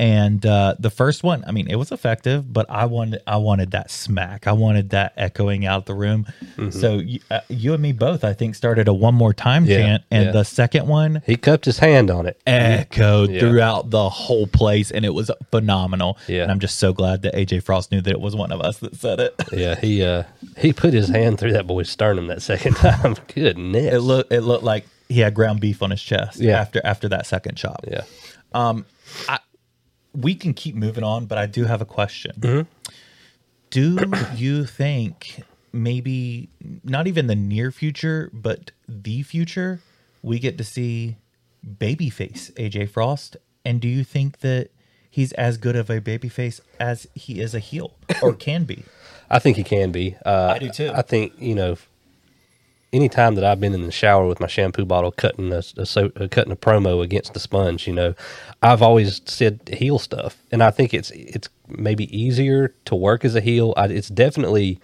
And 0.00 0.46
uh, 0.46 0.76
the 0.78 0.90
first 0.90 1.24
one, 1.24 1.42
I 1.46 1.50
mean, 1.50 1.66
it 1.68 1.74
was 1.74 1.90
effective, 1.90 2.52
but 2.52 2.66
I 2.70 2.84
wanted, 2.84 3.20
I 3.26 3.38
wanted 3.38 3.72
that 3.72 3.90
smack. 3.90 4.46
I 4.46 4.52
wanted 4.52 4.90
that 4.90 5.12
echoing 5.16 5.66
out 5.66 5.86
the 5.86 5.94
room. 5.94 6.26
So 6.70 6.94
you, 6.98 7.18
uh, 7.32 7.40
you 7.48 7.72
and 7.74 7.82
me 7.82 7.90
both, 7.92 8.22
I 8.22 8.32
think, 8.32 8.54
started 8.54 8.86
a 8.86 8.94
one 8.94 9.14
more 9.14 9.34
time 9.34 9.64
Yeah, 9.64 9.78
chant, 9.78 10.02
and 10.10 10.26
yeah. 10.26 10.30
the 10.32 10.44
second 10.44 10.86
one 10.86 11.22
He 11.26 11.36
cupped 11.36 11.64
his 11.64 11.78
hand 11.80 12.10
on 12.10 12.26
it. 12.26 12.40
echoed 12.46 13.30
Yeah. 13.30 13.40
throughout 13.40 13.90
the 13.90 14.08
whole 14.08 14.46
place, 14.46 14.90
and 14.92 15.04
it 15.04 15.14
was 15.14 15.30
phenomenal. 15.50 16.16
Yeah. 16.28 16.42
and 16.42 16.52
I'm 16.52 16.60
just 16.60 16.78
so 16.78 16.92
glad 16.92 17.22
that 17.22 17.34
AJ 17.34 17.64
Frost 17.64 17.90
knew 17.90 18.00
that 18.00 18.10
it 18.12 18.20
was 18.20 18.36
one 18.36 18.52
of 18.52 18.60
us 18.60 18.78
that 18.78 18.94
said 18.94 19.18
it. 19.20 19.34
Yeah, 19.52 19.74
he 19.80 20.04
uh 20.04 20.22
he 20.58 20.72
put 20.72 20.92
his 20.94 21.08
hand 21.08 21.38
through 21.40 21.52
that 21.54 21.66
boy's 21.66 21.90
sternum 21.90 22.28
that 22.28 22.42
second 22.42 22.76
time. 22.76 23.16
Goodness. 23.34 23.92
It 23.94 23.98
looked, 23.98 24.32
it 24.32 24.42
looked 24.42 24.62
like 24.62 24.86
he 25.08 25.20
had 25.20 25.34
ground 25.34 25.60
beef 25.60 25.82
on 25.82 25.90
his 25.90 26.02
chest. 26.02 26.38
Yeah. 26.38 26.60
after 26.60 26.80
after 26.84 27.08
that 27.08 27.26
second 27.26 27.56
chop. 27.56 27.84
yeah. 27.90 28.02
We 30.14 30.34
can 30.34 30.54
keep 30.54 30.74
moving 30.74 31.04
on, 31.04 31.26
but 31.26 31.38
I 31.38 31.46
do 31.46 31.64
have 31.64 31.80
a 31.80 31.84
question. 31.84 32.32
Mm-hmm. 32.40 32.92
Do 33.70 33.98
you 34.34 34.64
think 34.64 35.42
maybe 35.72 36.48
not 36.82 37.06
even 37.06 37.26
the 37.26 37.34
near 37.34 37.70
future, 37.70 38.30
but 38.32 38.70
the 38.88 39.22
future, 39.22 39.80
we 40.22 40.38
get 40.38 40.56
to 40.58 40.64
see 40.64 41.16
babyface 41.64 42.52
AJ 42.54 42.90
Frost? 42.90 43.36
And 43.64 43.80
do 43.80 43.88
you 43.88 44.04
think 44.04 44.40
that 44.40 44.70
he's 45.10 45.32
as 45.32 45.58
good 45.58 45.76
of 45.76 45.90
a 45.90 46.00
babyface 46.00 46.60
as 46.80 47.06
he 47.14 47.40
is 47.40 47.54
a 47.54 47.58
heel 47.58 47.94
or 48.22 48.32
can 48.46 48.64
be? 48.64 48.84
I 49.30 49.38
think 49.38 49.56
he 49.58 49.64
can 49.64 49.92
be. 49.92 50.16
Uh, 50.24 50.54
I 50.54 50.58
do 50.58 50.70
too. 50.70 50.90
I 50.94 51.02
think 51.02 51.34
you 51.38 51.54
know. 51.54 51.76
Anytime 52.92 53.34
that 53.34 53.44
I've 53.44 53.60
been 53.60 53.74
in 53.74 53.84
the 53.84 53.92
shower 53.92 54.26
with 54.26 54.40
my 54.40 54.46
shampoo 54.46 54.86
bottle, 54.86 55.12
cutting 55.12 55.52
a, 55.52 55.62
a 55.76 55.82
uh, 55.82 56.28
cutting 56.28 56.52
a 56.52 56.56
promo 56.56 57.02
against 57.02 57.34
the 57.34 57.40
sponge, 57.40 57.86
you 57.86 57.92
know, 57.92 58.14
I've 58.62 58.82
always 58.82 59.20
said 59.26 59.60
heel 59.72 59.98
stuff, 59.98 60.38
and 60.50 60.62
I 60.62 60.70
think 60.70 60.94
it's 60.94 61.10
it's 61.12 61.48
maybe 61.68 62.04
easier 62.16 62.74
to 62.86 62.94
work 62.94 63.24
as 63.26 63.34
a 63.34 63.42
heel. 63.42 63.74
I, 63.76 63.86
it's 63.86 64.08
definitely 64.08 64.80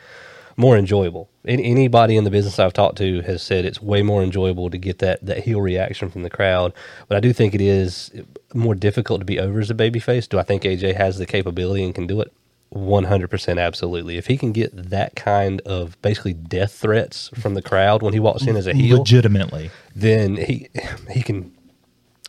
more 0.56 0.76
enjoyable. 0.76 1.30
An- 1.46 1.60
anybody 1.60 2.16
in 2.16 2.24
the 2.24 2.30
business 2.30 2.58
I've 2.58 2.74
talked 2.74 2.98
to 2.98 3.22
has 3.22 3.42
said 3.42 3.64
it's 3.64 3.82
way 3.82 4.02
more 4.02 4.22
enjoyable 4.22 4.70
to 4.70 4.78
get 4.78 4.98
that 5.00 5.24
that 5.24 5.38
heel 5.44 5.60
reaction 5.62 6.10
from 6.10 6.22
the 6.24 6.30
crowd. 6.30 6.74
But 7.08 7.16
I 7.16 7.20
do 7.20 7.32
think 7.32 7.54
it 7.54 7.62
is 7.62 8.10
more 8.54 8.74
difficult 8.74 9.20
to 9.20 9.24
be 9.24 9.40
over 9.40 9.60
as 9.60 9.70
a 9.70 9.74
babyface. 9.74 10.28
Do 10.28 10.38
I 10.38 10.42
think 10.42 10.62
AJ 10.64 10.96
has 10.96 11.18
the 11.18 11.26
capability 11.26 11.84
and 11.84 11.94
can 11.94 12.06
do 12.06 12.20
it? 12.20 12.32
100% 12.74 13.60
absolutely. 13.60 14.16
If 14.16 14.26
he 14.26 14.36
can 14.36 14.52
get 14.52 14.90
that 14.90 15.14
kind 15.14 15.60
of 15.62 16.00
basically 16.02 16.34
death 16.34 16.72
threats 16.72 17.30
from 17.34 17.54
the 17.54 17.62
crowd 17.62 18.02
when 18.02 18.12
he 18.12 18.20
walks 18.20 18.46
in 18.46 18.56
as 18.56 18.66
a 18.66 18.74
heel, 18.74 18.98
Legitimately. 18.98 19.70
then 19.94 20.36
he 20.36 20.68
he 21.10 21.22
can 21.22 21.52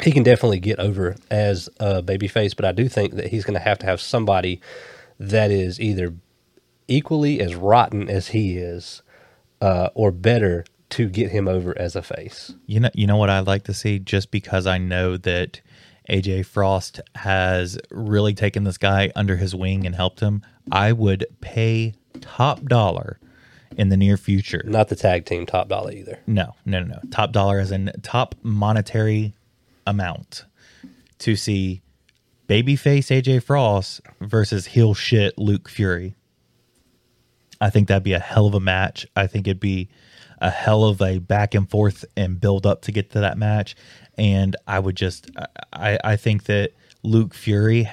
he 0.04 0.12
can 0.12 0.24
definitely 0.24 0.60
get 0.60 0.80
over 0.80 1.16
as 1.32 1.68
a 1.80 2.04
babyface. 2.04 2.56
But 2.56 2.66
I 2.66 2.72
do 2.72 2.88
think 2.88 3.16
that 3.16 3.28
he's 3.28 3.44
going 3.44 3.56
to 3.56 3.60
have 3.60 3.80
to 3.80 3.86
have 3.86 4.00
somebody 4.00 4.62
that 5.20 5.52
is 5.52 5.80
either 5.80 6.14
equally 6.88 7.40
as 7.40 7.56
rotten 7.56 8.10
as 8.10 8.28
he 8.28 8.58
is, 8.58 9.02
uh, 9.62 9.90
or 9.96 10.12
better 10.12 10.66
to 10.92 11.10
get 11.10 11.32
him 11.32 11.48
over 11.48 11.76
as 11.80 11.96
a 11.96 12.02
face. 12.02 12.54
You 12.68 12.82
know, 12.82 12.90
you 12.94 13.08
know 13.08 13.18
what 13.18 13.30
I'd 13.30 13.48
like 13.48 13.64
to 13.64 13.74
see, 13.74 13.98
just 13.98 14.30
because 14.30 14.68
I 14.68 14.78
know 14.78 15.18
that 15.18 15.62
AJ 16.10 16.46
Frost 16.46 17.02
has 17.16 17.78
really 17.90 18.34
taken 18.34 18.64
this 18.64 18.78
guy 18.78 19.12
under 19.16 19.38
his 19.38 19.56
wing 19.56 19.86
and 19.86 19.96
helped 19.96 20.20
him. 20.20 20.42
I 20.72 20.92
would 20.92 21.26
pay 21.42 21.94
top 22.22 22.64
dollar 22.66 23.20
in 23.78 23.90
the 23.90 23.98
near 23.98 24.18
future. 24.18 24.64
Not 24.66 24.90
the 24.90 24.96
tag 24.96 25.26
team 25.26 25.46
top 25.46 25.68
dollar 25.68 25.92
either. 25.92 26.20
No, 26.28 26.56
no, 26.66 26.82
no, 26.82 26.96
no. 26.96 27.00
Top 27.12 27.32
dollar 27.32 27.60
as 27.60 27.72
in 27.72 27.92
top 28.04 28.36
monetary 28.44 29.34
amount 29.88 30.46
to 31.20 31.36
see 31.36 31.82
babyface 32.48 33.08
AJ 33.10 33.44
Frost 33.44 34.02
versus 34.22 34.68
heel 34.68 34.94
shit 34.94 35.38
Luke 35.38 35.70
Fury. 35.70 36.16
I 37.60 37.70
think 37.70 37.88
that'd 37.88 38.04
be 38.04 38.14
a 38.14 38.20
hell 38.20 38.48
of 38.48 38.54
a 38.54 38.60
match. 38.60 39.08
I 39.16 39.28
think 39.28 39.48
it'd 39.48 39.60
be 39.60 39.90
a 40.46 40.52
hell 40.52 40.84
of 40.84 41.02
a 41.02 41.18
back 41.18 41.56
and 41.56 41.68
forth 41.68 42.06
and 42.16 42.40
build 42.40 42.68
up 42.68 42.84
to 42.84 42.92
get 42.92 43.10
to 43.10 43.20
that 43.20 43.36
match. 43.36 43.76
And 44.16 44.56
I 44.68 44.78
would 44.78 44.96
just, 44.96 45.32
I, 45.74 45.98
I 46.04 46.16
think 46.18 46.44
that 46.44 46.72
Luke 47.02 47.34
Fury, 47.34 47.90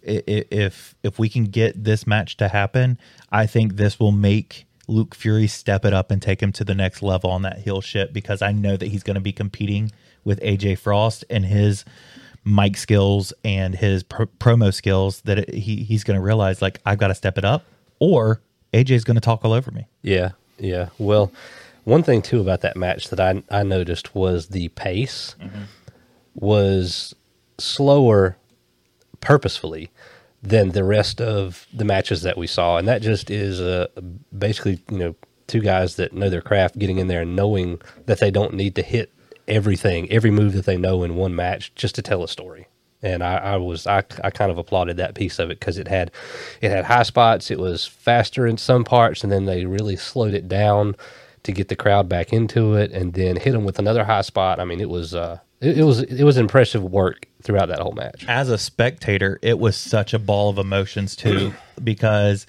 if 0.00 0.94
if 1.02 1.18
we 1.18 1.28
can 1.28 1.46
get 1.46 1.82
this 1.82 2.06
match 2.06 2.36
to 2.36 2.46
happen, 2.46 2.98
I 3.32 3.46
think 3.46 3.74
this 3.74 3.98
will 3.98 4.12
make 4.12 4.64
Luke 4.86 5.16
Fury 5.16 5.48
step 5.48 5.84
it 5.84 5.92
up 5.92 6.12
and 6.12 6.22
take 6.22 6.40
him 6.40 6.52
to 6.52 6.64
the 6.64 6.74
next 6.74 7.02
level 7.02 7.30
on 7.30 7.42
that 7.42 7.58
heel 7.58 7.80
shit 7.80 8.12
because 8.12 8.42
I 8.42 8.52
know 8.52 8.76
that 8.76 8.86
he's 8.86 9.02
going 9.02 9.16
to 9.16 9.20
be 9.20 9.32
competing 9.32 9.90
with 10.24 10.40
AJ 10.40 10.78
Frost 10.78 11.24
and 11.28 11.44
his 11.44 11.84
mic 12.44 12.76
skills 12.76 13.32
and 13.44 13.74
his 13.74 14.04
promo 14.04 14.72
skills 14.72 15.20
that 15.22 15.52
he 15.52 15.82
he's 15.82 16.04
going 16.04 16.18
to 16.18 16.24
realize 16.24 16.62
like 16.62 16.80
I've 16.86 16.98
got 16.98 17.08
to 17.08 17.14
step 17.16 17.38
it 17.38 17.44
up 17.44 17.64
or 17.98 18.40
AJ's 18.72 19.02
going 19.02 19.16
to 19.16 19.20
talk 19.20 19.44
all 19.44 19.52
over 19.52 19.72
me. 19.72 19.88
Yeah, 20.02 20.30
yeah. 20.58 20.90
Well, 20.96 21.32
one 21.88 22.02
thing 22.02 22.20
too 22.20 22.40
about 22.40 22.60
that 22.60 22.76
match 22.76 23.08
that 23.08 23.18
I 23.18 23.42
I 23.50 23.62
noticed 23.62 24.14
was 24.14 24.48
the 24.48 24.68
pace 24.68 25.34
mm-hmm. 25.40 25.62
was 26.34 27.14
slower 27.56 28.36
purposefully 29.20 29.90
than 30.42 30.70
the 30.70 30.84
rest 30.84 31.20
of 31.20 31.66
the 31.72 31.84
matches 31.84 32.22
that 32.22 32.36
we 32.36 32.46
saw, 32.46 32.76
and 32.76 32.86
that 32.86 33.02
just 33.02 33.30
is 33.30 33.60
uh, 33.60 33.86
basically 34.36 34.80
you 34.90 34.98
know 34.98 35.14
two 35.46 35.60
guys 35.60 35.96
that 35.96 36.12
know 36.12 36.28
their 36.28 36.42
craft 36.42 36.78
getting 36.78 36.98
in 36.98 37.08
there 37.08 37.22
and 37.22 37.34
knowing 37.34 37.80
that 38.04 38.20
they 38.20 38.30
don't 38.30 38.52
need 38.52 38.74
to 38.74 38.82
hit 38.82 39.10
everything, 39.48 40.10
every 40.12 40.30
move 40.30 40.52
that 40.52 40.66
they 40.66 40.76
know 40.76 41.02
in 41.02 41.16
one 41.16 41.34
match 41.34 41.74
just 41.74 41.94
to 41.94 42.02
tell 42.02 42.22
a 42.22 42.28
story. 42.28 42.68
And 43.00 43.22
I, 43.22 43.36
I 43.36 43.56
was 43.56 43.86
I, 43.86 44.04
I 44.22 44.30
kind 44.30 44.50
of 44.50 44.58
applauded 44.58 44.98
that 44.98 45.14
piece 45.14 45.38
of 45.38 45.50
it 45.50 45.58
because 45.58 45.78
it 45.78 45.88
had 45.88 46.10
it 46.60 46.70
had 46.70 46.84
high 46.84 47.04
spots. 47.04 47.50
It 47.50 47.58
was 47.58 47.86
faster 47.86 48.46
in 48.46 48.58
some 48.58 48.84
parts, 48.84 49.22
and 49.22 49.32
then 49.32 49.46
they 49.46 49.64
really 49.64 49.96
slowed 49.96 50.34
it 50.34 50.48
down 50.48 50.94
to 51.42 51.52
get 51.52 51.68
the 51.68 51.76
crowd 51.76 52.08
back 52.08 52.32
into 52.32 52.74
it, 52.74 52.92
and 52.92 53.14
then 53.14 53.36
hit 53.36 53.52
them 53.52 53.64
with 53.64 53.78
another 53.78 54.04
high 54.04 54.22
spot. 54.22 54.60
I 54.60 54.64
mean, 54.64 54.80
it 54.80 54.88
was 54.88 55.14
uh, 55.14 55.38
it, 55.60 55.78
it 55.78 55.84
was 55.84 56.00
it 56.00 56.24
was 56.24 56.36
impressive 56.36 56.82
work 56.82 57.26
throughout 57.42 57.66
that 57.66 57.80
whole 57.80 57.92
match. 57.92 58.24
As 58.28 58.48
a 58.50 58.58
spectator, 58.58 59.38
it 59.42 59.58
was 59.58 59.76
such 59.76 60.14
a 60.14 60.18
ball 60.18 60.50
of 60.50 60.58
emotions 60.58 61.16
too, 61.16 61.52
because 61.82 62.46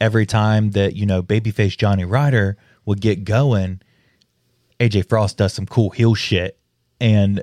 every 0.00 0.26
time 0.26 0.72
that 0.72 0.94
you 0.96 1.06
know 1.06 1.22
babyface 1.22 1.76
Johnny 1.76 2.04
Ryder 2.04 2.56
would 2.84 3.00
get 3.00 3.24
going, 3.24 3.80
AJ 4.80 5.08
Frost 5.08 5.36
does 5.36 5.52
some 5.52 5.66
cool 5.66 5.90
heel 5.90 6.14
shit, 6.14 6.58
and 7.00 7.42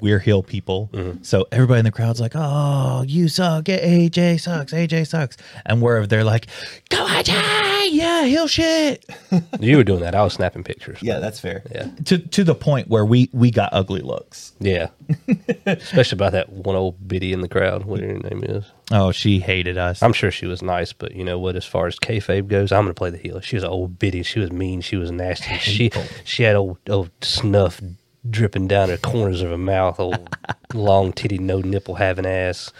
we're 0.00 0.18
heel 0.18 0.42
people. 0.42 0.90
Mm-hmm. 0.92 1.22
So 1.22 1.46
everybody 1.52 1.80
in 1.80 1.84
the 1.84 1.92
crowd's 1.92 2.20
like, 2.20 2.32
"Oh, 2.34 3.04
you 3.06 3.28
suck! 3.28 3.64
AJ 3.64 4.40
sucks! 4.40 4.72
AJ 4.72 5.06
sucks!" 5.06 5.36
And 5.66 5.80
where 5.80 6.06
they're 6.06 6.24
like, 6.24 6.46
"Go 6.88 7.06
AJ, 7.06 7.88
yeah, 7.90 8.24
heel 8.24 8.46
shit." 8.46 9.04
you 9.60 9.76
were 9.76 9.84
doing 9.84 10.00
that. 10.00 10.14
I 10.14 10.22
was 10.22 10.34
snapping 10.34 10.64
pictures. 10.64 10.98
Yeah, 11.02 11.18
that's 11.18 11.40
fair. 11.40 11.62
Yeah, 11.70 11.88
to 12.06 12.18
to 12.18 12.44
the 12.44 12.54
point 12.54 12.88
where 12.88 13.04
we 13.04 13.30
we 13.32 13.50
got 13.50 13.70
ugly 13.72 14.00
looks. 14.00 14.52
Yeah, 14.58 14.88
especially 15.66 16.16
about 16.16 16.32
that 16.32 16.50
one 16.50 16.76
old 16.76 17.06
biddy 17.06 17.32
in 17.32 17.40
the 17.40 17.48
crowd. 17.48 17.84
What 17.84 18.00
her 18.00 18.06
name 18.06 18.42
is? 18.44 18.64
Oh, 18.92 19.12
she 19.12 19.38
hated 19.38 19.78
us. 19.78 20.02
I'm 20.02 20.12
sure 20.12 20.32
she 20.32 20.46
was 20.46 20.62
nice, 20.62 20.92
but 20.92 21.14
you 21.14 21.22
know 21.22 21.38
what? 21.38 21.54
As 21.54 21.64
far 21.64 21.86
as 21.86 21.96
kayfabe 21.96 22.48
goes, 22.48 22.72
I'm 22.72 22.82
going 22.82 22.94
to 22.94 22.98
play 22.98 23.10
the 23.10 23.18
heel. 23.18 23.40
She 23.40 23.54
was 23.54 23.62
an 23.62 23.70
old 23.70 23.98
biddy. 24.00 24.24
She 24.24 24.40
was 24.40 24.50
mean. 24.50 24.80
She 24.80 24.96
was 24.96 25.10
nasty. 25.10 25.50
She 25.60 25.90
she 26.24 26.42
had 26.42 26.56
old 26.56 26.78
old 26.88 27.10
snuff 27.22 27.80
dripping 28.28 28.68
down 28.68 28.88
the 28.88 28.98
corners 28.98 29.42
of 29.42 29.50
her 29.50 29.58
mouth, 29.58 29.98
old 29.98 30.36
long 30.74 31.12
titty, 31.12 31.38
no 31.38 31.60
nipple 31.60 31.96
having 31.96 32.26
ass. 32.26 32.72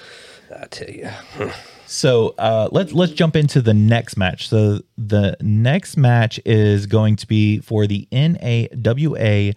I 0.55 0.67
tell 0.67 0.89
you. 0.91 1.11
so 1.87 2.35
uh, 2.39 2.69
let's 2.73 2.93
let's 2.93 3.13
jump 3.13 3.37
into 3.37 3.63
the 3.63 3.75
next 3.75 4.17
match. 4.17 4.49
So 4.49 4.81
the 4.99 5.37
next 5.41 5.97
match 5.97 6.41
is 6.45 6.87
going 6.87 7.17
to 7.17 7.27
be 7.27 7.61
for 7.61 7.87
the 7.87 8.09
NAWA 8.11 9.53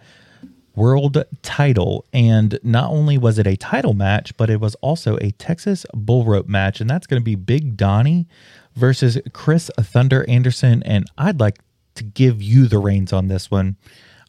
World 0.76 1.24
Title, 1.42 2.06
and 2.14 2.58
not 2.64 2.90
only 2.90 3.18
was 3.18 3.38
it 3.38 3.48
a 3.48 3.56
title 3.56 3.94
match, 3.94 4.36
but 4.38 4.50
it 4.50 4.60
was 4.60 4.76
also 4.76 5.18
a 5.18 5.32
Texas 5.32 5.86
Bull 5.94 6.26
Rope 6.26 6.48
match, 6.48 6.82
and 6.82 6.90
that's 6.90 7.08
going 7.08 7.22
to 7.22 7.24
be 7.24 7.36
Big 7.36 7.78
Donnie 7.78 8.28
versus 8.76 9.18
Chris 9.34 9.70
Thunder 9.80 10.28
Anderson. 10.28 10.82
And 10.84 11.06
I'd 11.18 11.40
like 11.40 11.60
to 11.96 12.04
give 12.04 12.42
you 12.42 12.68
the 12.68 12.80
reins 12.80 13.14
on 13.14 13.28
this 13.28 13.52
one 13.52 13.78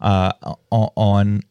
uh, 0.01 0.33
on 0.71 1.43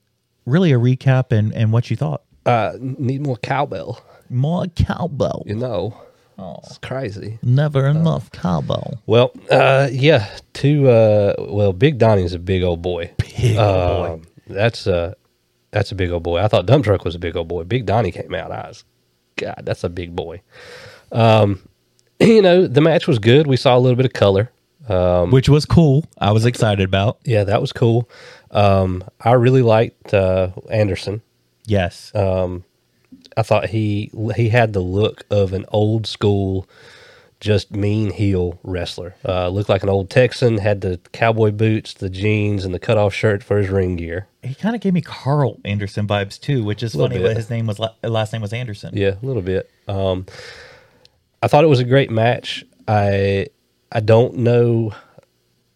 really 0.45 0.71
a 0.71 0.77
recap 0.77 1.31
and, 1.31 1.53
and 1.53 1.71
what 1.71 1.89
you 1.89 1.95
thought. 1.95 2.23
Uh, 2.45 2.73
need 2.79 3.21
more 3.21 3.37
cowbell. 3.37 4.01
More 4.29 4.67
cowbell. 4.67 5.43
You 5.45 5.55
know, 5.55 5.97
oh. 6.37 6.59
it's 6.63 6.77
crazy. 6.77 7.39
Never 7.41 7.87
enough 7.87 8.31
cowbell. 8.31 8.99
Well, 9.05 9.31
uh, 9.49 9.89
yeah. 9.91 10.29
Two. 10.53 10.89
Uh, 10.89 11.35
well, 11.39 11.73
Big 11.73 11.97
Donnie's 11.97 12.33
a 12.33 12.39
big 12.39 12.63
old 12.63 12.81
boy. 12.81 13.11
Big 13.17 13.57
old 13.57 14.21
boy. 14.21 14.29
That's 14.47 14.87
a 14.87 15.15
that's 15.71 15.91
a 15.91 15.95
big 15.95 16.11
old 16.11 16.23
boy. 16.23 16.39
I 16.39 16.47
thought 16.47 16.65
Dump 16.65 16.85
Truck 16.85 17.03
was 17.03 17.15
a 17.15 17.19
big 17.19 17.35
old 17.35 17.47
boy. 17.47 17.63
Big 17.63 17.85
Donnie 17.85 18.11
came 18.11 18.33
out. 18.35 18.51
I 18.51 18.67
was, 18.67 18.83
God, 19.37 19.61
that's 19.63 19.83
a 19.83 19.89
big 19.89 20.15
boy. 20.15 20.41
Um, 21.11 21.67
you 22.19 22.41
know, 22.41 22.67
the 22.67 22.81
match 22.81 23.07
was 23.07 23.19
good. 23.19 23.47
We 23.47 23.57
saw 23.57 23.77
a 23.77 23.79
little 23.79 23.95
bit 23.95 24.05
of 24.05 24.13
color. 24.13 24.51
Um, 24.89 25.31
Which 25.31 25.47
was 25.49 25.65
cool. 25.65 26.05
I 26.17 26.31
was 26.31 26.45
excited 26.45 26.83
about. 26.83 27.19
Yeah, 27.23 27.43
that 27.45 27.61
was 27.61 27.71
cool. 27.71 28.09
Um, 28.51 29.03
I 29.21 29.33
really 29.33 29.61
liked 29.61 30.13
uh, 30.13 30.49
Anderson. 30.69 31.21
Yes. 31.65 32.13
Um, 32.13 32.65
I 33.37 33.43
thought 33.43 33.69
he 33.69 34.11
he 34.35 34.49
had 34.49 34.73
the 34.73 34.81
look 34.81 35.23
of 35.29 35.53
an 35.53 35.65
old 35.69 36.05
school, 36.05 36.67
just 37.39 37.71
mean 37.71 38.11
heel 38.11 38.59
wrestler. 38.63 39.15
Uh, 39.25 39.47
looked 39.49 39.69
like 39.69 39.83
an 39.83 39.89
old 39.89 40.09
Texan. 40.09 40.57
Had 40.57 40.81
the 40.81 40.99
cowboy 41.13 41.51
boots, 41.51 41.93
the 41.93 42.09
jeans, 42.09 42.65
and 42.65 42.73
the 42.73 42.79
cutoff 42.79 43.13
shirt 43.13 43.43
for 43.43 43.57
his 43.57 43.69
ring 43.69 43.95
gear. 43.95 44.27
He 44.43 44.53
kind 44.53 44.75
of 44.75 44.81
gave 44.81 44.93
me 44.93 45.01
Karl 45.01 45.59
Anderson 45.65 46.07
vibes 46.07 46.39
too, 46.39 46.63
which 46.63 46.83
is 46.83 46.93
funny. 46.93 47.19
But 47.19 47.37
his 47.37 47.49
name 47.49 47.65
was 47.65 47.79
last 48.03 48.33
name 48.33 48.41
was 48.41 48.53
Anderson. 48.53 48.95
Yeah, 48.95 49.15
a 49.21 49.25
little 49.25 49.41
bit. 49.41 49.71
Um, 49.87 50.25
I 51.41 51.47
thought 51.47 51.63
it 51.63 51.67
was 51.67 51.79
a 51.79 51.85
great 51.85 52.11
match. 52.11 52.65
I 52.87 53.47
I 53.93 53.99
don't 53.99 54.37
know 54.37 54.93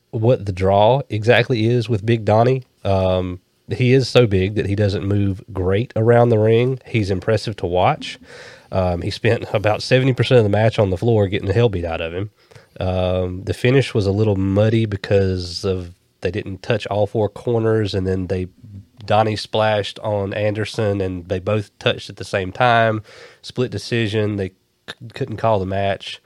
what 0.09 0.45
the 0.45 0.51
draw 0.51 1.01
exactly 1.09 1.67
is 1.67 1.87
with 1.87 2.05
Big 2.05 2.25
Donnie. 2.25 2.63
Um, 2.83 3.41
he 3.69 3.93
is 3.93 4.09
so 4.09 4.25
big 4.25 4.55
that 4.55 4.65
he 4.65 4.75
doesn't 4.75 5.05
move 5.05 5.43
great 5.53 5.93
around 5.95 6.29
the 6.29 6.39
ring. 6.39 6.79
He's 6.85 7.11
impressive 7.11 7.55
to 7.57 7.67
watch. 7.67 8.17
Um, 8.71 9.03
he 9.03 9.11
spent 9.11 9.45
about 9.53 9.81
70% 9.81 10.37
of 10.37 10.43
the 10.43 10.49
match 10.49 10.79
on 10.79 10.89
the 10.89 10.97
floor 10.97 11.27
getting 11.27 11.47
the 11.47 11.53
hell 11.53 11.69
beat 11.69 11.85
out 11.85 12.01
of 12.01 12.13
him. 12.13 12.31
Um, 12.79 13.43
the 13.43 13.53
finish 13.53 13.93
was 13.93 14.07
a 14.07 14.11
little 14.11 14.35
muddy 14.35 14.85
because 14.85 15.63
of 15.63 15.93
they 16.21 16.31
didn't 16.31 16.63
touch 16.63 16.87
all 16.87 17.05
four 17.05 17.29
corners 17.29 17.93
and 17.93 18.07
then 18.07 18.27
they 18.27 18.47
Donnie 19.05 19.35
splashed 19.35 19.99
on 19.99 20.33
Anderson 20.33 21.01
and 21.01 21.29
they 21.29 21.39
both 21.39 21.77
touched 21.79 22.09
at 22.09 22.17
the 22.17 22.25
same 22.25 22.51
time. 22.51 23.03
Split 23.41 23.71
decision. 23.71 24.35
They 24.35 24.49
c- 24.49 24.95
couldn't 25.13 25.37
call 25.37 25.59
the 25.59 25.65
match 25.65 26.21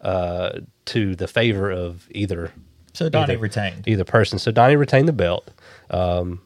uh, 0.00 0.60
to 0.86 1.14
the 1.14 1.28
favor 1.28 1.70
of 1.70 2.08
either 2.10 2.52
so 2.92 3.08
Donnie 3.08 3.34
either, 3.34 3.42
retained 3.42 3.86
either 3.86 4.04
person. 4.04 4.38
So 4.38 4.50
Donnie 4.50 4.76
retained 4.76 5.08
the 5.08 5.12
belt. 5.12 5.50
Um, 5.90 6.40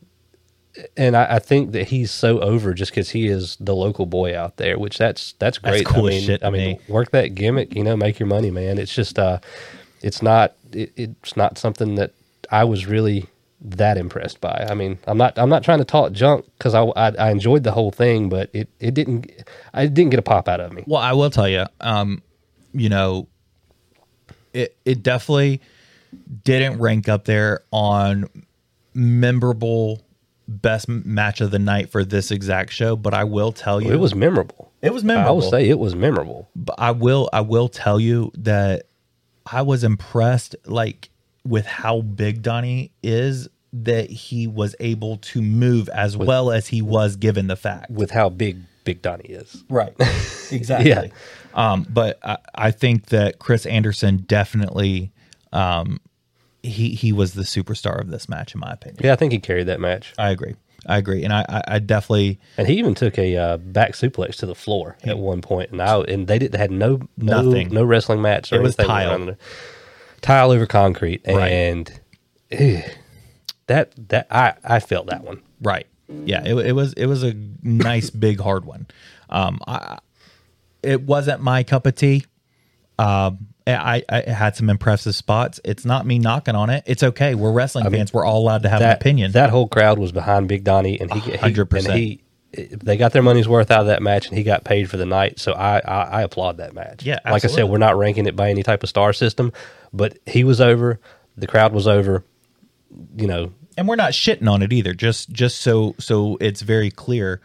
and 0.96 1.16
I, 1.16 1.36
I, 1.36 1.38
think 1.38 1.72
that 1.72 1.88
he's 1.88 2.11
so 2.11 2.40
over 2.40 2.74
just 2.74 2.90
because 2.90 3.11
he 3.11 3.28
is 3.28 3.57
the 3.61 3.74
local 3.74 4.07
boy 4.07 4.36
out 4.36 4.57
there, 4.57 4.78
which 4.78 4.98
that's 4.98 5.34
that's 5.38 5.59
great. 5.59 5.84
That's 5.84 5.94
cool 5.94 6.07
I 6.07 6.11
mean, 6.11 6.22
shit 6.22 6.44
I 6.44 6.50
mean, 6.50 6.78
me. 6.78 6.80
work 6.88 7.12
that 7.12 7.34
gimmick, 7.34 7.74
you 7.74 7.84
know, 7.84 7.96
make 7.96 8.18
your 8.18 8.26
money, 8.26 8.50
man. 8.50 8.78
It's 8.78 8.94
just, 8.94 9.18
uh, 9.18 9.38
it's 10.02 10.20
not, 10.20 10.55
it, 10.72 10.92
it's 10.96 11.36
not 11.36 11.59
something 11.59 11.94
that 11.94 12.12
I 12.50 12.64
was 12.64 12.86
really 12.86 13.26
that 13.61 13.96
impressed 13.96 14.40
by. 14.40 14.66
I 14.68 14.74
mean, 14.74 14.98
I'm 15.07 15.16
not, 15.16 15.38
I'm 15.38 15.48
not 15.48 15.62
trying 15.62 15.78
to 15.78 15.84
talk 15.84 16.12
junk 16.12 16.44
because 16.59 16.74
I, 16.74 16.82
I, 16.82 17.09
I, 17.16 17.30
enjoyed 17.30 17.62
the 17.62 17.72
whole 17.72 17.90
thing, 17.90 18.28
but 18.28 18.50
it, 18.52 18.68
it 18.80 18.94
didn't, 18.94 19.30
I 19.72 19.86
didn't 19.86 20.11
get 20.11 20.18
a 20.18 20.22
pop 20.22 20.48
out 20.48 20.61
of 20.61 20.72
me. 20.72 20.84
Well, 20.86 21.00
I 21.00 21.12
will 21.12 21.30
tell 21.30 21.48
you, 21.48 21.66
um, 21.80 22.22
you 22.72 22.88
know, 22.88 23.28
it, 24.55 24.76
it 24.84 25.02
definitely 25.02 25.61
didn't 26.44 26.78
rank 26.80 27.09
up 27.09 27.24
there 27.26 27.61
on 27.72 28.28
memorable 28.94 30.00
best 30.46 30.88
match 30.88 31.40
of 31.40 31.50
the 31.50 31.59
night 31.59 31.90
for 31.90 32.05
this 32.05 32.30
exact 32.30 32.72
show, 32.72 32.96
but 32.96 33.14
I 33.14 33.24
will 33.24 33.52
tell 33.52 33.80
you 33.80 33.92
It 33.92 33.96
was 34.00 34.14
memorable. 34.14 34.70
it 34.82 34.92
was 34.92 35.02
memorable. 35.05 35.28
I 35.28 35.32
will 35.32 35.50
say 35.50 35.68
it 35.68 35.78
was 35.78 35.94
memorable. 35.94 36.48
but 36.55 36.76
I 36.78 36.90
will 36.90 37.28
I 37.32 37.40
will 37.40 37.68
tell 37.68 37.98
you 37.98 38.30
that 38.38 38.86
I 39.50 39.62
was 39.62 39.84
impressed 39.84 40.55
like 40.66 41.09
with 41.46 41.66
how 41.66 42.00
big 42.02 42.42
Donnie 42.42 42.92
is 43.02 43.48
that 43.72 44.09
he 44.11 44.46
was 44.46 44.76
able 44.80 45.16
to 45.18 45.42
move 45.42 45.88
as 45.88 46.16
well 46.16 46.50
as 46.52 46.68
he 46.68 46.80
was 46.80 47.16
given 47.16 47.48
the 47.48 47.57
fact. 47.57 47.90
with 47.90 48.11
how 48.11 48.28
big 48.28 48.59
Big 48.85 49.03
Donnie 49.03 49.24
is. 49.24 49.64
Right. 49.68 49.95
Exactly. 50.53 50.91
Yeah. 50.91 51.07
Um, 51.55 51.87
but 51.89 52.18
I, 52.22 52.37
I 52.55 52.70
think 52.70 53.07
that 53.07 53.39
Chris 53.39 53.64
Anderson 53.66 54.18
definitely 54.28 55.11
um, 55.53 56.01
he 56.62 56.91
he 56.91 57.12
was 57.12 57.32
the 57.35 57.43
superstar 57.43 57.99
of 58.01 58.11
this 58.11 58.28
match 58.28 58.55
in 58.55 58.61
my 58.61 58.70
opinion. 58.72 59.01
Yeah, 59.03 59.12
I 59.14 59.16
think 59.16 59.32
he 59.32 59.39
carried 59.39 59.66
that 59.68 59.80
match, 59.80 60.12
I 60.18 60.30
agree. 60.30 60.55
I 60.87 60.99
agree, 60.99 61.24
and 61.24 61.32
I 61.32 61.45
I, 61.49 61.62
I 61.66 61.78
definitely 61.78 62.39
and 62.59 62.68
he 62.68 62.74
even 62.74 62.95
took 62.95 63.18
a 63.18 63.37
uh, 63.37 63.57
back 63.57 63.93
suplex 63.93 64.37
to 64.37 64.47
the 64.47 64.55
floor 64.55 64.97
at 65.03 65.16
one 65.18 65.41
point, 65.41 65.70
and 65.70 65.80
I 65.80 65.99
and 66.03 66.26
they 66.28 66.39
didn't 66.39 66.61
had 66.61 66.70
no, 66.70 67.01
no 67.16 67.41
Nothing. 67.43 67.72
no 67.72 67.82
wrestling 67.82 68.20
match. 68.20 68.53
Or 68.53 68.57
It 68.57 68.62
was 68.62 68.78
anything 68.78 68.95
tile. 68.95 69.37
tile 70.20 70.51
over 70.51 70.66
concrete, 70.66 71.22
Right. 71.26 71.51
and 71.51 72.01
eh, 72.51 72.82
that 73.66 73.93
that 74.11 74.26
I 74.30 74.53
I 74.62 74.78
felt 74.80 75.07
that 75.07 75.24
one. 75.24 75.41
Right. 75.62 75.87
Yeah. 76.09 76.42
It, 76.44 76.55
it 76.55 76.72
was 76.72 76.92
it 76.94 77.07
was 77.07 77.22
a 77.22 77.34
nice 77.62 78.11
big 78.26 78.40
hard 78.40 78.64
one. 78.64 78.86
Um, 79.30 79.61
I, 79.66 79.98
it 80.82 81.02
wasn't 81.02 81.40
my 81.40 81.62
cup 81.62 81.86
of 81.86 81.94
tea. 81.94 82.24
Um, 82.98 83.48
I, 83.66 84.05
I 84.11 84.30
had 84.30 84.57
some 84.57 84.68
impressive 84.68 85.14
spots. 85.14 85.59
It's 85.64 85.86
not 85.86 86.05
me 86.05 86.18
knocking 86.18 86.55
on 86.55 86.68
it. 86.68 86.84
It's 86.86 87.02
okay. 87.02 87.34
We're 87.34 87.50
wrestling 87.52 87.90
fans. 87.90 88.12
We're 88.12 88.24
all 88.26 88.42
allowed 88.42 88.62
to 88.64 88.68
have 88.68 88.80
an 88.82 88.88
That 88.88 89.00
opinion. 89.00 89.32
That 89.32 89.48
whole 89.50 89.66
crowd 89.68 89.98
was 89.98 90.12
behind 90.12 90.48
Big 90.48 90.64
Donnie, 90.64 91.00
and 91.00 91.11
he, 91.12 91.20
he 91.20 91.36
100%. 91.38 91.86
and 91.86 91.98
he 91.98 92.20
they 92.52 92.96
got 92.96 93.12
their 93.12 93.22
money's 93.22 93.48
worth 93.48 93.70
out 93.70 93.80
of 93.80 93.86
that 93.86 94.02
match, 94.02 94.28
and 94.28 94.36
he 94.36 94.44
got 94.44 94.64
paid 94.64 94.90
for 94.90 94.96
the 94.96 95.07
night. 95.07 95.40
So 95.40 95.52
I 95.52 95.78
I, 95.78 96.02
I 96.02 96.22
applaud 96.22 96.59
that 96.59 96.74
match. 96.74 97.05
Yeah, 97.05 97.18
like 97.24 97.44
I 97.44 97.48
said, 97.48 97.64
we're 97.64 97.78
not 97.78 97.96
ranking 97.96 98.26
it 98.26 98.36
by 98.36 98.50
any 98.50 98.62
type 98.62 98.82
of 98.82 98.88
star 98.88 99.12
system, 99.12 99.52
but 99.92 100.18
he 100.26 100.44
was 100.44 100.61
over. 100.61 101.00
The 101.36 101.46
crowd 101.46 101.72
was 101.72 101.88
over. 101.88 102.22
You 103.16 103.26
know, 103.26 103.52
and 103.77 103.89
we're 103.89 103.97
not 103.97 104.12
shitting 104.12 104.49
on 104.51 104.62
it 104.62 104.72
either. 104.72 104.95
Just 104.95 105.31
just 105.31 105.59
so 105.62 105.95
so 105.99 106.37
it's 106.41 106.62
very 106.62 106.91
clear, 106.91 107.41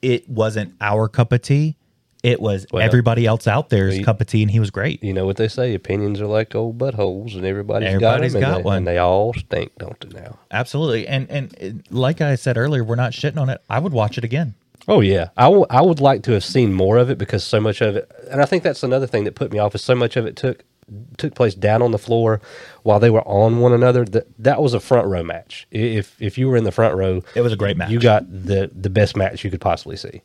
it 0.00 0.28
wasn't 0.28 0.74
our 0.80 1.08
cup 1.08 1.32
of 1.32 1.42
tea. 1.42 1.76
It 2.22 2.40
was 2.40 2.66
Well, 2.72 2.80
everybody 2.84 3.26
else 3.26 3.48
out 3.48 3.68
there's 3.68 3.98
we- 3.98 4.04
cup 4.04 4.20
of 4.20 4.28
tea, 4.28 4.42
and 4.42 4.50
he 4.50 4.60
was 4.60 4.70
great. 4.70 5.02
you 5.02 5.12
know 5.12 5.26
what 5.26 5.36
they 5.38 5.48
say: 5.48 5.74
opinions 5.74 6.20
are 6.20 6.26
like 6.26 6.54
old 6.54 6.78
buttholes, 6.78 7.34
and 7.34 7.44
everybody's, 7.44 7.88
Everybody's 7.88 8.32
got, 8.34 8.38
'em, 8.38 8.42
got 8.42 8.48
and 8.56 8.60
they, 8.60 8.62
one. 8.64 8.76
and 8.78 8.86
they 8.86 8.98
all 8.98 9.34
stink, 9.34 9.72
don't 9.78 9.98
they? 10.08 10.20
Now. 10.20 10.38
Absolutely, 10.52 11.08
and 11.08 11.28
and 11.30 11.82
like 11.90 12.20
I 12.20 12.36
said 12.36 12.56
earlier, 12.56 12.84
we're 12.84 12.94
not 12.94 13.10
shitting 13.12 13.38
on 13.38 13.48
it. 13.50 13.60
I 13.68 13.80
would 13.80 13.92
watch 13.92 14.18
it 14.18 14.24
again. 14.24 14.54
Oh 14.86 15.00
yeah, 15.00 15.28
I 15.36 15.44
w- 15.44 15.66
I 15.68 15.82
would 15.82 16.00
like 16.00 16.22
to 16.24 16.32
have 16.32 16.44
seen 16.44 16.72
more 16.72 16.96
of 16.98 17.10
it 17.10 17.18
because 17.18 17.42
so 17.42 17.60
much 17.60 17.80
of 17.80 17.96
it, 17.96 18.08
and 18.30 18.40
I 18.40 18.44
think 18.44 18.62
that's 18.62 18.84
another 18.84 19.08
thing 19.08 19.24
that 19.24 19.34
put 19.34 19.50
me 19.52 19.58
off 19.58 19.74
is 19.74 19.82
so 19.82 19.94
much 19.96 20.16
of 20.16 20.24
it 20.24 20.36
took 20.36 20.62
took 21.16 21.34
place 21.34 21.54
down 21.54 21.82
on 21.82 21.90
the 21.90 21.98
floor 21.98 22.40
while 22.82 23.00
they 23.00 23.10
were 23.10 23.26
on 23.26 23.60
one 23.60 23.72
another. 23.72 24.04
That 24.04 24.26
that 24.38 24.62
was 24.62 24.74
a 24.74 24.80
front 24.80 25.06
row 25.06 25.22
match. 25.22 25.66
If 25.70 26.20
if 26.20 26.38
you 26.38 26.48
were 26.48 26.56
in 26.56 26.64
the 26.64 26.72
front 26.72 26.94
row, 26.96 27.22
It 27.34 27.40
was 27.40 27.52
a 27.52 27.56
great 27.56 27.76
match. 27.76 27.90
You 27.90 28.00
got 28.00 28.24
the 28.30 28.70
the 28.74 28.90
best 28.90 29.16
match 29.16 29.44
you 29.44 29.50
could 29.50 29.60
possibly 29.60 29.96
see. 29.96 30.22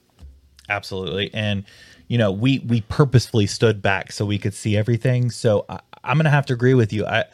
Absolutely. 0.69 1.31
And 1.33 1.63
you 2.07 2.17
know, 2.17 2.31
we 2.31 2.59
we 2.59 2.81
purposefully 2.81 3.47
stood 3.47 3.81
back 3.81 4.11
so 4.11 4.25
we 4.25 4.37
could 4.37 4.53
see 4.53 4.77
everything. 4.77 5.31
So 5.31 5.65
I, 5.69 5.79
I'm 6.03 6.17
gonna 6.17 6.29
have 6.29 6.45
to 6.47 6.53
agree 6.53 6.73
with 6.73 6.91
you. 6.93 7.05
I 7.05 7.25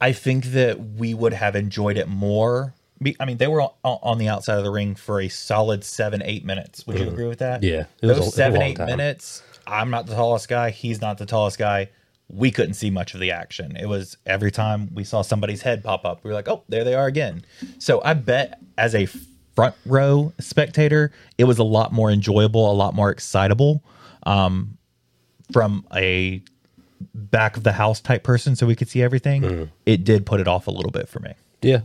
I 0.00 0.12
think 0.12 0.46
that 0.46 0.80
we 0.80 1.14
would 1.14 1.32
have 1.32 1.56
enjoyed 1.56 1.96
it 1.96 2.08
more. 2.08 2.74
I 3.18 3.24
mean, 3.24 3.38
they 3.38 3.46
were 3.46 3.62
on, 3.62 3.70
on 3.82 4.18
the 4.18 4.28
outside 4.28 4.58
of 4.58 4.64
the 4.64 4.70
ring 4.70 4.94
for 4.94 5.20
a 5.20 5.28
solid 5.28 5.84
seven, 5.84 6.22
eight 6.22 6.44
minutes. 6.44 6.86
Would 6.86 6.98
you 6.98 7.06
mm. 7.06 7.12
agree 7.12 7.26
with 7.26 7.38
that? 7.38 7.62
Yeah, 7.62 7.84
it 8.02 8.02
was 8.02 8.02
a- 8.02 8.04
it 8.04 8.08
was 8.08 8.18
those 8.18 8.28
a 8.28 8.36
seven, 8.36 8.62
eight 8.62 8.76
time. 8.76 8.86
minutes. 8.86 9.42
I'm 9.66 9.90
not 9.90 10.06
the 10.06 10.14
tallest 10.14 10.48
guy. 10.48 10.70
He's 10.70 11.00
not 11.00 11.16
the 11.18 11.26
tallest 11.26 11.58
guy. 11.58 11.90
We 12.32 12.50
couldn't 12.50 12.74
see 12.74 12.90
much 12.90 13.14
of 13.14 13.20
the 13.20 13.30
action. 13.30 13.76
It 13.76 13.86
was 13.86 14.16
every 14.24 14.50
time 14.50 14.90
we 14.94 15.04
saw 15.04 15.22
somebody's 15.22 15.62
head 15.62 15.82
pop 15.82 16.04
up, 16.04 16.22
we 16.22 16.30
were 16.30 16.34
like, 16.34 16.48
"Oh, 16.48 16.62
there 16.68 16.84
they 16.84 16.94
are 16.94 17.06
again." 17.06 17.44
So 17.78 18.00
I 18.04 18.14
bet 18.14 18.60
as 18.78 18.94
a 18.94 19.06
front 19.54 19.74
row 19.84 20.32
spectator, 20.38 21.12
it 21.38 21.44
was 21.44 21.58
a 21.58 21.64
lot 21.64 21.92
more 21.92 22.10
enjoyable, 22.10 22.70
a 22.70 22.74
lot 22.74 22.94
more 22.94 23.10
excitable 23.10 23.82
um, 24.24 24.78
from 25.52 25.86
a 25.94 26.42
back 27.14 27.56
of 27.56 27.62
the 27.62 27.72
house 27.72 28.00
type 28.00 28.22
person, 28.22 28.56
so 28.56 28.66
we 28.66 28.74
could 28.74 28.88
see 28.88 29.02
everything. 29.02 29.42
Mm-hmm. 29.42 29.64
It 29.86 30.04
did 30.04 30.24
put 30.24 30.40
it 30.40 30.48
off 30.48 30.66
a 30.66 30.70
little 30.70 30.92
bit 30.92 31.08
for 31.08 31.20
me. 31.20 31.34
Yeah, 31.62 31.80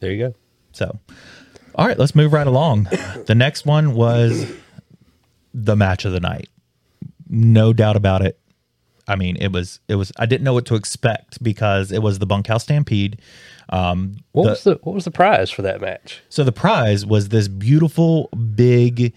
there 0.00 0.10
you 0.10 0.28
go. 0.28 0.34
So, 0.72 0.98
all 1.74 1.86
right, 1.86 1.98
let's 1.98 2.14
move 2.14 2.32
right 2.32 2.46
along. 2.46 2.84
the 3.26 3.34
next 3.36 3.66
one 3.66 3.94
was 3.94 4.52
the 5.54 5.76
match 5.76 6.04
of 6.04 6.12
the 6.12 6.20
night. 6.20 6.48
No 7.28 7.72
doubt 7.72 7.96
about 7.96 8.22
it. 8.22 8.39
I 9.10 9.16
mean, 9.16 9.36
it 9.36 9.52
was 9.52 9.80
it 9.88 9.96
was 9.96 10.12
I 10.18 10.26
didn't 10.26 10.44
know 10.44 10.54
what 10.54 10.66
to 10.66 10.74
expect 10.76 11.42
because 11.42 11.90
it 11.92 12.00
was 12.02 12.18
the 12.18 12.26
bunkhouse 12.26 12.62
stampede. 12.64 13.18
Um, 13.70 14.16
What 14.32 14.44
the- 14.44 14.50
was 14.50 14.64
the 14.64 14.74
what 14.82 14.94
was 14.94 15.04
the 15.04 15.10
prize 15.10 15.50
for 15.50 15.62
that 15.62 15.80
match? 15.80 16.22
so 16.28 16.44
the 16.44 16.52
prize 16.52 17.04
was 17.06 17.28
this 17.28 17.48
beautiful 17.48 18.28
big 18.56 19.12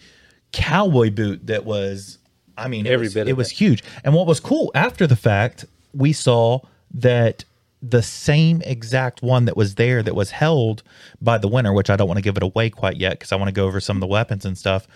cowboy 0.52 1.10
boot 1.10 1.48
that 1.48 1.66
was 1.66 2.18
I 2.58 2.68
mean 2.68 2.86
it 2.86 2.92
Every 2.92 3.08
was, 3.08 3.14
bit 3.14 3.22
of 3.22 3.28
it 3.30 3.38
was 3.38 3.52
it. 3.52 3.56
huge. 3.56 3.84
And 4.04 4.14
what 4.14 4.28
was 4.28 4.40
cool 4.40 4.72
after 4.76 5.08
the 5.08 5.16
fact, 5.16 5.66
we 5.94 6.14
saw 6.14 6.60
that 6.94 7.46
the 7.82 8.02
same 8.04 8.62
exact 8.62 9.22
one 9.22 9.46
that 9.46 9.58
was 9.58 9.76
there 9.76 10.02
that 10.04 10.16
was 10.16 10.32
held 10.32 10.84
by 11.22 11.38
the 11.38 11.48
winner, 11.50 11.74
which 11.74 11.90
I 11.90 11.96
don't 11.98 12.08
want 12.08 12.18
to 12.18 12.22
give 12.22 12.38
it 12.38 12.44
away 12.44 12.70
quite 12.70 12.98
yet 12.98 13.14
because 13.20 13.32
I 13.32 13.36
want 13.36 13.50
to 13.50 13.54
go 13.54 13.66
over 13.66 13.80
some 13.82 13.98
of 13.98 14.02
the 14.02 14.08
weapons 14.08 14.46
and 14.46 14.58
stuff. 14.58 14.88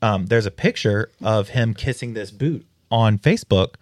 Um, 0.00 0.26
there's 0.26 0.46
a 0.46 0.50
picture 0.50 1.10
of 1.20 1.50
him 1.50 1.74
kissing 1.74 2.14
this 2.14 2.30
boot 2.30 2.64
on 2.90 3.18
Facebook. 3.18 3.74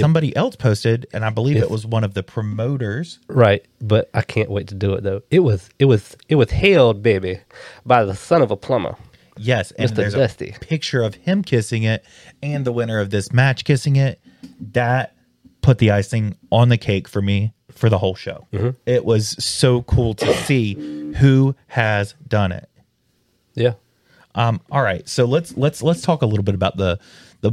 Somebody 0.00 0.34
else 0.36 0.56
posted, 0.56 1.06
and 1.12 1.24
I 1.24 1.30
believe 1.30 1.56
it 1.56 1.70
was 1.70 1.84
one 1.86 2.04
of 2.04 2.14
the 2.14 2.22
promoters. 2.22 3.18
Right, 3.28 3.64
but 3.80 4.10
I 4.14 4.22
can't 4.22 4.50
wait 4.50 4.68
to 4.68 4.74
do 4.74 4.94
it 4.94 5.02
though. 5.02 5.22
It 5.30 5.40
was 5.40 5.68
it 5.78 5.84
was 5.86 6.16
it 6.28 6.36
was 6.36 6.50
hailed, 6.50 7.02
baby, 7.02 7.40
by 7.84 8.04
the 8.04 8.14
son 8.14 8.42
of 8.42 8.50
a 8.50 8.56
plumber. 8.56 8.96
Yes, 9.36 9.70
and 9.72 9.90
Mr. 9.90 9.94
there's 9.94 10.14
Dusty. 10.14 10.52
a 10.56 10.58
picture 10.58 11.02
of 11.02 11.14
him 11.14 11.42
kissing 11.42 11.82
it 11.84 12.04
and 12.42 12.64
the 12.64 12.72
winner 12.72 13.00
of 13.00 13.10
this 13.10 13.32
match 13.32 13.64
kissing 13.64 13.96
it. 13.96 14.20
That 14.72 15.16
put 15.62 15.78
the 15.78 15.90
icing 15.90 16.36
on 16.50 16.68
the 16.68 16.76
cake 16.76 17.08
for 17.08 17.22
me 17.22 17.52
for 17.70 17.88
the 17.88 17.98
whole 17.98 18.14
show. 18.14 18.46
Mm-hmm. 18.52 18.70
It 18.84 19.04
was 19.04 19.28
so 19.42 19.82
cool 19.82 20.12
to 20.14 20.34
see 20.34 20.74
who 21.18 21.54
has 21.68 22.14
done 22.28 22.52
it. 22.52 22.68
Yeah, 23.54 23.74
Um, 24.34 24.60
all 24.70 24.82
right, 24.82 25.06
so 25.08 25.24
let's 25.24 25.56
let's 25.56 25.82
let's 25.82 26.00
talk 26.02 26.22
a 26.22 26.26
little 26.26 26.44
bit 26.44 26.54
about 26.54 26.76
the 26.76 26.98
the 27.42 27.52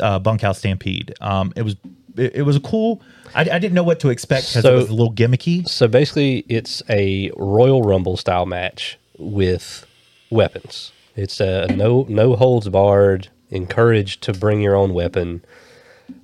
uh, 0.00 0.18
bunkhouse 0.18 0.58
stampede. 0.58 1.14
Um, 1.20 1.52
it 1.56 1.62
was 1.62 1.76
it, 2.16 2.36
it 2.36 2.42
was 2.42 2.56
a 2.56 2.60
cool. 2.60 3.00
I, 3.34 3.42
I 3.42 3.58
didn't 3.58 3.74
know 3.74 3.84
what 3.84 4.00
to 4.00 4.08
expect 4.10 4.48
because 4.50 4.62
So- 4.62 4.72
it 4.74 4.76
was 4.76 4.88
a 4.90 4.94
little 4.94 5.12
gimmicky. 5.12 5.68
So 5.68 5.86
basically, 5.88 6.38
it's 6.48 6.82
a 6.88 7.30
Royal 7.36 7.82
Rumble 7.82 8.16
style 8.16 8.46
match 8.46 8.98
with 9.18 9.86
weapons. 10.30 10.92
It's 11.16 11.40
a 11.40 11.66
no 11.74 12.06
no 12.08 12.34
holds 12.36 12.68
barred, 12.68 13.28
encouraged 13.50 14.22
to 14.22 14.32
bring 14.32 14.60
your 14.62 14.74
own 14.76 14.94
weapon. 14.94 15.44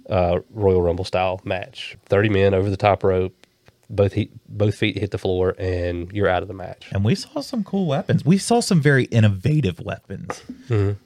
Uh, 0.09 0.40
Royal 0.50 0.82
Rumble 0.82 1.04
style 1.04 1.40
match. 1.44 1.96
Thirty 2.07 2.28
men 2.28 2.54
over 2.54 2.70
the 2.70 2.76
top 2.76 3.02
rope, 3.04 3.45
both 3.89 4.12
he, 4.14 4.30
both 4.49 4.74
feet 4.74 4.99
hit 4.99 5.11
the 5.12 5.18
floor, 5.18 5.55
and 5.59 6.11
you're 6.12 6.28
out 6.28 6.43
of 6.43 6.49
the 6.49 6.55
match. 6.55 6.87
and 6.93 7.05
we 7.05 7.14
saw 7.14 7.41
some 7.41 7.62
cool 7.64 7.87
weapons. 7.87 8.24
We 8.24 8.39
saw 8.39 8.61
some 8.61 8.80
very 8.80 9.05
innovative 9.05 9.80
weapons. 9.80 10.43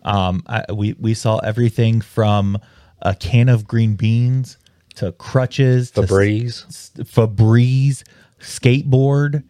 Um, 0.03 0.43
I, 0.47 0.64
we 0.72 0.95
we 0.99 1.14
saw 1.14 1.39
everything 1.39 2.01
from 2.01 2.59
a 3.03 3.14
can 3.14 3.49
of 3.49 3.66
green 3.66 3.97
beans 3.97 4.57
to 4.97 5.12
crutches, 5.12 5.91
to 5.93 6.03
Febreze. 6.03 6.66
s- 6.66 6.91
Febreze, 6.99 8.03
skateboard. 8.41 9.45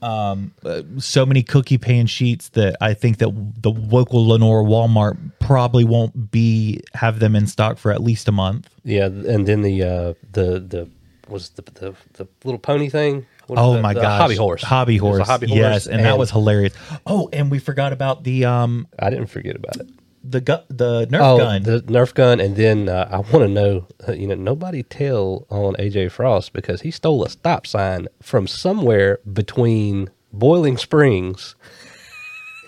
Um, 0.00 0.54
uh, 0.64 0.80
so 0.96 1.26
many 1.26 1.42
cookie 1.42 1.76
pan 1.76 2.06
sheets 2.06 2.48
that 2.50 2.76
I 2.80 2.94
think 2.94 3.18
that 3.18 3.28
the 3.60 3.70
local 3.70 4.26
Lenoir 4.26 4.62
Walmart 4.62 5.18
probably 5.40 5.84
won't 5.84 6.30
be 6.30 6.80
have 6.94 7.18
them 7.18 7.36
in 7.36 7.46
stock 7.46 7.76
for 7.76 7.92
at 7.92 8.02
least 8.02 8.28
a 8.28 8.32
month. 8.32 8.70
Yeah, 8.84 9.04
and 9.04 9.46
then 9.46 9.60
the 9.60 9.82
uh, 9.82 10.14
the 10.32 10.60
the 10.60 10.88
was 11.30 11.50
the, 11.50 11.62
the 11.62 11.94
the 12.14 12.26
little 12.44 12.58
pony 12.58 12.88
thing. 12.88 13.26
What 13.46 13.58
Oh 13.58 13.74
that? 13.74 13.82
my 13.82 13.94
The 13.94 14.00
gosh, 14.00 14.20
hobby 14.20 14.36
horse, 14.36 14.62
hobby 14.62 14.96
horse, 14.98 15.26
hobby 15.26 15.46
horse, 15.46 15.58
yes, 15.58 15.86
and, 15.86 16.04
that 16.04 16.18
was 16.18 16.30
hilarious. 16.30 16.74
Oh, 17.06 17.28
and 17.32 17.50
we 17.50 17.58
forgot 17.58 17.92
about 17.92 18.24
the 18.24 18.44
um 18.44 18.86
I 18.98 19.10
didn't 19.10 19.28
forget 19.28 19.56
about 19.56 19.76
it. 19.76 19.88
the 20.22 20.40
gu- 20.42 20.64
the 20.68 21.06
Nerf 21.06 21.20
oh, 21.22 21.38
gun. 21.38 21.62
the 21.62 21.80
Nerf 21.82 22.12
gun, 22.14 22.40
and 22.40 22.56
then 22.56 22.88
uh, 22.90 23.08
I 23.10 23.16
want 23.18 23.46
to 23.46 23.48
know, 23.48 23.86
uh, 24.06 24.12
you 24.12 24.26
know, 24.26 24.34
nobody 24.34 24.82
tell 24.82 25.46
on 25.48 25.74
AJ 25.76 26.10
Frost 26.12 26.52
because 26.52 26.82
he 26.82 26.90
stole 26.90 27.24
a 27.24 27.30
stop 27.30 27.66
sign 27.66 28.08
from 28.22 28.46
somewhere 28.46 29.18
between 29.32 30.10
Boiling 30.32 30.76
Springs 30.76 31.54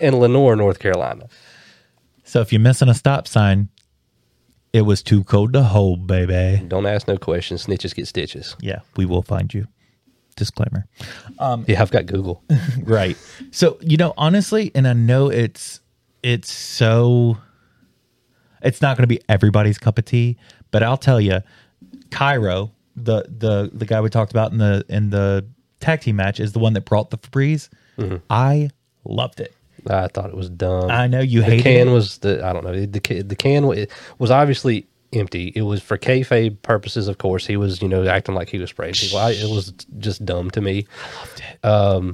and 0.01 0.19
Lenoir, 0.19 0.57
North 0.57 0.79
Carolina. 0.79 1.29
So 2.25 2.41
if 2.41 2.53
you're 2.53 2.61
missing 2.61 2.89
a 2.89 2.95
stop 2.95 3.29
sign, 3.29 3.69
it 4.73 4.83
was 4.83 5.03
too 5.03 5.25
cold 5.25 5.53
to 5.55 5.63
hold, 5.63 6.07
baby. 6.07 6.65
Don't 6.67 6.87
ask 6.87 7.09
no 7.09 7.17
questions. 7.17 7.67
Snitches 7.67 7.95
get 7.95 8.07
stitches. 8.07 8.57
Yeah, 8.61 8.81
we 8.97 9.05
will 9.07 9.23
find 9.23 9.53
you. 9.53 9.67
disclaimer. 10.37 10.87
Um, 11.39 11.65
yeah, 11.69 11.83
I've 11.83 11.91
got 11.91 12.07
Google. 12.07 12.43
right. 12.83 13.17
So, 13.51 13.79
you 13.81 13.97
know, 13.97 14.15
honestly, 14.17 14.71
and 14.75 14.87
I 14.87 14.93
know 14.93 15.29
it's 15.31 15.81
it's 16.23 16.53
so 16.53 17.37
it's 18.63 18.81
not 18.81 18.97
going 18.97 19.03
to 19.05 19.09
be 19.09 19.21
everybody's 19.29 19.79
cup 19.79 19.99
of 19.99 20.05
tea, 20.05 20.37
but 20.71 20.83
I'll 20.83 20.97
tell 20.97 21.21
you, 21.21 21.41
Cairo, 22.11 22.73
the 22.97 23.25
the 23.29 23.71
the 23.73 23.87
guy 23.87 24.01
we 24.01 24.09
talked 24.09 24.31
about 24.33 24.53
in 24.53 24.59
the 24.59 24.85
in 24.89 25.11
the 25.11 25.47
tag 25.81 26.01
team 26.03 26.17
match 26.17 26.41
is 26.41 26.53
the 26.53 26.59
one 26.59 26.75
that 26.75 26.85
brought 26.85 27.11
the 27.11 27.19
Febreze. 27.19 27.69
Mm-hmm. 27.99 28.17
I 28.29 28.71
loved 29.05 29.41
it. 29.41 29.55
I 29.89 30.09
thought 30.09 30.31
it 30.31 30.37
was 30.37 30.51
dumb. 30.51 30.91
I 30.91 31.07
know 31.07 31.21
you 31.21 31.41
the 31.41 31.47
hated 31.47 31.63
can 31.63 31.89
it. 31.89 31.93
was 31.93 32.19
the 32.19 32.45
I 32.45 32.53
don't 32.53 32.65
know 32.65 32.87
the 32.87 33.23
the 33.23 33.37
can 33.37 33.67
wa- 33.67 33.87
was 34.19 34.31
obviously 34.31 34.87
empty. 35.13 35.53
It 35.55 35.63
was 35.63 35.83
for 35.83 35.99
kayfabe 35.99 36.63
purposes, 36.63 37.09
of 37.09 37.19
course. 37.19 37.47
He 37.47 37.57
was 37.57 37.83
you 37.83 37.89
know 37.89 38.07
acting 38.07 38.35
like 38.35 38.49
he 38.49 38.59
was 38.59 38.71
spraying 38.71 38.95
people. 38.95 39.19
I, 39.19 39.31
it 39.33 39.51
was 39.51 39.73
just 39.99 40.25
dumb 40.25 40.51
to 40.53 40.61
me. 40.61 40.87
I 41.63 41.79
loved 41.79 42.11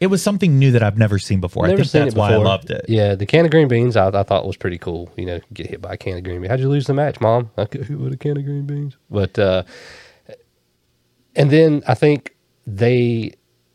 It 0.00 0.04
It 0.04 0.06
was 0.08 0.22
something 0.22 0.58
new 0.58 0.72
that 0.72 0.82
I've 0.82 0.98
never 0.98 1.18
seen 1.18 1.40
before. 1.40 1.66
I 1.66 1.76
think 1.76 1.88
that's 1.88 2.14
why 2.14 2.32
I 2.32 2.36
loved 2.36 2.70
it. 2.70 2.86
Yeah, 2.88 3.14
the 3.14 3.26
can 3.26 3.44
of 3.44 3.50
green 3.50 3.68
beans 3.68 3.96
I, 3.96 4.08
I 4.08 4.22
thought 4.22 4.46
was 4.46 4.56
pretty 4.56 4.78
cool. 4.78 5.12
You 5.16 5.26
know, 5.26 5.40
get 5.52 5.68
hit 5.68 5.80
by 5.80 5.94
a 5.94 5.96
can 5.96 6.18
of 6.18 6.24
green 6.24 6.40
beans. 6.40 6.50
How'd 6.50 6.60
you 6.60 6.68
lose 6.68 6.86
the 6.86 6.94
match, 6.94 7.20
Mom? 7.20 7.50
I 7.56 7.64
could 7.66 7.88
with 7.88 8.12
a 8.12 8.16
can 8.16 8.36
of 8.36 8.44
green 8.44 8.66
beans. 8.66 8.96
But 9.10 9.38
uh, 9.38 9.62
and 11.34 11.50
then 11.50 11.82
I 11.86 11.94
think 11.94 12.36
they 12.66 13.34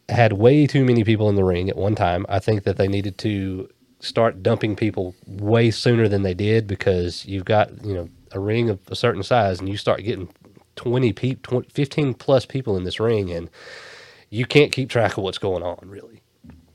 had 0.09 0.33
way 0.33 0.67
too 0.67 0.85
many 0.85 1.03
people 1.03 1.29
in 1.29 1.35
the 1.35 1.43
ring 1.43 1.69
at 1.69 1.77
one 1.77 1.95
time. 1.95 2.25
I 2.29 2.39
think 2.39 2.63
that 2.63 2.77
they 2.77 2.87
needed 2.87 3.17
to 3.19 3.69
start 3.99 4.43
dumping 4.43 4.75
people 4.75 5.15
way 5.25 5.71
sooner 5.71 6.07
than 6.07 6.21
they 6.21 6.33
did 6.33 6.67
because 6.67 7.25
you've 7.25 7.45
got 7.45 7.83
you 7.83 7.93
know 7.93 8.09
a 8.31 8.39
ring 8.39 8.69
of 8.69 8.79
a 8.89 8.95
certain 8.95 9.23
size 9.23 9.59
and 9.59 9.67
you 9.67 9.75
start 9.75 10.03
getting 10.03 10.29
20 10.75 11.13
people 11.13 11.63
15 11.71 12.13
plus 12.13 12.45
people 12.45 12.77
in 12.77 12.83
this 12.83 12.99
ring 12.99 13.31
and 13.31 13.49
you 14.29 14.45
can't 14.45 14.71
keep 14.71 14.89
track 14.89 15.17
of 15.17 15.23
what's 15.23 15.39
going 15.39 15.63
on 15.63 15.79
really 15.81 16.21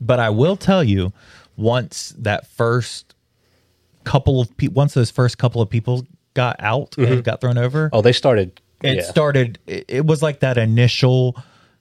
But 0.01 0.19
I 0.19 0.29
will 0.31 0.57
tell 0.57 0.83
you, 0.83 1.13
once 1.55 2.13
that 2.17 2.45
first 2.45 3.15
couple 4.03 4.41
of 4.41 4.55
people, 4.57 4.73
once 4.73 4.93
those 4.93 5.11
first 5.11 5.37
couple 5.37 5.61
of 5.61 5.69
people 5.69 6.05
got 6.33 6.57
out 6.59 6.97
and 6.97 7.07
mm-hmm. 7.07 7.19
got 7.21 7.39
thrown 7.39 7.57
over, 7.57 7.89
oh 7.93 8.01
they 8.01 8.11
started 8.11 8.59
it 8.83 8.97
yeah. 8.97 9.03
started. 9.03 9.59
It 9.65 10.05
was 10.05 10.21
like 10.21 10.41
that 10.41 10.57
initial. 10.57 11.37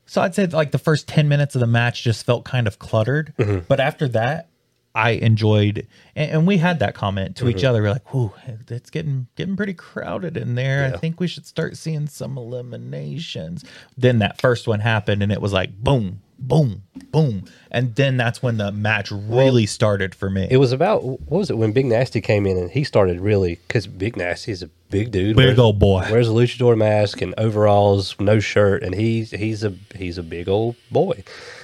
So 0.06 0.20
I'd 0.20 0.34
say 0.34 0.46
like 0.46 0.72
the 0.72 0.78
first 0.78 1.08
ten 1.08 1.28
minutes 1.28 1.54
of 1.54 1.60
the 1.60 1.66
match 1.66 2.02
just 2.02 2.26
felt 2.26 2.44
kind 2.44 2.66
of 2.66 2.78
cluttered, 2.78 3.32
Mm-hmm. 3.38 3.64
but 3.68 3.80
after 3.80 4.08
that, 4.08 4.48
I 4.94 5.10
enjoyed. 5.12 5.86
And, 6.14 6.30
and 6.32 6.46
we 6.46 6.58
had 6.58 6.80
that 6.80 6.94
comment 6.94 7.36
to 7.36 7.44
Mm-hmm. 7.44 7.56
each 7.56 7.64
other. 7.64 7.82
We're 7.82 7.92
like, 7.92 8.12
"Whoa, 8.12 8.34
it's 8.68 8.90
getting 8.90 9.26
getting 9.36 9.56
pretty 9.56 9.74
crowded 9.74 10.36
in 10.36 10.54
there. 10.54 10.92
I 10.92 10.98
think 10.98 11.18
we 11.18 11.28
should 11.28 11.46
start 11.46 11.76
seeing 11.78 12.06
some 12.08 12.36
eliminations." 12.36 13.64
Then 13.96 14.18
that 14.18 14.40
first 14.40 14.66
one 14.68 14.80
happened, 14.80 15.22
and 15.22 15.32
it 15.32 15.40
was 15.40 15.52
like 15.52 15.74
boom, 15.82 16.20
boom, 16.46 16.82
boom, 17.10 17.44
and 17.70 17.94
then 17.94 18.16
that's 18.16 18.42
when 18.42 18.56
the 18.58 18.70
match 18.72 19.10
really 19.10 19.64
started 19.66 20.14
for 20.14 20.28
me. 20.28 20.46
It 20.50 20.58
was 20.58 20.72
about 20.72 21.02
what 21.04 21.20
was 21.30 21.50
it 21.50 21.56
when 21.56 21.72
Big 21.72 21.86
Nasty 21.86 22.20
came 22.20 22.46
in 22.46 22.56
and 22.58 22.70
he 22.70 22.84
started 22.84 23.20
really 23.20 23.60
because 23.66 23.86
Big 23.86 24.16
Nasty 24.16 24.52
is 24.52 24.62
a 24.62 24.68
big 24.90 25.10
dude, 25.10 25.36
Big 25.36 25.46
wears- 25.46 25.58
old 25.58 25.78
boy. 25.78 26.06
wears 26.10 26.28
a 26.28 26.32
luchador 26.32 26.76
mask 26.76 27.22
and 27.22 27.34
overalls, 27.38 28.14
no 28.20 28.40
shirt, 28.40 28.82
and 28.82 28.94
he's 28.94 29.30
he's 29.30 29.64
a 29.64 29.74
he's 29.94 30.18
a 30.18 30.22
big 30.22 30.48
old 30.48 30.76
boy, 30.90 31.22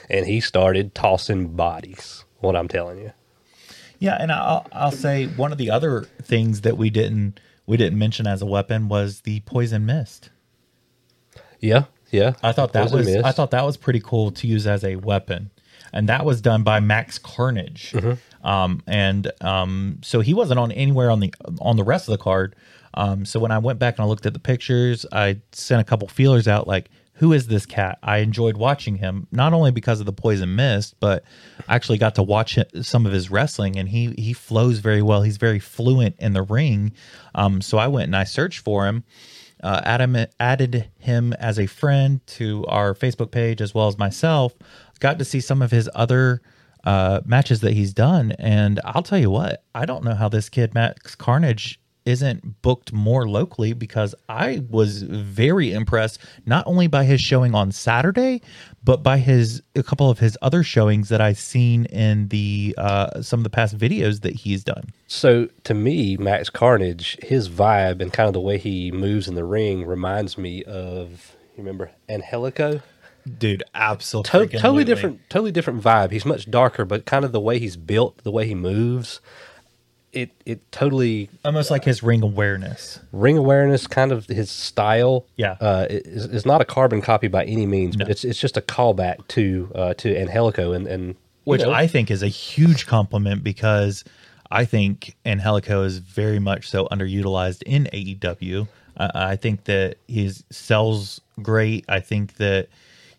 and 0.09 0.27
he 0.27 0.41
started 0.41 0.95
tossing 0.95 1.49
bodies. 1.55 2.25
What 2.41 2.55
I'm 2.57 2.69
telling 2.69 2.99
you, 2.99 3.13
Yeah, 3.99 4.17
and 4.21 4.31
I'll 4.31 4.67
I'll 4.73 4.93
say 4.93 5.27
one 5.27 5.51
of 5.53 5.59
the 5.59 5.71
other 5.71 6.03
things 6.23 6.61
that 6.63 6.77
we 6.79 6.89
didn't 6.89 7.41
we 7.67 7.77
didn't 7.77 7.99
mention 7.99 8.27
as 8.27 8.41
a 8.41 8.47
weapon 8.47 8.89
was 8.89 9.23
the 9.23 9.41
poison 9.41 9.85
mist. 9.85 10.31
yeah, 11.61 11.85
yeah. 12.11 12.35
I 12.43 12.53
thought 12.53 12.73
that 12.73 12.91
was 12.91 13.07
I 13.25 13.33
thought 13.33 13.51
that 13.53 13.65
was 13.65 13.77
pretty 13.77 14.01
cool 14.01 14.31
to 14.33 14.47
use 14.47 14.67
as 14.67 14.85
a 14.85 14.97
weapon, 14.97 15.51
and 15.93 16.09
that 16.09 16.25
was 16.25 16.41
done 16.41 16.63
by 16.63 16.81
Max 16.81 17.19
Carnage. 17.19 17.95
Um, 18.43 18.83
and 18.87 19.31
um, 19.41 19.99
so 20.03 20.21
he 20.21 20.35
wasn't 20.35 20.61
on 20.61 20.73
anywhere 20.73 21.11
on 21.11 21.21
the 21.21 21.33
on 21.61 21.77
the 21.77 21.85
rest 21.85 22.09
of 22.09 22.13
the 22.13 22.23
card. 22.23 22.55
Um, 22.95 23.25
so 23.25 23.39
when 23.39 23.51
I 23.51 23.59
went 23.59 23.79
back 23.79 23.99
and 23.99 24.05
I 24.05 24.09
looked 24.09 24.27
at 24.27 24.33
the 24.33 24.39
pictures, 24.39 25.05
I 25.13 25.41
sent 25.53 25.81
a 25.81 25.85
couple 25.85 26.09
feelers 26.09 26.49
out 26.49 26.67
like, 26.67 26.89
who 27.15 27.33
is 27.33 27.49
this 27.49 27.67
cat? 27.67 27.99
I 28.03 28.19
enjoyed 28.19 28.57
watching 28.57 28.97
him 28.97 29.27
not 29.31 29.53
only 29.53 29.71
because 29.71 30.01
of 30.01 30.07
the 30.07 30.13
poison 30.13 30.55
mist, 30.55 30.95
but 31.01 31.25
I 31.69 31.75
actually 31.75 31.99
got 31.99 32.15
to 32.15 32.23
watch 32.23 32.59
some 32.83 33.07
of 33.07 33.13
his 33.13 33.31
wrestling, 33.31 33.77
and 33.77 33.89
he 33.89 34.15
he 34.17 34.33
flows 34.33 34.79
very 34.79 35.03
well. 35.03 35.23
He's 35.23 35.37
very 35.37 35.59
fluent 35.59 36.17
in 36.19 36.33
the 36.33 36.43
ring. 36.43 36.93
Um, 37.35 37.61
so 37.61 37.77
I 37.79 37.89
went 37.89 38.05
and 38.05 38.17
I 38.17 38.25
searched 38.25 38.61
for 38.61 38.87
him 38.87 39.05
uh, 39.63 39.81
Adam 39.85 40.17
added 40.39 40.91
him 40.99 41.33
as 41.35 41.59
a 41.59 41.67
friend 41.67 42.21
to 42.27 42.65
our 42.67 42.95
Facebook 42.95 43.31
page 43.31 43.61
as 43.61 43.75
well 43.75 43.89
as 43.89 43.99
myself. 43.99 44.55
Got 45.01 45.19
to 45.19 45.25
see 45.25 45.41
some 45.41 45.63
of 45.63 45.71
his 45.71 45.89
other 45.95 46.41
uh, 46.85 47.21
matches 47.25 47.61
that 47.61 47.73
he's 47.73 47.93
done, 47.93 48.33
and 48.33 48.81
I'll 48.85 49.03
tell 49.03 49.19
you 49.19 49.31
what, 49.31 49.65
I 49.75 49.85
don't 49.85 50.05
know 50.05 50.15
how 50.15 50.29
this 50.29 50.49
kid 50.49 50.75
Max 50.75 51.15
Carnage 51.15 51.81
isn't 52.09 52.63
booked 52.63 52.91
more 52.91 53.29
locally 53.29 53.75
because 53.75 54.15
I 54.31 54.65
was 54.71 55.03
very 55.03 55.73
impressed 55.73 56.19
not 56.47 56.67
only 56.67 56.87
by 56.87 57.05
his 57.05 57.21
showing 57.21 57.55
on 57.55 57.71
Saturday, 57.71 58.41
but 58.83 59.03
by 59.03 59.19
his 59.19 59.63
a 59.77 59.83
couple 59.83 60.09
of 60.09 60.19
his 60.19 60.37
other 60.41 60.63
showings 60.63 61.11
that 61.11 61.21
I've 61.21 61.39
seen 61.39 61.85
in 61.87 62.29
the 62.29 62.75
uh, 62.79 63.21
some 63.21 63.41
of 63.41 63.45
the 63.45 63.51
past 63.51 63.77
videos 63.77 64.23
that 64.23 64.35
he's 64.35 64.65
done. 64.65 64.85
So 65.07 65.49
to 65.65 65.75
me, 65.75 66.17
Max 66.17 66.49
Carnage, 66.49 67.19
his 67.23 67.51
vibe 67.51 68.01
and 68.01 68.11
kind 68.11 68.27
of 68.27 68.33
the 68.33 68.41
way 68.41 68.57
he 68.57 68.91
moves 68.91 69.29
in 69.29 69.35
the 69.35 69.45
ring 69.45 69.85
reminds 69.85 70.39
me 70.39 70.65
of 70.65 71.37
you 71.57 71.59
remember 71.59 71.91
Angelico. 72.09 72.81
Dude, 73.39 73.63
absolutely, 73.75 74.49
To- 74.49 74.59
totally 74.59 74.85
different, 74.85 75.21
totally 75.29 75.53
different 75.53 75.83
vibe. 75.83 76.13
He's 76.13 76.25
much 76.25 76.51
darker, 76.51 76.87
but 76.87 77.05
kind 77.05 77.27
of 77.27 77.33
the 77.33 77.41
way 77.41 77.59
he's 77.59 77.77
built, 77.77 78.17
the 78.25 78.31
way 78.31 78.47
he 78.47 78.55
moves, 78.55 79.21
it 80.19 80.31
it 80.45 80.73
totally 80.73 81.31
almost 81.45 81.71
like 81.71 81.85
his 81.85 82.03
ring 82.03 82.23
awareness. 82.23 83.01
ring 83.13 83.39
awareness, 83.39 83.87
kind 83.87 84.11
of 84.11 84.27
his 84.27 84.51
style. 84.51 85.27
Yeah. 85.37 85.57
uh, 85.61 85.87
is, 85.89 86.27
is 86.27 86.47
not 86.47 86.61
a 86.61 86.65
carbon 86.65 87.01
copy 87.01 87.29
by 87.29 87.45
any 87.45 87.67
means, 87.67 87.97
but 87.97 88.09
it's 88.09 88.25
it's 88.25 88.41
just 88.41 88.57
a 88.57 88.61
callback 88.61 89.27
to 89.29 89.71
uh, 89.75 89.95
to 89.95 90.17
Angelico 90.17 90.73
and 90.73 90.87
and 90.87 91.15
which 91.45 91.63
know, 91.63 91.73
I 91.73 91.87
think 91.87 92.11
is 92.11 92.23
a 92.23 92.29
huge 92.29 92.87
compliment 92.87 93.45
because 93.45 94.05
I 94.51 94.65
think 94.65 95.17
Angelico 95.25 95.83
is 95.85 95.99
very 95.99 96.41
much 96.41 96.69
so 96.69 96.87
underutilized 96.87 97.63
in 97.63 97.89
AEW. 97.93 98.67
I, 98.97 99.11
I 99.15 99.37
think 99.37 99.65
that 99.65 99.99
he 100.09 100.31
sells 100.51 101.21
great. 101.41 101.85
I 101.89 102.01
think 102.01 102.35
that 102.35 102.69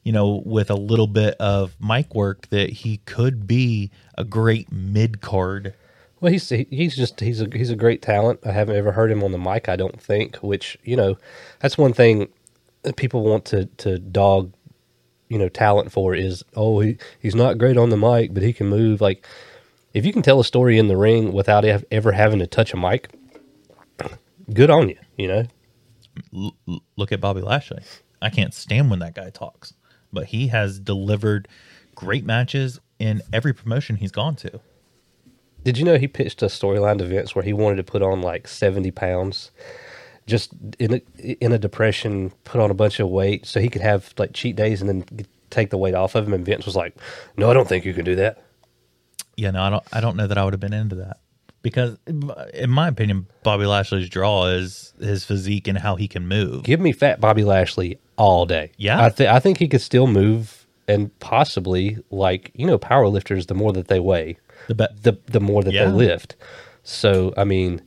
you 0.03 0.11
know 0.11 0.41
with 0.45 0.69
a 0.69 0.75
little 0.75 1.07
bit 1.07 1.35
of 1.35 1.77
mic 1.79 2.13
work 2.13 2.49
that 2.49 2.69
he 2.69 2.97
could 3.05 3.47
be 3.47 3.89
a 4.17 4.25
great 4.25 4.69
mid 4.69 5.21
card. 5.21 5.73
Well, 6.21 6.31
he's 6.31 6.49
he's 6.49 6.95
just 6.95 7.19
he's 7.19 7.41
a 7.41 7.47
he's 7.53 7.69
a 7.69 7.75
great 7.75 8.01
talent. 8.01 8.41
I 8.45 8.51
haven't 8.51 8.75
ever 8.75 8.91
heard 8.91 9.11
him 9.11 9.23
on 9.23 9.31
the 9.31 9.37
mic. 9.37 9.69
I 9.69 9.75
don't 9.75 10.01
think. 10.01 10.37
Which 10.37 10.77
you 10.83 10.95
know, 10.95 11.17
that's 11.59 11.77
one 11.77 11.93
thing 11.93 12.27
people 12.95 13.23
want 13.23 13.45
to 13.45 13.65
to 13.77 13.99
dog, 13.99 14.53
you 15.29 15.37
know, 15.37 15.49
talent 15.49 15.91
for 15.91 16.13
is 16.13 16.43
oh 16.55 16.79
he 16.81 16.97
he's 17.19 17.35
not 17.35 17.57
great 17.57 17.77
on 17.77 17.89
the 17.89 17.97
mic, 17.97 18.33
but 18.33 18.43
he 18.43 18.51
can 18.51 18.67
move. 18.67 19.01
Like 19.01 19.25
if 19.93 20.05
you 20.05 20.11
can 20.11 20.21
tell 20.21 20.39
a 20.39 20.45
story 20.45 20.77
in 20.77 20.87
the 20.87 20.97
ring 20.97 21.31
without 21.31 21.63
ever 21.65 22.11
having 22.11 22.39
to 22.39 22.47
touch 22.47 22.73
a 22.73 22.77
mic, 22.77 23.09
good 24.53 24.69
on 24.69 24.89
you. 24.89 24.97
You 25.17 25.27
know. 25.27 25.43
Look 26.97 27.13
at 27.13 27.21
Bobby 27.21 27.41
Lashley. 27.41 27.81
I 28.21 28.29
can't 28.29 28.53
stand 28.53 28.89
when 28.89 28.99
that 28.99 29.15
guy 29.15 29.29
talks, 29.29 29.73
but 30.11 30.25
he 30.25 30.47
has 30.47 30.77
delivered 30.77 31.47
great 31.95 32.25
matches 32.25 32.79
in 32.99 33.21
every 33.31 33.53
promotion 33.53 33.95
he's 33.95 34.11
gone 34.11 34.35
to. 34.37 34.59
Did 35.63 35.77
you 35.77 35.85
know 35.85 35.97
he 35.97 36.07
pitched 36.07 36.41
a 36.41 36.47
storyline 36.47 36.97
to 36.99 37.05
Vince 37.05 37.35
where 37.35 37.43
he 37.43 37.53
wanted 37.53 37.77
to 37.77 37.83
put 37.83 38.01
on 38.01 38.21
like 38.21 38.47
seventy 38.47 38.91
pounds, 38.91 39.51
just 40.25 40.51
in 40.79 40.95
a 40.95 41.43
in 41.43 41.51
a 41.51 41.57
depression, 41.57 42.31
put 42.43 42.61
on 42.61 42.71
a 42.71 42.75
bunch 42.75 42.99
of 42.99 43.09
weight 43.09 43.45
so 43.45 43.59
he 43.59 43.69
could 43.69 43.81
have 43.81 44.13
like 44.17 44.33
cheat 44.33 44.55
days 44.55 44.81
and 44.81 44.89
then 44.89 45.25
take 45.49 45.69
the 45.69 45.77
weight 45.77 45.95
off 45.95 46.15
of 46.15 46.27
him. 46.27 46.33
And 46.33 46.45
Vince 46.45 46.65
was 46.65 46.75
like, 46.75 46.95
"No, 47.37 47.49
I 47.49 47.53
don't 47.53 47.67
think 47.67 47.85
you 47.85 47.93
can 47.93 48.05
do 48.05 48.15
that." 48.15 48.43
Yeah, 49.35 49.51
no, 49.51 49.61
I 49.61 49.69
don't. 49.69 49.83
I 49.93 50.01
don't 50.01 50.15
know 50.15 50.27
that 50.27 50.37
I 50.37 50.43
would 50.43 50.53
have 50.53 50.59
been 50.59 50.73
into 50.73 50.95
that 50.95 51.17
because, 51.61 51.97
in 52.07 52.69
my 52.69 52.87
opinion, 52.87 53.27
Bobby 53.43 53.65
Lashley's 53.65 54.09
draw 54.09 54.47
is 54.47 54.93
his 54.99 55.23
physique 55.23 55.67
and 55.67 55.77
how 55.77 55.95
he 55.95 56.07
can 56.07 56.27
move. 56.27 56.63
Give 56.63 56.79
me 56.79 56.91
fat 56.91 57.19
Bobby 57.19 57.43
Lashley 57.43 57.99
all 58.17 58.45
day. 58.45 58.71
Yeah. 58.77 59.03
I 59.03 59.09
think 59.09 59.29
I 59.29 59.39
think 59.39 59.57
he 59.57 59.67
could 59.67 59.81
still 59.81 60.07
move 60.07 60.58
and 60.89 61.17
possibly 61.19 61.97
like 62.09 62.51
you 62.53 62.65
know 62.67 62.77
power 62.77 63.07
lifters. 63.07 63.45
The 63.45 63.53
more 63.55 63.71
that 63.73 63.87
they 63.87 63.99
weigh, 64.01 64.37
The 64.67 64.75
bet. 64.75 65.03
the 65.03 65.17
the 65.27 65.39
more 65.39 65.63
that 65.63 65.73
Yeah. 65.73 65.85
they 65.85 65.91
lift. 65.91 66.35
So 66.83 67.33
I 67.37 67.43
mean, 67.45 67.81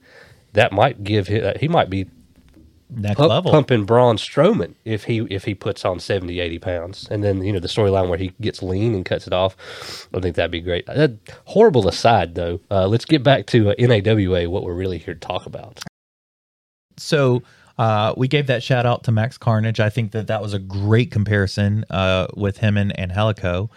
that 0.55 0.73
might 0.73 1.03
give 1.05 1.27
him. 1.29 1.55
He 1.61 1.69
might 1.69 1.91
be 1.91 2.07
Next 2.95 3.17
pump, 3.17 3.31
level. 3.31 3.51
pumping 3.51 3.85
Braun 3.85 4.17
Strowman 4.19 4.75
if 4.85 5.05
he 5.05 5.21
if 5.31 5.45
he 5.45 5.55
puts 5.55 5.83
on 5.85 5.99
70, 5.99 6.41
80 6.41 6.59
pounds, 6.59 7.09
and 7.11 7.25
then 7.25 7.43
you 7.43 7.51
know 7.53 7.59
the 7.59 7.67
storyline 7.69 8.09
where 8.11 8.19
he 8.19 8.33
gets 8.41 8.63
lean 8.63 8.95
and 8.95 9.03
cuts 9.05 9.27
it 9.27 9.33
off. 9.33 9.57
I 10.15 10.21
think 10.21 10.37
that'd 10.37 10.51
be 10.51 10.61
great. 10.61 10.85
that, 10.87 11.13
horrible 11.47 11.89
aside 11.89 12.35
though, 12.35 12.61
uh, 12.71 12.87
let's 12.87 13.07
get 13.07 13.23
back 13.23 13.47
to 13.47 13.71
uh, 13.71 13.75
NAWA. 13.79 14.49
What 14.51 14.63
we're 14.65 14.75
really 14.75 14.99
here 14.99 15.15
to 15.15 15.21
talk 15.21 15.47
about. 15.47 15.81
So, 16.99 17.43
Uh, 17.83 18.15
we 18.17 18.29
gave 18.29 18.47
that 18.47 18.63
shout 18.63 18.87
out 18.87 19.03
to 19.03 19.11
Max 19.11 19.37
Carnage. 19.37 19.81
I 19.81 19.91
think 19.91 20.13
that 20.13 20.29
that 20.29 20.41
was 20.41 20.55
a 20.55 20.61
great 20.61 21.11
comparison 21.11 21.85
uh, 21.91 22.29
with 22.37 22.59
him 22.59 22.77
and 22.77 22.97
Angelico. 22.97 23.71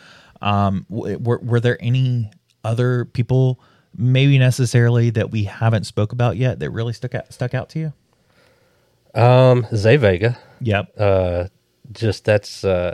Um, 0.44 0.86
w- 0.92 1.18
were, 1.18 1.40
were 1.40 1.60
there 1.60 1.76
any 1.80 2.30
other 2.64 3.06
people, 3.06 3.60
maybe 3.98 4.38
necessarily 4.38 5.10
that 5.10 5.32
we 5.32 5.46
haven't 5.46 5.86
spoke 5.86 6.12
about 6.12 6.38
yet, 6.38 6.60
that 6.60 6.70
really 6.70 6.94
stuck 6.94 7.16
out 7.16 7.34
stuck 7.34 7.56
out 7.56 7.70
to 7.70 7.80
you? 7.80 7.94
Um, 9.20 9.66
Zay 9.74 9.98
Vega. 9.98 10.38
Yep. 10.62 10.94
Uh, 10.96 11.46
just 11.92 12.26
that's 12.26 12.64
uh, 12.64 12.94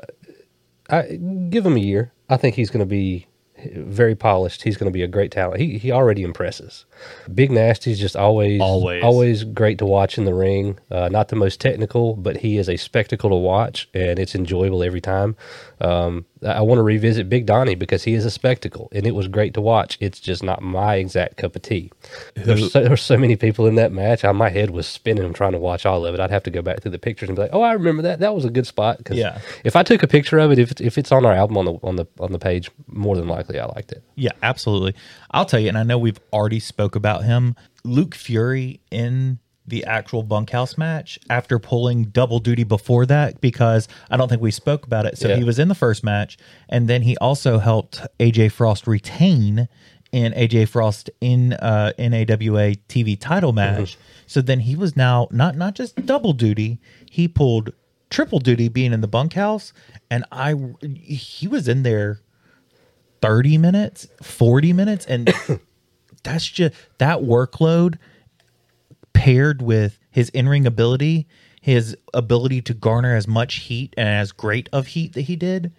I 0.89 1.19
give 1.49 1.65
him 1.65 1.75
a 1.75 1.81
year. 1.81 2.13
I 2.29 2.37
think 2.37 2.55
he's 2.55 2.69
going 2.69 2.79
to 2.79 2.85
be 2.85 3.27
very 3.75 4.15
polished. 4.15 4.63
He's 4.63 4.77
going 4.77 4.91
to 4.91 4.93
be 4.93 5.03
a 5.03 5.07
great 5.07 5.31
talent. 5.31 5.59
He 5.61 5.77
he 5.77 5.91
already 5.91 6.23
impresses. 6.23 6.85
Big 7.33 7.51
Nasty's 7.51 7.99
just 7.99 8.15
always 8.15 8.59
Always. 8.61 9.03
always 9.03 9.43
great 9.43 9.77
to 9.79 9.85
watch 9.85 10.17
in 10.17 10.25
the 10.25 10.33
ring. 10.33 10.79
Uh, 10.89 11.09
not 11.09 11.29
the 11.29 11.35
most 11.35 11.59
technical, 11.59 12.15
but 12.15 12.37
he 12.37 12.57
is 12.57 12.69
a 12.69 12.77
spectacle 12.77 13.29
to 13.29 13.35
watch, 13.35 13.89
and 13.93 14.19
it's 14.19 14.35
enjoyable 14.35 14.83
every 14.83 15.01
time. 15.01 15.35
Um, 15.81 16.25
I, 16.45 16.61
want 16.61 16.77
to 16.77 16.83
revisit 16.83 17.27
Big 17.27 17.47
Donnie 17.47 17.73
because 17.73 18.03
he 18.03 18.13
is 18.13 18.23
a 18.23 18.29
spectacle, 18.29 18.87
and 18.91 19.07
it 19.07 19.15
was 19.15 19.27
great 19.27 19.55
to 19.55 19.61
watch. 19.61 19.97
It's 19.99 20.19
just 20.19 20.43
not 20.43 20.61
my 20.61 20.95
exact 20.95 21.37
cup 21.37 21.55
of 21.55 21.63
tea. 21.63 21.91
There's 22.35 22.71
so, 22.71 22.83
there's 22.83 23.01
so 23.01 23.17
many 23.17 23.35
people 23.35 23.65
in 23.65 23.75
that 23.75 23.91
match. 23.91 24.23
I, 24.23 24.31
my 24.31 24.49
head 24.49 24.69
was 24.69 24.85
spinning 24.87 25.33
trying 25.33 25.53
to 25.53 25.57
watch 25.57 25.85
all 25.85 26.05
of 26.05 26.13
it. 26.13 26.19
I'd 26.19 26.29
have 26.29 26.43
to 26.43 26.51
go 26.51 26.61
back 26.61 26.81
through 26.81 26.91
the 26.91 26.99
pictures 26.99 27.29
and 27.29 27.35
be 27.35 27.41
like, 27.41 27.51
"Oh, 27.53 27.61
I 27.61 27.73
remember 27.73 28.03
that. 28.03 28.19
That 28.19 28.35
was 28.35 28.45
a 28.45 28.51
good 28.51 28.67
spot." 28.67 29.03
'Cause 29.03 29.17
Yeah. 29.17 29.39
If 29.63 29.75
I 29.75 29.81
took 29.81 30.03
a 30.03 30.07
picture 30.07 30.37
of 30.37 30.51
it, 30.51 30.59
if 30.59 30.69
it's, 30.71 30.81
if 30.81 30.97
it's 30.99 31.11
on 31.11 31.25
our 31.25 31.33
album 31.33 31.57
on 31.57 31.65
the 31.65 31.73
on 31.81 31.95
the 31.95 32.05
on 32.19 32.31
the 32.31 32.39
page, 32.39 32.69
more 32.87 33.15
than 33.15 33.27
likely 33.27 33.59
I 33.59 33.65
liked 33.65 33.91
it. 33.91 34.03
Yeah, 34.15 34.31
absolutely. 34.43 34.93
I'll 35.31 35.45
tell 35.45 35.59
you, 35.59 35.69
and 35.69 35.77
I 35.77 35.83
know 35.83 35.97
we've 35.97 36.19
already 36.31 36.59
spoke 36.59 36.95
about 36.95 37.23
him. 37.23 37.55
Luke 37.83 38.13
Fury 38.13 38.79
in 38.91 39.39
the 39.71 39.83
actual 39.85 40.21
bunkhouse 40.21 40.77
match 40.77 41.17
after 41.29 41.57
pulling 41.57 42.03
double 42.05 42.39
duty 42.39 42.63
before 42.63 43.05
that 43.07 43.41
because 43.41 43.87
I 44.11 44.17
don't 44.17 44.27
think 44.27 44.41
we 44.41 44.51
spoke 44.51 44.85
about 44.85 45.05
it. 45.07 45.17
So 45.17 45.29
Yeah. 45.29 45.37
he 45.37 45.43
was 45.43 45.57
in 45.57 45.67
the 45.69 45.75
first 45.75 46.03
match, 46.03 46.37
and 46.69 46.87
then 46.87 47.01
he 47.01 47.17
also 47.17 47.57
helped 47.57 48.01
AJ 48.19 48.51
Frost 48.51 48.85
retain 48.85 49.67
in 50.11 50.33
AJ 50.33 50.67
Frost 50.67 51.09
in 51.21 51.53
uh, 51.53 51.93
NAWA 51.97 52.75
TV 52.89 53.17
title 53.19 53.53
match. 53.53 53.97
So 54.27 54.41
then 54.41 54.59
he 54.59 54.75
was 54.75 54.95
now 54.95 55.27
not 55.31 55.55
not 55.55 55.73
just 55.73 56.05
double 56.05 56.33
duty, 56.33 56.79
he 57.09 57.27
pulled 57.27 57.71
triple 58.09 58.39
duty 58.39 58.67
being 58.67 58.91
in 58.91 58.99
the 59.01 59.07
bunkhouse, 59.07 59.71
and 60.09 60.25
I 60.31 60.53
he 60.83 61.47
was 61.47 61.67
in 61.69 61.83
there 61.83 62.19
30 63.21 63.57
minutes, 63.57 64.07
40 64.21 64.73
minutes, 64.73 65.05
and 65.05 65.33
that's 66.23 66.45
just 66.45 66.73
that 66.97 67.19
workload 67.19 67.97
paired 69.25 69.61
with 69.61 69.99
his 70.09 70.29
in-ring 70.29 70.65
ability, 70.65 71.27
his 71.61 71.95
ability 72.13 72.61
to 72.63 72.73
garner 72.73 73.15
as 73.15 73.27
much 73.27 73.55
heat 73.55 73.93
and 73.95 74.09
as 74.09 74.31
great 74.31 74.67
of 74.73 74.87
heat 74.87 75.13
that 75.13 75.21
he 75.21 75.35
did. 75.35 75.71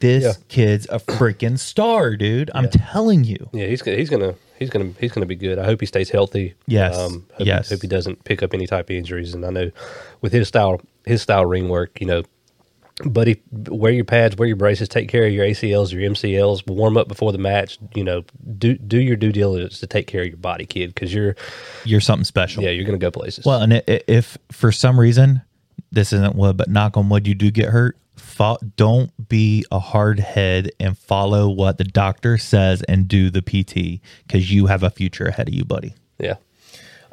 This 0.00 0.24
Yeah. 0.24 0.32
kid's 0.48 0.86
a 0.90 0.98
freaking 0.98 1.58
star, 1.58 2.16
dude. 2.16 2.50
I'm 2.54 2.70
telling 2.70 3.24
you. 3.24 3.50
Yeah, 3.52 3.66
he's 3.66 3.82
gonna 3.82 3.96
he's 3.98 4.08
gonna 4.10 4.34
he's 4.58 4.70
gonna 4.70 4.92
he's 4.98 5.12
gonna 5.12 5.26
be 5.26 5.34
good. 5.34 5.58
I 5.58 5.64
hope 5.64 5.80
he 5.80 5.86
stays 5.86 6.10
healthy. 6.10 6.50
Um, 6.50 6.56
Yes, 6.66 6.96
hope, 6.96 7.24
yes. 7.38 7.70
Hope 7.70 7.82
he 7.82 7.88
doesn't 7.88 8.24
pick 8.24 8.42
up 8.42 8.54
any 8.54 8.66
type 8.66 8.88
of 8.88 8.96
injuries. 8.96 9.34
And 9.34 9.44
I 9.44 9.50
know 9.50 9.70
with 10.22 10.32
his 10.32 10.48
style 10.48 10.80
his 11.04 11.20
style 11.22 11.44
ring 11.44 11.68
work, 11.68 12.00
you 12.00 12.06
know, 12.06 12.22
buddy, 13.04 13.42
wear 13.50 13.92
your 13.92 14.04
pads, 14.04 14.36
wear 14.36 14.46
your 14.46 14.56
braces, 14.56 14.88
take 14.88 15.08
care 15.08 15.26
of 15.26 15.32
your 15.32 15.44
ACLs, 15.46 15.92
your 15.92 16.02
MCLs, 16.10 16.66
warm 16.68 16.96
up 16.96 17.08
before 17.08 17.32
the 17.32 17.38
match. 17.38 17.78
You 17.94 18.04
know, 18.04 18.24
do 18.58 18.74
do 18.76 18.98
your 19.00 19.16
due 19.16 19.32
diligence 19.32 19.80
to 19.80 19.86
take 19.86 20.06
care 20.06 20.22
of 20.22 20.28
your 20.28 20.36
body, 20.36 20.66
kid, 20.66 20.94
because 20.94 21.12
you're 21.12 21.36
You're 21.84 22.00
something 22.00 22.24
special. 22.24 22.62
yeah 22.62 22.70
you're 22.70 22.84
gonna 22.84 22.98
go 22.98 23.10
places. 23.10 23.44
Well, 23.44 23.60
and 23.62 23.82
if 23.86 24.38
for 24.52 24.70
some 24.72 24.98
reason 24.98 25.42
this 25.90 26.12
isn't 26.12 26.34
wood, 26.36 26.56
but 26.56 26.68
knock 26.68 26.96
on 26.96 27.08
wood, 27.08 27.26
you 27.26 27.34
do 27.34 27.50
get 27.50 27.68
hurt. 27.70 27.96
Fo- 28.16 28.58
don't 28.76 29.10
be 29.28 29.64
a 29.70 29.78
hard 29.78 30.18
head 30.20 30.70
and 30.80 30.96
follow 30.98 31.48
what 31.48 31.78
the 31.78 31.84
doctor 31.84 32.38
says 32.38 32.82
and 32.82 33.06
do 33.08 33.28
the 33.30 33.42
PT 33.42 34.00
because 34.26 34.52
you 34.52 34.66
have 34.66 34.82
a 34.82 34.90
future 34.90 35.26
ahead 35.26 35.48
of 35.48 35.54
you, 35.54 35.64
buddy. 35.64 35.94
yeah, 36.18 36.34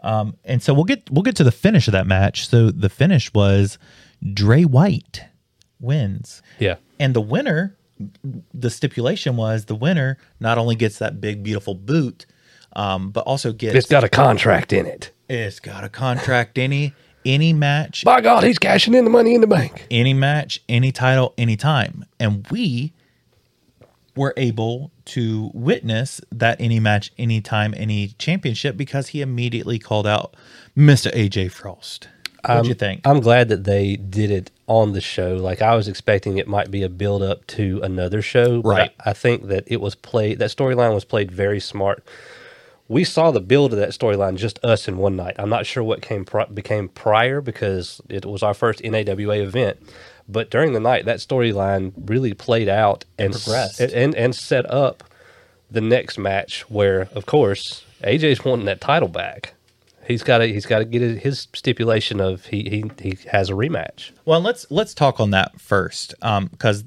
Um, 0.04 0.36
And 0.46 0.62
so 0.64 0.74
we'll 0.74 0.84
get 0.86 1.10
we'll 1.12 1.24
get 1.24 1.36
to 1.38 1.44
the 1.44 1.52
finish 1.52 1.88
of 1.88 1.92
that 1.94 2.06
match. 2.08 2.48
So 2.48 2.72
the 2.72 2.90
finish 2.90 3.32
was 3.34 3.78
Dre 4.34 4.64
White 4.64 5.24
wins, 5.82 6.42
yeah, 6.60 6.76
and 7.00 7.14
the 7.14 7.22
winner. 7.22 7.76
The 8.52 8.72
stipulation 8.72 9.36
was 9.36 9.66
the 9.66 9.76
winner 9.76 10.18
not 10.40 10.58
only 10.58 10.74
gets 10.76 10.98
that 10.98 11.22
big 11.22 11.44
beautiful 11.44 11.76
boot, 11.76 12.26
um, 12.74 13.12
but 13.12 13.22
also 13.22 13.54
gets 13.54 13.76
it's 13.76 13.88
got 13.88 14.04
a 14.04 14.10
contract 14.10 14.74
in 14.74 14.88
it. 14.88 15.12
it's 15.30 15.60
got 15.60 15.84
a 15.84 15.90
contract 15.90 16.58
any 16.58 16.94
any 17.26 17.54
match 17.54 18.04
By 18.04 18.22
God, 18.22 18.44
he's 18.44 18.58
cashing 18.58 18.96
in 18.96 19.04
the 19.04 19.12
money 19.12 19.36
in 19.36 19.42
the 19.42 19.48
bank. 19.48 19.86
any 19.92 20.16
match, 20.16 20.64
any 20.68 20.92
title, 20.92 21.36
any 21.38 21.56
time, 21.56 22.06
And 22.20 22.48
we 22.50 22.94
were 24.16 24.34
able 24.36 24.92
to 25.06 25.52
witness 25.54 26.20
that 26.32 26.60
any 26.60 26.80
match, 26.80 27.12
any 27.20 27.40
time, 27.40 27.76
any 27.78 28.08
championship 28.18 28.76
because 28.76 29.10
he 29.10 29.22
immediately 29.22 29.78
called 29.78 30.08
out 30.08 30.36
Mr. 30.76 31.14
AJ 31.14 31.52
Frost. 31.52 32.08
What'd 32.44 32.62
um, 32.62 32.66
you 32.66 32.74
think? 32.74 33.02
I'm 33.06 33.20
glad 33.20 33.50
that 33.50 33.64
they 33.64 33.96
did 33.96 34.32
it 34.32 34.52
on 34.68 34.94
the 34.94 35.02
show. 35.02 35.36
Like 35.36 35.62
I 35.62 35.76
was 35.76 35.88
expecting 35.88 36.38
it 36.38 36.48
might 36.48 36.72
be 36.72 36.84
a 36.84 36.90
build 36.90 37.22
up 37.22 37.46
to 37.48 37.80
another 37.84 38.22
show. 38.22 38.62
Right. 38.62 38.92
I, 39.06 39.12
I 39.12 39.14
think 39.14 39.48
that 39.48 39.64
it 39.68 39.82
was 39.82 39.96
played 39.96 40.40
that 40.40 40.50
storyline 40.50 40.94
was 40.94 41.06
played 41.06 41.32
very 41.32 41.60
smart. 41.60 42.04
We 42.88 43.04
saw 43.04 43.32
the 43.32 43.40
build 43.40 43.72
of 43.72 43.80
that 43.80 43.92
storyline 43.92 44.36
just 44.36 44.64
us 44.66 44.88
in 44.88 44.98
one 44.98 45.16
night. 45.16 45.36
I'm 45.40 45.50
not 45.50 45.66
sure 45.66 45.82
what 45.84 46.02
came 46.02 46.26
pri- 46.26 46.46
became 46.46 46.90
prior 46.90 47.40
because 47.40 48.02
it 48.10 48.26
was 48.26 48.44
our 48.44 48.54
first 48.54 48.84
NAWA 48.84 49.44
event. 49.44 49.78
But 50.28 50.50
during 50.50 50.74
the 50.74 50.80
night, 50.80 51.06
that 51.06 51.20
storyline 51.20 51.94
really 52.06 52.34
played 52.34 52.68
out 52.68 53.06
and 53.18 53.34
s- 53.34 53.46
Progressed. 53.46 53.80
and 53.80 54.16
and 54.16 54.36
set 54.36 54.70
up 54.70 55.04
the 55.70 55.82
next 55.82 56.18
match 56.18 56.70
where, 56.70 57.08
of 57.14 57.26
course, 57.26 57.86
AJ's 58.04 58.44
wanting 58.44 58.66
that 58.66 58.82
title 58.82 59.08
back. 59.08 59.54
He's 60.12 60.24
got 60.24 60.40
to 60.40 60.48
he's 60.48 60.66
got 60.66 60.80
to 60.80 60.86
get 60.86 61.02
his- 61.02 61.22
his 61.22 61.48
stipulation 61.54 62.20
of 62.22 62.46
he 62.46 62.70
he 62.70 62.92
he 63.02 63.18
has 63.32 63.50
a 63.50 63.54
rematch. 63.54 64.12
Well, 64.26 64.42
let's 64.42 64.66
let's 64.70 64.94
talk 64.94 65.20
on 65.20 65.32
that 65.32 65.60
first, 65.60 66.14
because 66.20 66.84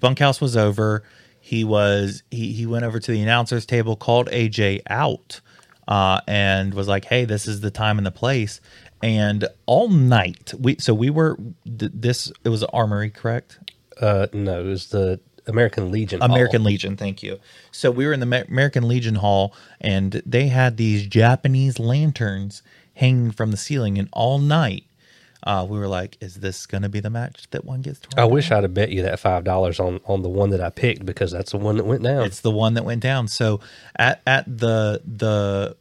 bunkhouse 0.00 0.40
was 0.40 0.56
over. 0.56 1.02
He 1.40 1.64
was 1.64 2.22
he 2.30 2.52
he 2.52 2.66
went 2.66 2.84
over 2.84 2.98
to 3.00 3.10
the 3.12 3.22
announcers 3.22 3.64
table, 3.64 3.96
called 3.96 4.28
AJ 4.30 4.82
out, 4.90 5.40
uh, 5.86 6.20
and 6.28 6.74
was 6.74 6.88
like, 6.88 7.06
"Hey, 7.06 7.24
this 7.24 7.46
is 7.46 7.60
the 7.60 7.70
time 7.70 7.96
and 7.98 8.06
the 8.06 8.10
place." 8.10 8.60
And 9.02 9.46
all 9.66 9.88
night, 9.88 10.52
we 10.58 10.76
so 10.78 10.92
we 10.92 11.08
were 11.10 11.38
th- 11.64 11.92
this. 11.94 12.30
It 12.44 12.48
was 12.50 12.64
Armory, 12.64 13.10
correct? 13.10 13.58
Uh, 14.00 14.26
no, 14.32 14.60
it 14.60 14.64
was 14.66 14.88
the 14.88 15.20
American 15.48 15.90
Legion. 15.90 16.20
Hall. 16.20 16.30
American 16.30 16.64
Legion, 16.64 16.96
thank 16.96 17.22
you. 17.22 17.38
So 17.72 17.90
we 17.90 18.06
were 18.06 18.12
in 18.12 18.20
the 18.20 18.26
Ma- 18.26 18.42
American 18.48 18.86
Legion 18.86 19.16
Hall, 19.16 19.54
and 19.80 20.22
they 20.24 20.48
had 20.48 20.76
these 20.76 21.06
Japanese 21.06 21.78
lanterns 21.78 22.62
hanging 22.94 23.30
from 23.30 23.50
the 23.50 23.56
ceiling, 23.56 23.98
and 23.98 24.08
all 24.12 24.38
night. 24.38 24.84
Uh, 25.44 25.64
we 25.68 25.78
were 25.78 25.86
like, 25.86 26.16
"Is 26.20 26.36
this 26.36 26.66
going 26.66 26.82
to 26.82 26.88
be 26.88 26.98
the 26.98 27.10
match 27.10 27.48
that 27.52 27.64
one 27.64 27.80
gets?" 27.80 28.00
I 28.16 28.24
wish 28.24 28.50
I'd 28.50 28.64
have 28.64 28.74
bet 28.74 28.90
you 28.90 29.02
that 29.02 29.20
five 29.20 29.44
dollars 29.44 29.78
on 29.78 30.00
on 30.04 30.22
the 30.22 30.28
one 30.28 30.50
that 30.50 30.60
I 30.60 30.68
picked 30.68 31.06
because 31.06 31.30
that's 31.30 31.52
the 31.52 31.58
one 31.58 31.76
that 31.76 31.84
went 31.84 32.02
down. 32.02 32.24
It's 32.24 32.40
the 32.40 32.50
one 32.50 32.74
that 32.74 32.84
went 32.84 33.02
down. 33.02 33.28
So 33.28 33.60
at 33.96 34.20
at 34.26 34.44
the 34.46 35.00
the 35.06 35.76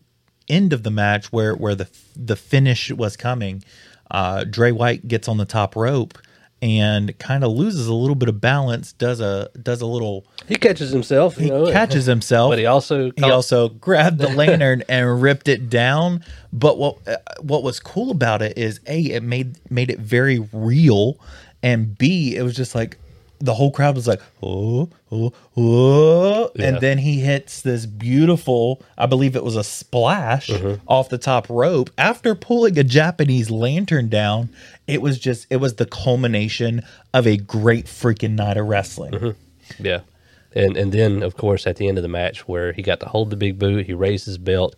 end 0.48 0.74
of 0.74 0.84
the 0.84 0.92
match 0.92 1.32
where 1.32 1.56
where 1.56 1.74
the 1.74 1.90
the 2.16 2.36
finish 2.36 2.92
was 2.92 3.18
coming, 3.18 3.64
uh, 4.12 4.44
Dre 4.44 4.72
White 4.72 5.08
gets 5.08 5.28
on 5.28 5.38
the 5.38 5.46
top 5.46 5.76
rope 5.76 6.20
and 6.62 7.18
kind 7.20 7.44
of 7.44 7.52
loses 7.52 7.88
a 7.88 7.94
little 7.94 8.16
bit 8.16 8.30
of 8.30 8.42
balance. 8.42 8.94
Does 8.94 9.20
a 9.22 9.50
does 9.62 9.82
a 9.82 9.86
little 9.86 10.26
he 10.48 10.56
catches 10.56 10.92
himself. 10.92 11.38
You 11.38 11.44
he 11.44 11.50
know, 11.50 11.72
catches 11.72 12.06
himself. 12.06 12.52
but 12.52 12.60
he 12.60 12.66
also 12.66 13.12
he 13.16 13.24
also 13.24 13.70
grabbed 13.86 14.18
the 14.20 14.30
lantern 14.30 14.84
and 14.90 15.22
ripped 15.22 15.48
it 15.48 15.70
down. 15.70 16.24
But 16.54 16.78
what 16.78 16.98
uh, 17.08 17.18
what 17.42 17.64
was 17.64 17.80
cool 17.80 18.10
about 18.12 18.42
it 18.42 18.58
is 18.58 18.80
a 18.88 19.00
it 19.02 19.24
made 19.24 19.58
made 19.70 19.90
it 19.92 20.00
very 20.00 20.40
real, 20.52 21.20
and 21.62 21.98
b 21.98 22.36
it 22.36 22.42
was 22.44 22.56
just 22.56 22.74
like 22.74 22.98
the 23.40 23.54
whole 23.54 23.70
crowd 23.70 23.94
was 23.96 24.08
like 24.08 24.20
oh 24.42 24.90
oh 25.12 25.32
oh, 25.56 26.50
Yeah. 26.56 26.70
and 26.70 26.82
then 26.82 26.98
he 26.98 27.20
hits 27.20 27.62
this 27.62 27.86
beautiful 27.86 28.82
I 28.98 29.06
believe 29.06 29.36
it 29.36 29.44
was 29.44 29.56
a 29.56 29.64
splash 29.64 30.48
Mm-hmm. 30.50 30.82
off 30.88 31.10
the 31.10 31.20
top 31.20 31.48
rope 31.50 31.92
after 32.00 32.34
pulling 32.34 32.80
a 32.80 32.84
Japanese 32.84 33.52
lantern 33.52 34.10
down. 34.10 34.50
It 34.88 35.02
was 35.02 35.20
just 35.20 35.48
it 35.50 35.58
was 35.58 35.76
the 35.76 35.86
culmination 35.86 36.82
of 37.14 37.28
a 37.28 37.38
great 37.38 37.86
freaking 37.86 38.36
night 38.36 38.58
of 38.58 38.68
wrestling. 38.68 39.12
Mm-hmm. 39.14 39.86
Yeah. 39.86 40.02
And 40.56 40.78
and 40.78 40.92
then 40.92 41.24
of 41.24 41.36
course 41.36 41.68
at 41.68 41.76
the 41.76 41.88
end 41.88 41.98
of 41.98 42.02
the 42.02 42.08
match 42.08 42.48
where 42.48 42.72
he 42.72 42.82
got 42.82 43.00
to 43.02 43.06
hold 43.06 43.30
the 43.30 43.36
big 43.36 43.60
boot, 43.60 43.86
he 43.86 43.94
raised 43.94 44.26
his 44.26 44.38
belt, 44.38 44.76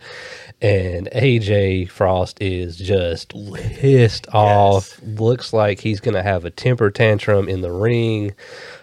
and 0.62 1.08
AJ 1.14 1.90
Frost 1.90 2.42
is 2.42 2.76
just 2.76 3.34
pissed 3.54 4.28
off. 4.34 5.00
Looks 5.04 5.54
like 5.54 5.80
he's 5.80 6.00
gonna 6.00 6.24
have 6.24 6.44
a 6.44 6.50
temper 6.50 6.90
tantrum 6.90 7.48
in 7.48 7.62
the 7.62 7.72
ring. 7.72 8.34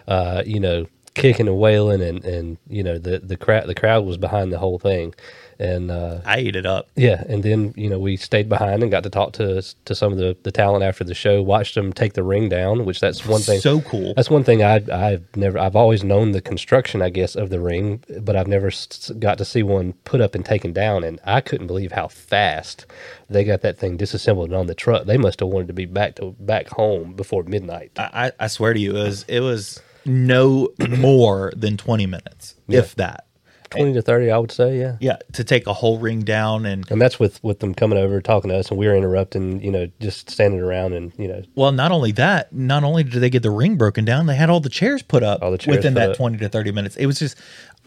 Uh, 0.07 0.43
you 0.45 0.61
know, 0.61 0.87
kicking 1.17 1.47
and 1.47 1.57
wailing 1.57 2.01
and, 2.01 2.23
and 2.23 2.57
you 2.69 2.83
know, 2.83 2.97
the, 2.97 3.19
the 3.19 3.35
crowd 3.35 3.67
the 3.67 3.75
crowd 3.75 4.05
was 4.05 4.17
behind 4.17 4.51
the 4.51 4.59
whole 4.59 4.79
thing. 4.79 5.13
And 5.59 5.91
uh, 5.91 6.21
I 6.25 6.37
ate 6.37 6.55
it 6.55 6.65
up. 6.65 6.89
yeah, 6.95 7.23
and 7.27 7.43
then 7.43 7.73
you 7.75 7.89
know 7.89 7.99
we 7.99 8.17
stayed 8.17 8.49
behind 8.49 8.83
and 8.83 8.91
got 8.91 9.03
to 9.03 9.09
talk 9.09 9.33
to 9.33 9.61
to 9.85 9.95
some 9.95 10.11
of 10.11 10.17
the 10.17 10.37
the 10.43 10.51
talent 10.51 10.83
after 10.83 11.03
the 11.03 11.13
show. 11.13 11.41
Watched 11.41 11.75
them 11.75 11.93
take 11.93 12.13
the 12.13 12.23
ring 12.23 12.49
down, 12.49 12.85
which 12.85 12.99
that's 12.99 13.25
one 13.25 13.41
thing. 13.41 13.59
So 13.59 13.81
cool. 13.81 14.13
That's 14.15 14.29
one 14.29 14.43
thing 14.43 14.63
I 14.63 14.83
I've 14.91 15.25
never 15.35 15.57
I've 15.59 15.75
always 15.75 16.03
known 16.03 16.31
the 16.31 16.41
construction 16.41 17.01
I 17.01 17.09
guess 17.09 17.35
of 17.35 17.49
the 17.49 17.59
ring, 17.59 18.03
but 18.21 18.35
I've 18.35 18.47
never 18.47 18.71
got 19.19 19.37
to 19.37 19.45
see 19.45 19.63
one 19.63 19.93
put 20.03 20.21
up 20.21 20.35
and 20.35 20.45
taken 20.45 20.73
down. 20.73 21.03
And 21.03 21.19
I 21.25 21.41
couldn't 21.41 21.67
believe 21.67 21.91
how 21.91 22.07
fast 22.07 22.85
they 23.29 23.43
got 23.43 23.61
that 23.61 23.77
thing 23.77 23.97
disassembled 23.97 24.49
and 24.49 24.55
on 24.55 24.67
the 24.67 24.75
truck. 24.75 25.05
They 25.05 25.17
must 25.17 25.39
have 25.39 25.49
wanted 25.49 25.67
to 25.67 25.73
be 25.73 25.85
back 25.85 26.15
to 26.15 26.35
back 26.39 26.67
home 26.69 27.13
before 27.13 27.43
midnight. 27.43 27.91
I, 27.97 28.31
I 28.39 28.47
swear 28.47 28.73
to 28.73 28.79
you, 28.79 28.95
it 28.95 29.03
was 29.03 29.25
it 29.27 29.39
was 29.41 29.81
no 30.05 30.69
more 30.89 31.51
than 31.55 31.77
twenty 31.77 32.05
minutes, 32.05 32.55
if 32.67 32.95
that. 32.95 33.26
Twenty 33.69 33.93
to 33.93 34.01
thirty, 34.01 34.31
I 34.31 34.37
would 34.37 34.51
say, 34.51 34.79
yeah. 34.79 34.97
Yeah, 34.99 35.17
to 35.33 35.43
take 35.43 35.67
a 35.67 35.73
whole 35.73 35.99
ring 35.99 36.21
down 36.21 36.65
and 36.65 36.89
And 36.89 37.01
that's 37.01 37.19
with 37.19 37.43
with 37.43 37.59
them 37.59 37.73
coming 37.73 37.97
over 37.97 38.21
talking 38.21 38.49
to 38.49 38.57
us, 38.57 38.69
and 38.69 38.77
we 38.79 38.87
were 38.87 38.95
interrupting, 38.95 39.61
you 39.61 39.71
know, 39.71 39.87
just 39.99 40.29
standing 40.29 40.59
around 40.61 40.93
and 40.93 41.11
you 41.17 41.27
know 41.27 41.43
well, 41.55 41.71
not 41.71 41.91
only 41.91 42.11
that, 42.13 42.53
not 42.53 42.83
only 42.83 43.03
did 43.03 43.19
they 43.19 43.29
get 43.29 43.43
the 43.43 43.51
ring 43.51 43.75
broken 43.75 44.05
down, 44.05 44.25
they 44.25 44.35
had 44.35 44.49
all 44.49 44.59
the 44.59 44.69
chairs 44.69 45.01
put 45.01 45.23
up 45.23 45.41
chairs 45.41 45.67
within 45.77 45.93
put 45.93 45.99
that 45.99 46.09
up. 46.11 46.17
20 46.17 46.37
to 46.37 46.49
30 46.49 46.71
minutes. 46.71 46.95
It 46.95 47.05
was 47.05 47.19
just 47.19 47.37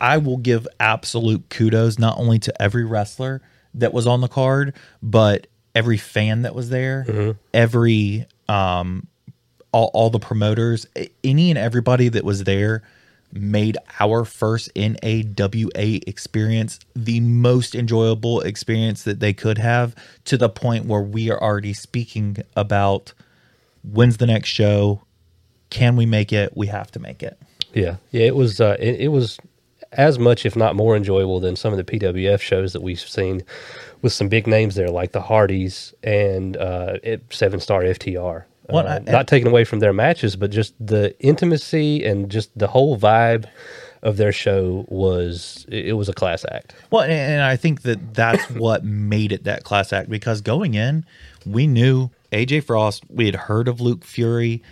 I 0.00 0.18
will 0.18 0.38
give 0.38 0.66
absolute 0.78 1.48
kudos 1.50 1.98
not 1.98 2.18
only 2.18 2.38
to 2.40 2.62
every 2.62 2.84
wrestler 2.84 3.40
that 3.74 3.92
was 3.92 4.06
on 4.06 4.20
the 4.20 4.28
card, 4.28 4.74
but 5.02 5.46
every 5.74 5.96
fan 5.96 6.42
that 6.42 6.54
was 6.54 6.68
there, 6.70 7.04
Mm-hmm. 7.08 7.30
every 7.54 8.26
um 8.48 9.06
all, 9.72 9.90
all 9.94 10.10
the 10.10 10.18
promoters, 10.18 10.86
any 11.22 11.50
and 11.50 11.58
everybody 11.58 12.08
that 12.08 12.24
was 12.24 12.42
there 12.44 12.82
made 13.32 13.78
our 13.98 14.24
first 14.24 14.70
NAWA 14.74 16.00
experience 16.06 16.80
the 16.94 17.20
most 17.20 17.74
enjoyable 17.74 18.40
experience 18.40 19.04
that 19.04 19.20
they 19.20 19.32
could 19.32 19.58
have 19.58 19.94
to 20.24 20.36
the 20.36 20.48
point 20.48 20.86
where 20.86 21.02
we 21.02 21.30
are 21.30 21.40
already 21.40 21.72
speaking 21.72 22.38
about 22.56 23.12
when's 23.82 24.16
the 24.16 24.26
next 24.26 24.48
show? 24.48 25.02
Can 25.70 25.96
we 25.96 26.06
make 26.06 26.32
it? 26.32 26.56
We 26.56 26.66
have 26.66 26.90
to 26.92 26.98
make 26.98 27.22
it. 27.22 27.38
Yeah, 27.72 27.96
yeah, 28.10 28.26
it 28.26 28.34
was 28.34 28.60
uh, 28.60 28.76
it, 28.80 29.00
it 29.00 29.08
was 29.08 29.38
as 29.92 30.18
much, 30.18 30.46
if 30.46 30.56
not 30.56 30.76
more, 30.76 30.96
enjoyable 30.96 31.40
than 31.40 31.56
some 31.56 31.72
of 31.72 31.76
the 31.76 31.84
PWF 31.84 32.40
shows 32.40 32.72
that 32.72 32.82
we've 32.82 33.00
seen 33.00 33.42
with 34.02 34.12
some 34.12 34.28
big 34.28 34.46
names 34.46 34.74
there, 34.74 34.90
like 34.90 35.12
the 35.12 35.20
Hardys 35.20 35.94
and 36.02 36.56
uh, 36.56 36.98
Seven 37.30 37.60
Star 37.60 37.82
FTR. 37.82 38.44
Well, 38.72 38.86
Uh, 38.86 39.00
I- 39.06 39.10
not 39.10 39.28
taking 39.28 39.48
away 39.48 39.64
from 39.64 39.80
their 39.80 39.92
matches, 39.92 40.36
but 40.36 40.50
just 40.50 40.74
the 40.84 41.14
intimacy 41.20 42.04
and 42.04 42.30
just 42.30 42.56
the 42.58 42.66
whole 42.68 42.98
vibe 42.98 43.46
of 44.02 44.16
their 44.16 44.32
show 44.32 44.86
was 44.88 45.66
it, 45.68 45.94
was 45.94 46.08
a 46.08 46.14
class 46.14 46.44
act. 46.50 46.74
Well, 46.90 47.02
and, 47.02 47.12
and 47.12 47.42
I 47.42 47.56
think 47.56 47.82
that 47.82 48.14
that's 48.14 48.42
what 48.50 48.84
made 48.84 49.32
it 49.32 49.44
that 49.44 49.64
class 49.64 49.92
act 49.92 50.08
because 50.08 50.40
going 50.40 50.74
in, 50.74 51.04
we 51.44 51.66
knew 51.66 52.10
AJ 52.32 52.64
Frost, 52.64 53.04
we 53.10 53.26
had 53.26 53.34
heard 53.34 53.68
of 53.68 53.80
Luke 53.80 54.04
Fury, 54.04 54.62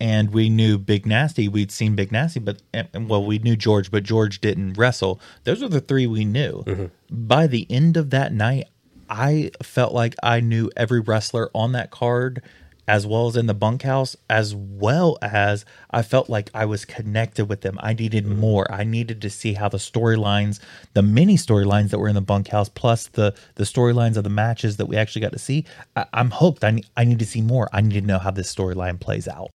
and 0.00 0.30
we 0.32 0.48
knew 0.48 0.78
Big 0.78 1.06
Nasty. 1.06 1.48
We'd 1.48 1.70
seen 1.72 1.94
Big 1.96 2.10
Nasty, 2.12 2.40
but 2.40 2.60
and, 2.74 2.88
and, 2.92 3.08
well, 3.08 3.24
we 3.24 3.38
knew 3.38 3.56
George, 3.56 3.90
but 3.90 4.02
George 4.04 4.40
didn't 4.40 4.74
wrestle. 4.74 5.20
Those 5.44 5.62
are 5.62 5.68
the 5.68 5.80
three 5.80 6.06
we 6.06 6.24
knew. 6.24 6.90
By 7.10 7.46
the 7.46 7.66
end 7.70 7.96
of 7.96 8.10
that 8.10 8.32
night, 8.32 8.66
I 9.08 9.50
felt 9.62 9.92
like 9.92 10.14
I 10.22 10.40
knew 10.40 10.70
every 10.76 11.00
wrestler 11.00 11.50
on 11.54 11.72
that 11.72 11.90
card. 11.90 12.42
As 12.92 13.06
well 13.06 13.26
as 13.26 13.36
in 13.36 13.46
the 13.46 13.54
bunkhouse, 13.54 14.16
as 14.28 14.54
well 14.54 15.16
as 15.22 15.64
I 15.90 16.02
felt 16.02 16.28
like 16.28 16.50
I 16.52 16.66
was 16.66 16.84
connected 16.84 17.46
with 17.46 17.62
them. 17.62 17.78
I 17.80 17.94
needed 17.94 18.26
more. 18.26 18.70
I 18.70 18.84
needed 18.84 19.22
to 19.22 19.30
see 19.30 19.54
how 19.54 19.70
the 19.70 19.78
storylines, 19.78 20.60
the 20.92 21.00
many 21.02 21.36
storylines 21.36 21.88
that 21.90 21.98
were 21.98 22.08
in 22.08 22.14
the 22.14 22.20
bunkhouse, 22.20 22.68
plus 22.68 23.06
the 23.06 23.34
the 23.54 23.64
storylines 23.64 24.16
of 24.18 24.24
the 24.24 24.30
matches 24.30 24.76
that 24.76 24.86
we 24.86 24.96
actually 24.98 25.22
got 25.22 25.32
to 25.32 25.38
see. 25.38 25.64
I, 25.96 26.04
I'm 26.12 26.30
hooked. 26.30 26.64
I 26.64 26.72
need, 26.72 26.86
I 26.94 27.04
need 27.04 27.18
to 27.20 27.26
see 27.26 27.40
more. 27.40 27.66
I 27.72 27.80
need 27.80 27.94
to 27.94 28.06
know 28.06 28.18
how 28.18 28.30
this 28.30 28.54
storyline 28.54 29.00
plays 29.00 29.26
out. 29.26 29.48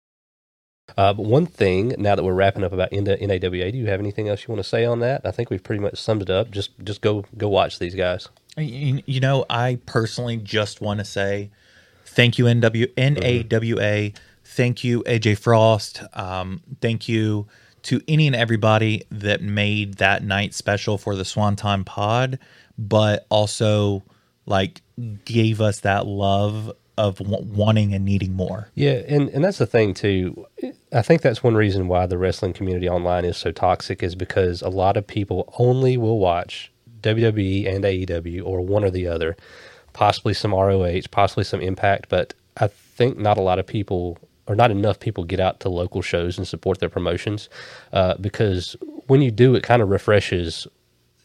Uh, 0.96 1.12
but 1.12 1.26
one 1.26 1.46
thing, 1.46 1.94
now 1.98 2.14
that 2.14 2.22
we're 2.22 2.32
wrapping 2.32 2.64
up 2.64 2.72
about 2.72 2.92
NAWA, 2.92 3.72
do 3.72 3.78
you 3.78 3.86
have 3.86 4.00
anything 4.00 4.28
else 4.28 4.42
you 4.46 4.54
want 4.54 4.62
to 4.62 4.68
say 4.68 4.84
on 4.84 5.00
that? 5.00 5.26
I 5.26 5.30
think 5.30 5.50
we've 5.50 5.62
pretty 5.62 5.82
much 5.82 5.98
summed 5.98 6.22
it 6.22 6.30
up. 6.30 6.50
Just 6.50 6.70
just 6.84 7.00
go 7.00 7.24
go 7.36 7.48
watch 7.48 7.78
these 7.78 7.94
guys. 7.94 8.28
You 8.56 9.20
know, 9.20 9.44
I 9.50 9.78
personally 9.84 10.38
just 10.38 10.80
want 10.80 11.00
to 11.00 11.04
say 11.04 11.50
thank 12.16 12.38
you, 12.38 12.46
NW, 12.46 12.90
NAWA. 12.96 14.12
Thank 14.44 14.82
you, 14.82 15.04
AJ 15.04 15.38
Frost. 15.38 16.02
Um, 16.14 16.62
thank 16.80 17.08
you 17.08 17.46
to 17.82 18.00
any 18.08 18.26
and 18.26 18.34
everybody 18.34 19.04
that 19.12 19.42
made 19.42 19.98
that 19.98 20.24
night 20.24 20.54
special 20.54 20.98
for 20.98 21.14
the 21.14 21.24
Swanton 21.24 21.84
Pod, 21.84 22.40
but 22.76 23.26
also 23.28 24.02
like 24.46 24.82
gave 25.24 25.60
us 25.60 25.80
that 25.80 26.06
love 26.06 26.72
of 26.98 27.18
w- 27.18 27.44
wanting 27.44 27.92
and 27.94 28.04
needing 28.04 28.32
more. 28.32 28.70
Yeah, 28.74 29.02
and, 29.06 29.28
and 29.30 29.44
that's 29.44 29.58
the 29.58 29.66
thing 29.66 29.94
too. 29.94 30.46
I 30.92 31.02
think 31.02 31.22
that's 31.22 31.42
one 31.42 31.54
reason 31.54 31.88
why 31.88 32.06
the 32.06 32.18
wrestling 32.18 32.54
community 32.54 32.88
online 32.88 33.24
is 33.24 33.36
so 33.36 33.52
toxic 33.52 34.02
is 34.02 34.14
because 34.14 34.62
a 34.62 34.68
lot 34.68 34.96
of 34.96 35.06
people 35.06 35.52
only 35.58 35.96
will 35.96 36.18
watch 36.18 36.72
WWE 37.02 37.72
and 37.72 37.84
AEW 37.84 38.44
or 38.44 38.60
one 38.62 38.84
or 38.84 38.90
the 38.90 39.06
other, 39.06 39.36
possibly 39.96 40.34
some 40.34 40.52
ROH, 40.52 41.00
possibly 41.10 41.42
some 41.42 41.62
Impact, 41.62 42.10
but 42.10 42.34
I 42.58 42.66
think 42.68 43.16
not 43.16 43.38
a 43.38 43.40
lot 43.40 43.58
of 43.58 43.66
people 43.66 44.18
or 44.46 44.54
not 44.54 44.70
enough 44.70 45.00
people 45.00 45.24
get 45.24 45.40
out 45.40 45.58
to 45.60 45.70
local 45.70 46.02
shows 46.02 46.36
and 46.36 46.46
support 46.46 46.80
their 46.80 46.90
promotions 46.90 47.48
uh, 47.94 48.14
because 48.20 48.76
when 49.06 49.22
you 49.22 49.30
do, 49.30 49.54
it 49.54 49.62
kind 49.62 49.80
of 49.80 49.88
refreshes 49.88 50.66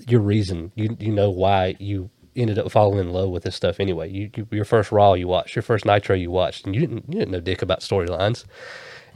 your 0.07 0.22
reason. 0.22 0.72
You 0.76 0.95
you 1.01 1.11
know 1.11 1.30
why 1.30 1.76
you 1.80 2.09
ended 2.34 2.57
up 2.57 2.72
falling 2.72 2.99
in 2.99 3.11
love 3.11 3.30
with 3.30 3.43
this 3.43 3.57
stuff 3.57 3.82
anyway. 3.82 4.09
You, 4.09 4.32
you 4.38 4.47
your 4.51 4.65
first 4.65 4.89
Raw 4.89 5.13
you 5.15 5.28
watched, 5.28 5.53
your 5.53 5.63
first 5.63 5.86
Nitro 5.86 6.15
you 6.15 6.32
watched, 6.32 6.65
and 6.65 6.74
you 6.74 6.80
didn't 6.80 7.05
you 7.09 7.19
didn't 7.19 7.32
know 7.32 7.41
dick 7.41 7.61
about 7.61 7.82
storylines. 7.82 8.45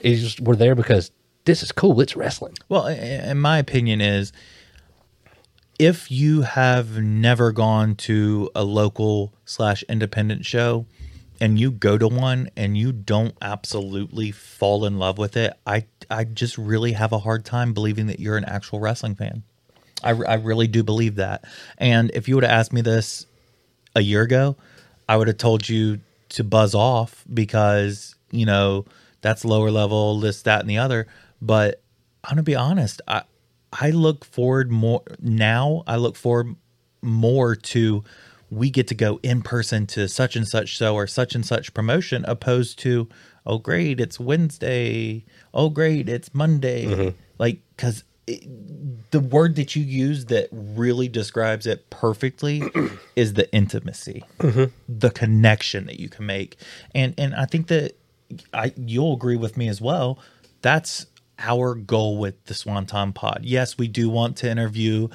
It's 0.02 0.20
just 0.20 0.42
we're 0.42 0.58
there 0.58 0.76
because 0.76 1.12
this 1.46 1.64
is 1.64 1.72
cool. 1.72 2.02
It's 2.02 2.18
wrestling. 2.18 2.56
Well, 2.68 2.88
in 2.88 3.40
my 3.40 3.58
opinion 3.58 4.02
is 4.02 4.34
if 5.80 6.10
you 6.10 6.42
have 6.42 7.02
never 7.02 7.52
gone 7.52 7.96
to 7.96 8.50
a 8.56 8.64
local 8.64 9.34
slash 9.46 9.84
independent 9.90 10.46
show 10.46 10.86
and 11.42 11.60
you 11.60 11.72
go 11.72 11.98
to 11.98 12.08
one 12.08 12.50
and 12.56 12.78
you 12.78 12.92
don't 12.92 13.36
absolutely 13.42 14.32
fall 14.32 14.86
in 14.86 14.98
love 14.98 15.18
with 15.18 15.36
it, 15.36 15.54
I 15.66 15.86
I 16.10 16.24
just 16.24 16.58
really 16.58 16.94
have 16.94 17.12
a 17.12 17.20
hard 17.20 17.46
time 17.46 17.74
believing 17.74 18.08
that 18.08 18.20
you're 18.20 18.38
an 18.38 18.46
actual 18.46 18.80
wrestling 18.80 19.16
fan. 19.16 19.44
I, 20.04 20.12
I 20.12 20.36
really 20.36 20.68
do 20.68 20.84
believe 20.84 21.16
that. 21.16 21.44
And 21.78 22.12
if 22.14 22.28
you 22.28 22.36
would 22.36 22.44
have 22.44 22.52
asked 22.52 22.74
me 22.74 22.82
this 22.82 23.26
a 23.96 24.02
year 24.02 24.22
ago, 24.22 24.56
I 25.10 25.18
would 25.18 25.28
have 25.28 25.38
told 25.38 25.68
you 25.68 26.00
to 26.30 26.44
buzz 26.44 26.76
off 26.76 27.24
because, 27.34 28.16
you 28.32 28.46
know, 28.46 28.86
that's 29.22 29.44
lower 29.44 29.72
level, 29.72 30.20
this, 30.20 30.44
that, 30.44 30.62
and 30.62 30.70
the 30.70 30.78
other. 30.78 31.08
But 31.42 31.82
I'm 32.24 32.32
gonna 32.32 32.44
be 32.44 32.56
honest, 32.56 33.02
I 33.08 33.24
I 33.80 33.92
look 33.92 34.24
forward 34.24 34.72
more 34.72 35.04
now, 35.20 35.84
I 35.88 35.98
look 35.98 36.16
forward 36.16 36.56
more 37.02 37.56
to 37.56 38.04
we 38.50 38.70
get 38.70 38.88
to 38.88 38.96
go 38.96 39.20
in 39.24 39.42
person 39.42 39.86
to 39.88 40.08
such 40.08 40.36
and 40.36 40.48
such 40.48 40.70
show 40.70 40.96
or 40.96 41.08
such 41.08 41.36
and 41.36 41.46
such 41.46 41.74
promotion 41.74 42.24
opposed 42.28 42.80
to 42.80 43.08
oh 43.46 43.58
great 43.58 44.00
it's 44.00 44.20
wednesday. 44.20 45.26
Oh 45.54 45.70
great 45.70 46.08
it's 46.08 46.34
monday. 46.34 46.86
Mm-hmm. 46.86 47.18
Like 47.38 47.60
because 47.76 48.04
the 49.12 49.20
word 49.20 49.56
that 49.56 49.76
you 49.76 49.84
use 49.84 50.26
that 50.26 50.48
really 50.52 51.08
describes 51.08 51.68
it 51.68 51.90
perfectly 51.90 52.64
is 53.16 53.34
the 53.34 53.52
intimacy. 53.54 54.24
Mm-hmm. 54.40 54.72
The 54.88 55.10
connection 55.12 55.86
that 55.88 56.00
you 56.00 56.10
can 56.10 56.26
make. 56.26 56.58
And 56.94 57.14
and 57.18 57.36
i 57.36 57.46
think 57.46 57.68
that 57.68 57.98
i 58.54 58.74
you'll 58.78 59.14
agree 59.14 59.36
with 59.36 59.58
me 59.58 59.68
as 59.68 59.82
well. 59.82 60.20
That's 60.62 61.08
our 61.40 61.76
goal 61.76 62.18
with 62.18 62.44
the 62.46 62.54
swanton 62.54 63.12
pod 63.14 63.40
yes 63.44 63.78
we 63.78 63.88
do 63.88 64.10
want 64.10 64.38
to 64.38 64.50
interview 64.50 65.08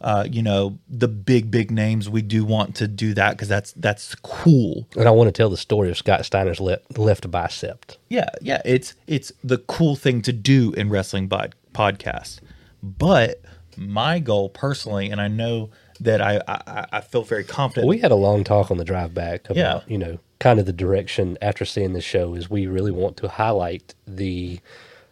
uh, 0.00 0.24
you 0.30 0.42
know 0.42 0.78
the 0.88 1.08
big 1.08 1.50
big 1.50 1.70
names 1.72 2.08
we 2.08 2.22
do 2.22 2.44
want 2.44 2.74
to 2.76 2.86
do 2.86 3.14
that 3.14 3.32
because 3.32 3.48
that's 3.48 3.72
that's 3.72 4.14
cool 4.16 4.86
And 4.96 5.08
I 5.08 5.10
want 5.10 5.26
to 5.26 5.32
tell 5.32 5.50
the 5.50 5.56
story 5.56 5.90
of 5.90 5.96
Scott 5.98 6.24
Steiner's 6.24 6.60
le- 6.60 6.78
left 6.96 7.28
bicep. 7.30 7.84
yeah 8.08 8.28
yeah 8.40 8.62
it's 8.64 8.94
it's 9.08 9.32
the 9.42 9.58
cool 9.58 9.96
thing 9.96 10.22
to 10.22 10.32
do 10.32 10.72
in 10.74 10.88
wrestling 10.88 11.26
bod- 11.26 11.56
podcast 11.74 12.38
but 12.80 13.40
my 13.76 14.18
goal 14.20 14.48
personally 14.48 15.10
and 15.10 15.20
i 15.20 15.26
know 15.28 15.70
that 16.00 16.20
i 16.22 16.40
i, 16.46 16.86
I 16.92 17.00
feel 17.00 17.22
very 17.22 17.42
confident 17.44 17.88
We 17.88 17.98
had 17.98 18.12
a 18.12 18.16
long 18.16 18.44
talk 18.44 18.70
on 18.70 18.76
the 18.76 18.84
drive 18.84 19.14
back 19.14 19.50
about 19.50 19.56
Yeah. 19.56 19.80
you 19.88 19.98
know 19.98 20.18
kind 20.38 20.60
of 20.60 20.66
the 20.66 20.72
direction 20.72 21.36
after 21.42 21.64
seeing 21.64 21.92
the 21.92 22.00
show 22.00 22.34
is 22.34 22.48
we 22.48 22.68
really 22.68 22.92
want 22.92 23.16
to 23.16 23.26
highlight 23.28 23.94
the 24.06 24.60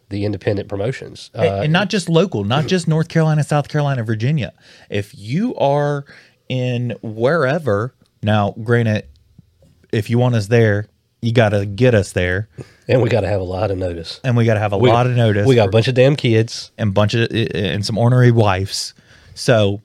the 0.08 0.24
independent 0.24 0.68
promotions. 0.68 1.30
and, 1.34 1.48
Uh, 1.48 1.60
and 1.62 1.72
not 1.72 1.88
just 1.90 2.08
local, 2.08 2.44
not 2.44 2.66
just 2.74 2.86
North 2.88 3.08
Carolina, 3.08 3.42
South 3.44 3.68
Carolina, 3.68 4.02
Virginia. 4.04 4.52
If 4.90 5.12
you 5.16 5.54
are 5.56 6.04
in 6.48 6.94
wherever, 7.02 7.94
now, 8.22 8.54
granted, 8.62 9.06
if 9.92 10.08
you 10.10 10.18
want 10.18 10.34
us 10.34 10.46
there, 10.48 10.88
you 11.22 11.32
got 11.32 11.48
to 11.50 11.66
get 11.66 11.94
us 11.94 12.12
there, 12.12 12.48
and 12.88 13.02
we 13.02 13.08
got 13.08 13.22
to 13.22 13.28
have 13.28 13.40
a 13.40 13.44
lot 13.44 13.70
of 13.70 13.78
notice. 13.78 14.20
and 14.22 14.36
we 14.36 14.44
got 14.44 14.54
to 14.54 14.60
have 14.60 14.72
a 14.72 14.78
We- 14.78 14.90
lot 14.90 15.06
of 15.06 15.16
notice. 15.16 15.46
We 15.46 15.54
got 15.56 15.68
a 15.68 15.70
bunch 15.70 15.88
of 15.88 15.94
damn 15.94 16.14
kids. 16.14 16.70
and 16.78 16.92
bunch 16.94 17.14
of 17.14 17.28
and 17.32 17.84
some 17.84 17.98
ornery 17.98 18.30
wives. 18.30 18.94
So 19.34 19.80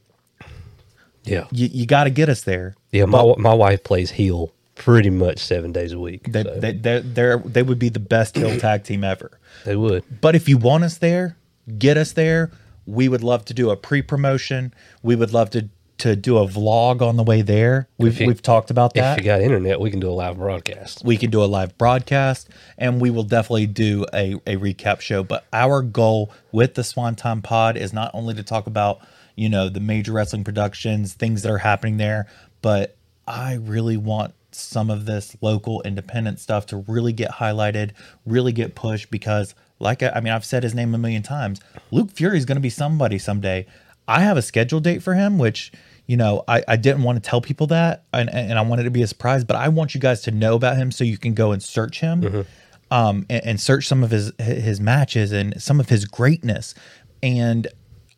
Yeah. 1.24 1.45
You, 1.51 1.67
you 1.72 1.86
got 1.86 2.03
to 2.05 2.09
get 2.09 2.30
us 2.30 2.41
there. 2.41 2.76
Yeah, 2.91 3.05
my 3.05 3.34
my 3.38 3.53
wife 3.53 3.84
plays 3.84 4.11
heel 4.11 4.51
pretty 4.84 5.09
much 5.11 5.38
seven 5.39 5.71
days 5.71 5.91
a 5.93 5.99
week. 5.99 6.32
They, 6.32 6.43
so 6.43 6.59
they, 6.59 6.71
they, 6.73 6.99
they're, 7.01 7.38
they 7.38 7.61
would 7.63 7.79
be 7.79 7.89
the 7.89 7.99
best 7.99 8.36
heel 8.36 8.57
tag 8.59 8.84
team 8.84 9.03
ever. 9.03 9.32
they 9.63 9.75
would. 9.75 10.03
But 10.21 10.36
if 10.36 10.49
you 10.49 10.57
want 10.57 10.84
us 10.84 10.97
there, 10.97 11.38
get 11.77 11.97
us 11.97 12.13
there. 12.13 12.51
We 12.88 13.07
would 13.07 13.23
love 13.23 13.45
to 13.45 13.53
do 13.53 13.69
a 13.69 13.77
pre 13.77 14.01
promotion. 14.01 14.73
We 15.03 15.15
would 15.15 15.34
love 15.34 15.51
to 15.51 15.69
to 15.99 16.15
do 16.15 16.39
a 16.39 16.47
vlog 16.47 16.99
on 17.03 17.15
the 17.15 17.21
way 17.23 17.43
there. 17.43 17.88
We've 17.99 18.19
you- 18.19 18.25
we've 18.25 18.41
talked 18.41 18.71
about 18.71 18.95
that. 18.95 19.19
If 19.19 19.23
you 19.23 19.29
got 19.29 19.39
internet, 19.41 19.79
we 19.79 19.91
can 19.91 19.99
do 19.99 20.09
a 20.09 20.17
live 20.17 20.38
broadcast. 20.38 21.03
we 21.05 21.15
can 21.15 21.29
do 21.29 21.43
a 21.43 21.45
live 21.45 21.77
broadcast 21.77 22.49
and 22.79 22.99
we 22.99 23.11
will 23.11 23.21
definitely 23.21 23.67
do 23.67 24.07
a, 24.11 24.34
a 24.47 24.55
recap 24.55 24.99
show. 25.01 25.21
But 25.23 25.45
our 25.53 25.84
goal 25.84 26.32
with 26.51 26.73
the 26.73 26.84
Swanton 26.84 27.43
Pod 27.43 27.77
is 27.77 27.93
not 27.93 28.09
only 28.15 28.34
to 28.34 28.41
talk 28.41 28.65
about, 28.65 28.99
you 29.36 29.47
know, 29.47 29.69
the 29.69 29.79
major 29.79 30.11
wrestling 30.11 30.43
productions, 30.43 31.13
things 31.13 31.43
that 31.43 31.51
are 31.51 31.59
happening 31.59 31.97
there, 31.97 32.25
but 32.63 32.95
I 33.27 33.53
really 33.61 33.95
want 33.97 34.34
some 34.52 34.89
of 34.89 35.06
this 35.06 35.36
local 35.41 35.82
independent 35.84 36.39
stuff 36.39 36.66
to 36.68 36.78
really 36.88 37.14
get 37.14 37.32
highlighted, 37.32 37.91
really 38.26 38.52
get 38.52 38.76
pushed 38.76 39.12
because 39.12 39.56
like 39.80 40.04
I, 40.04 40.10
I 40.10 40.20
mean 40.22 40.34
I've 40.34 40.45
said 40.45 40.64
his 40.64 40.76
name 40.76 40.93
a 40.93 40.97
million 40.97 41.24
times. 41.24 41.60
Luke 41.91 42.12
Fury 42.12 42.38
is 42.38 42.45
going 42.45 42.58
to 42.58 42.62
be 42.62 42.70
somebody 42.70 43.18
someday. 43.18 43.66
I 44.08 44.22
have 44.22 44.38
a 44.38 44.41
scheduled 44.41 44.84
date 44.84 45.02
for 45.02 45.14
him 45.14 45.38
which 45.38 45.72
you 46.08 46.18
know, 46.18 46.43
I, 46.45 46.62
I 46.68 46.76
didn't 46.76 47.04
want 47.04 47.24
to 47.24 47.30
tell 47.30 47.39
people 47.39 47.68
that 47.68 48.04
and, 48.12 48.30
and 48.34 48.60
I 48.60 48.64
wanted 48.64 48.82
it 48.82 48.86
to 48.86 48.91
be 48.91 49.02
a 49.02 49.08
surprise, 49.08 49.45
but 49.45 49.56
I 49.56 49.70
want 49.70 49.95
you 49.95 50.02
guys 50.02 50.22
to 50.24 50.32
know 50.32 50.56
about 50.56 50.76
him 50.76 50.91
so 50.91 51.04
you 51.06 51.18
can 51.18 51.34
go 51.34 51.54
and 51.54 51.64
search 51.64 52.02
him 52.02 52.45
um, 52.91 53.26
and, 53.30 53.45
and 53.45 53.62
search 53.62 53.88
some 53.88 54.04
of 54.04 54.12
his 54.12 54.34
his 54.38 54.82
matches 54.82 55.32
and 55.32 55.62
some 55.62 55.80
of 55.80 55.88
his 55.88 56.04
greatness. 56.06 56.76
And 57.24 57.68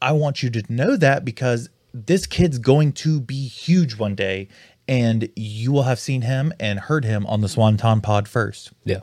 I 0.01 0.13
want 0.13 0.41
you 0.41 0.49
to 0.49 0.63
know 0.73 0.97
that 0.97 1.23
because 1.23 1.69
this 1.93 2.25
kid's 2.25 2.57
going 2.57 2.93
to 2.93 3.21
be 3.21 3.47
huge 3.47 3.97
one 3.97 4.15
day 4.15 4.47
and 4.87 5.29
you 5.35 5.71
will 5.71 5.83
have 5.83 5.99
seen 5.99 6.23
him 6.23 6.53
and 6.59 6.79
heard 6.79 7.05
him 7.05 7.25
on 7.27 7.41
the 7.41 7.49
Swanton 7.49 8.01
pod 8.01 8.27
first. 8.27 8.71
Yeah. 8.83 9.01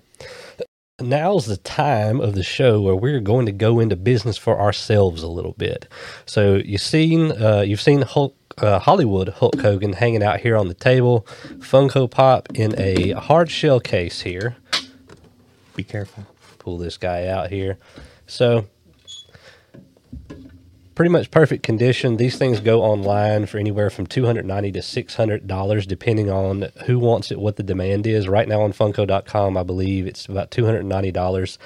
Now's 1.01 1.47
the 1.47 1.57
time 1.57 2.21
of 2.21 2.35
the 2.35 2.43
show 2.43 2.81
where 2.81 2.95
we're 2.95 3.21
going 3.21 3.47
to 3.47 3.53
go 3.53 3.81
into 3.81 3.97
business 3.97 4.37
for 4.37 4.61
ourselves 4.61 5.23
a 5.23 5.29
little 5.29 5.55
bit. 5.55 5.89
So 6.27 6.57
you've 6.57 6.83
seen 6.83 7.33
uh, 7.33 7.63
you've 7.63 7.81
seen 7.81 8.03
Hulk 8.03 8.37
uh, 8.59 8.79
Hollywood 8.79 9.31
Hulk 9.31 9.59
Hogan 9.61 9.95
hanging 9.95 10.23
out 10.23 10.41
here 10.41 10.57
on 10.57 10.69
the 10.69 10.75
table, 10.75 11.27
Funko 11.59 12.11
Pop 12.11 12.49
in 12.55 12.79
a 12.79 13.13
hard 13.13 13.51
shell 13.51 13.81
case 13.81 14.21
here. 14.21 14.57
Be 15.75 15.85
careful. 15.85 16.27
Pull 16.59 16.77
this 16.77 16.99
guy 16.99 17.27
out 17.27 17.49
here. 17.49 17.79
So 18.27 18.67
pretty 21.01 21.11
much 21.11 21.31
perfect 21.31 21.63
condition. 21.63 22.19
These 22.19 22.37
things 22.37 22.61
go 22.61 22.83
online 22.83 23.47
for 23.47 23.57
anywhere 23.57 23.89
from 23.89 24.07
two 24.07 24.27
hundred 24.27 24.45
ninety 24.45 24.71
to 24.73 24.83
six 24.83 25.15
hundred 25.15 25.47
dollars, 25.47 25.87
depending 25.87 26.31
on 26.31 26.69
who 26.85 26.99
wants 26.99 27.31
it, 27.31 27.41
what 27.41 27.57
the 27.57 27.63
demand 27.63 28.07
is. 28.07 28.29
Right 28.29 28.47
now 28.47 28.61
on 28.61 28.75
Funko.com, 28.75 29.57
I 29.57 29.63
believe 29.63 30.07
it's 30.07 30.27
about 30.27 30.51
two 30.51 30.67
hundred 30.67 30.85
ninety 30.85 31.11
dollars. 31.11 31.59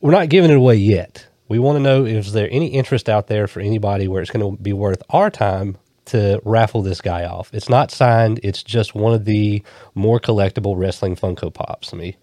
We're 0.00 0.12
not 0.12 0.28
giving 0.28 0.52
it 0.52 0.56
away 0.56 0.76
yet. 0.76 1.26
We 1.48 1.58
want 1.58 1.78
to 1.78 1.82
know 1.82 2.04
is 2.04 2.32
there 2.32 2.48
any 2.48 2.68
interest 2.68 3.08
out 3.08 3.26
there 3.26 3.48
for 3.48 3.58
anybody 3.58 4.06
where 4.06 4.22
it's 4.22 4.30
going 4.30 4.56
to 4.56 4.62
be 4.62 4.72
worth 4.72 5.02
our 5.10 5.28
time 5.28 5.76
to 6.04 6.40
raffle 6.44 6.82
this 6.82 7.00
guy 7.00 7.24
off. 7.24 7.50
It's 7.52 7.68
not 7.68 7.90
signed. 7.90 8.38
It's 8.44 8.62
just 8.62 8.94
one 8.94 9.14
of 9.14 9.24
the 9.24 9.64
more 9.96 10.20
collectible 10.20 10.78
wrestling 10.78 11.16
Funko 11.16 11.52
Pops. 11.52 11.92
I 11.92 11.96
mean, 11.96 12.14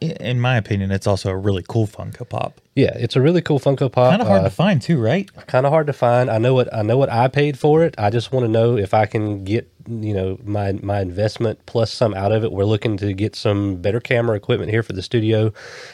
in 0.00 0.40
my 0.40 0.56
opinion, 0.56 0.90
it's 0.90 1.06
also 1.06 1.30
a 1.30 1.36
really 1.36 1.64
cool 1.68 1.86
Funko 1.86 2.28
Pop. 2.28 2.60
yeah, 2.74 2.92
it's 2.96 3.16
a 3.16 3.20
really 3.20 3.40
cool 3.40 3.58
Funko 3.60 3.90
Pop. 3.90 4.10
Kind 4.10 4.22
of 4.22 4.28
hard 4.28 4.40
Uh, 4.42 4.44
to 4.44 4.50
find 4.50 4.82
too, 4.82 5.00
right? 5.00 5.30
kind 5.46 5.64
of 5.66 5.72
hard 5.72 5.86
to 5.86 5.92
find. 5.92 6.30
I 6.30 6.38
know 6.38 6.54
what 6.54 6.72
I 6.74 6.82
know 6.82 6.98
what 6.98 7.10
I 7.10 7.28
paid 7.28 7.58
for 7.58 7.82
it. 7.84 7.94
I 7.98 8.10
just 8.10 8.32
want 8.32 8.44
to 8.44 8.50
know 8.50 8.76
if 8.76 8.92
I 8.94 9.06
can 9.06 9.44
get 9.44 9.70
you 9.88 10.14
know 10.14 10.38
my 10.44 10.72
my 10.82 11.00
investment 11.00 11.64
plus 11.66 11.92
some 11.92 12.14
out 12.14 12.32
of 12.32 12.44
it. 12.44 12.52
We're 12.52 12.64
looking 12.64 12.96
to 12.98 13.12
get 13.12 13.36
some 13.36 13.76
better 13.76 14.00
camera 14.00 14.36
equipment 14.36 14.70
here 14.70 14.82
for 14.82 14.92
the 14.92 15.02
studio, 15.02 15.52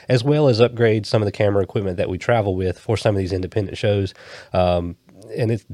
as 0.09 0.24
well 0.24 0.48
as 0.48 0.61
upgrade 0.61 1.07
some 1.07 1.22
of 1.22 1.26
the 1.26 1.32
camera 1.32 1.62
equipment 1.62 1.96
that 1.98 2.09
we 2.09 2.18
travel 2.18 2.55
with 2.57 2.78
for 2.78 2.96
some 2.96 3.14
of 3.14 3.18
these 3.18 3.32
independent 3.32 3.76
shows. 3.78 4.14
Um, 4.53 4.96
and 5.36 5.51
it's 5.53 5.64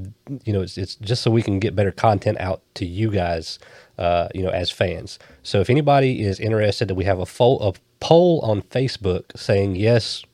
you 0.45 0.53
know 0.53 0.61
it's 0.63 0.77
it's 0.77 0.97
just 0.97 1.23
so 1.23 1.31
we 1.31 1.43
can 1.43 1.59
get 1.59 1.75
better 1.77 1.93
content 1.93 2.39
out 2.41 2.63
to 2.75 2.85
you 2.85 3.11
guys, 3.11 3.59
uh, 3.97 4.29
you 4.35 4.43
know, 4.43 4.51
as 4.51 4.71
fans. 4.71 5.19
So 5.43 5.61
if 5.61 5.71
anybody 5.71 6.23
is 6.23 6.41
interested, 6.41 6.89
that 6.89 6.95
we 6.97 7.05
have 7.05 7.21
a, 7.21 7.27
full 7.27 7.61
a 7.63 7.73
poll 8.01 8.41
on 8.41 8.63
Facebook 8.63 9.25
saying 9.37 9.77
yes, 9.77 10.25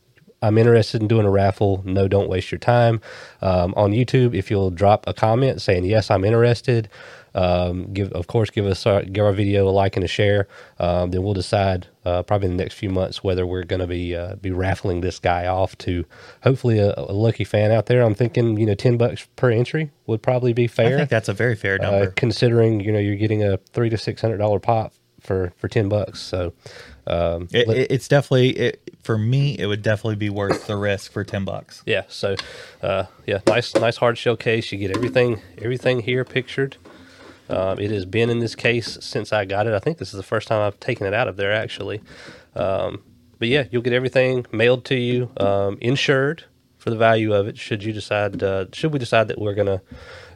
I'm 0.43 0.59
interested 0.59 1.01
in 1.01 1.09
doing 1.09 1.25
a 1.25 1.31
raffle. 1.31 1.83
No, 1.85 2.09
don't 2.09 2.29
waste 2.29 2.51
your 2.51 2.59
time. 2.59 3.01
Um, 3.41 3.73
on 3.77 3.93
YouTube, 3.93 4.35
if 4.35 4.51
you'll 4.51 4.71
drop 4.71 5.05
a 5.07 5.15
comment 5.15 5.63
saying 5.63 5.85
yes, 5.85 6.11
I'm 6.11 6.25
interested, 6.25 6.89
um, 7.35 7.93
give 7.93 8.13
of 8.13 8.27
course 8.27 8.51
give 8.51 8.67
us 8.67 8.85
our, 8.85 9.03
give 9.05 9.25
our 9.25 9.33
video 9.33 9.69
a 9.69 9.71
like 9.71 9.97
and 9.97 10.05
a 10.05 10.09
share. 10.09 10.49
Um, 10.79 11.13
then 11.13 11.23
we'll 11.23 11.35
decide 11.35 11.87
uh, 12.05 12.23
probably 12.25 12.49
in 12.51 12.57
the 12.57 12.63
next 12.63 12.75
few 12.75 12.91
months 12.91 13.23
whether 13.23 13.47
we're 13.47 13.63
going 13.63 13.81
to 13.81 13.87
be 13.87 14.15
uh, 14.15 14.35
be 14.37 14.51
raffling 14.51 15.01
this 15.01 15.19
guy 15.19 15.47
off 15.47 15.79
to 15.79 16.05
hopefully 16.43 16.79
a, 16.79 16.93
a 16.97 17.13
lucky 17.13 17.45
fan 17.45 17.71
out 17.71 17.87
there. 17.87 18.03
I'm 18.03 18.15
thinking 18.15 18.59
you 18.59 18.67
know 18.67 18.75
ten 18.75 18.97
bucks 18.97 19.27
per 19.37 19.51
entry 19.51 19.91
would 20.07 20.23
probably 20.23 20.53
be 20.53 20.67
fair. 20.67 20.95
I 20.95 20.99
think 20.99 21.11
that's 21.11 21.29
a 21.29 21.35
very 21.35 21.55
fair 21.55 21.81
uh, 21.81 21.91
number. 21.91 22.11
considering 22.11 22.81
you 22.81 22.93
know 22.93 22.99
you're 22.99 23.17
getting 23.17 23.43
a 23.45 23.59
three 23.73 23.89
to 23.91 23.97
six 23.97 24.21
hundred 24.21 24.39
dollar 24.39 24.59
pop 24.59 24.93
for 25.23 25.53
for 25.57 25.69
ten 25.69 25.89
bucks. 25.89 26.21
So. 26.21 26.53
Um, 27.05 27.49
It, 27.53 27.67
let- 27.67 27.91
it's 27.91 28.07
definitely 28.07 28.51
it, 28.51 28.81
for 29.03 29.19
me. 29.19 29.57
It 29.59 29.67
would 29.67 29.83
definitely 29.83 30.15
be 30.15 30.31
worth 30.31 30.69
the 30.69 30.77
risk 30.77 31.11
for 31.11 31.25
ten 31.25 31.45
bucks. 31.45 31.83
Yeah. 31.85 32.05
So, 32.07 32.37
uh, 32.81 33.07
yeah, 33.27 33.41
nice, 33.49 33.75
nice 33.75 33.97
hard 33.97 34.17
shell 34.19 34.37
case. 34.37 34.71
You 34.71 34.79
get 34.79 34.95
everything, 34.97 35.43
everything 35.59 36.03
here 36.03 36.25
pictured. 36.25 36.77
Um, 37.49 37.81
it 37.81 37.91
has 37.91 38.05
been 38.05 38.31
in 38.31 38.39
this 38.39 38.55
case 38.55 38.99
since 39.01 39.33
I 39.33 39.45
got 39.47 39.67
it. 39.67 39.75
I 39.75 39.81
think 39.81 39.99
this 39.99 40.15
is 40.15 40.17
the 40.17 40.23
first 40.23 40.47
time 40.47 40.61
I've 40.61 40.79
taken 40.79 41.05
it 41.05 41.13
out 41.13 41.27
of 41.27 41.37
there, 41.37 41.53
actually. 41.53 42.01
Um, 42.55 43.03
but 43.41 43.49
yeah, 43.49 43.65
you'll 43.73 43.83
get 43.83 43.93
everything 43.93 44.47
mailed 44.53 44.85
to 44.85 44.95
you, 44.95 45.29
um, 45.39 45.79
insured 45.81 46.45
for 46.79 46.91
the 46.91 46.97
value 46.97 47.35
of 47.35 47.49
it. 47.49 47.59
Should 47.59 47.83
you 47.83 47.93
decide, 47.93 48.41
uh, 48.45 48.67
should 48.73 48.93
we 48.93 49.01
decide 49.01 49.27
that 49.27 49.41
we're 49.41 49.55
gonna 49.55 49.83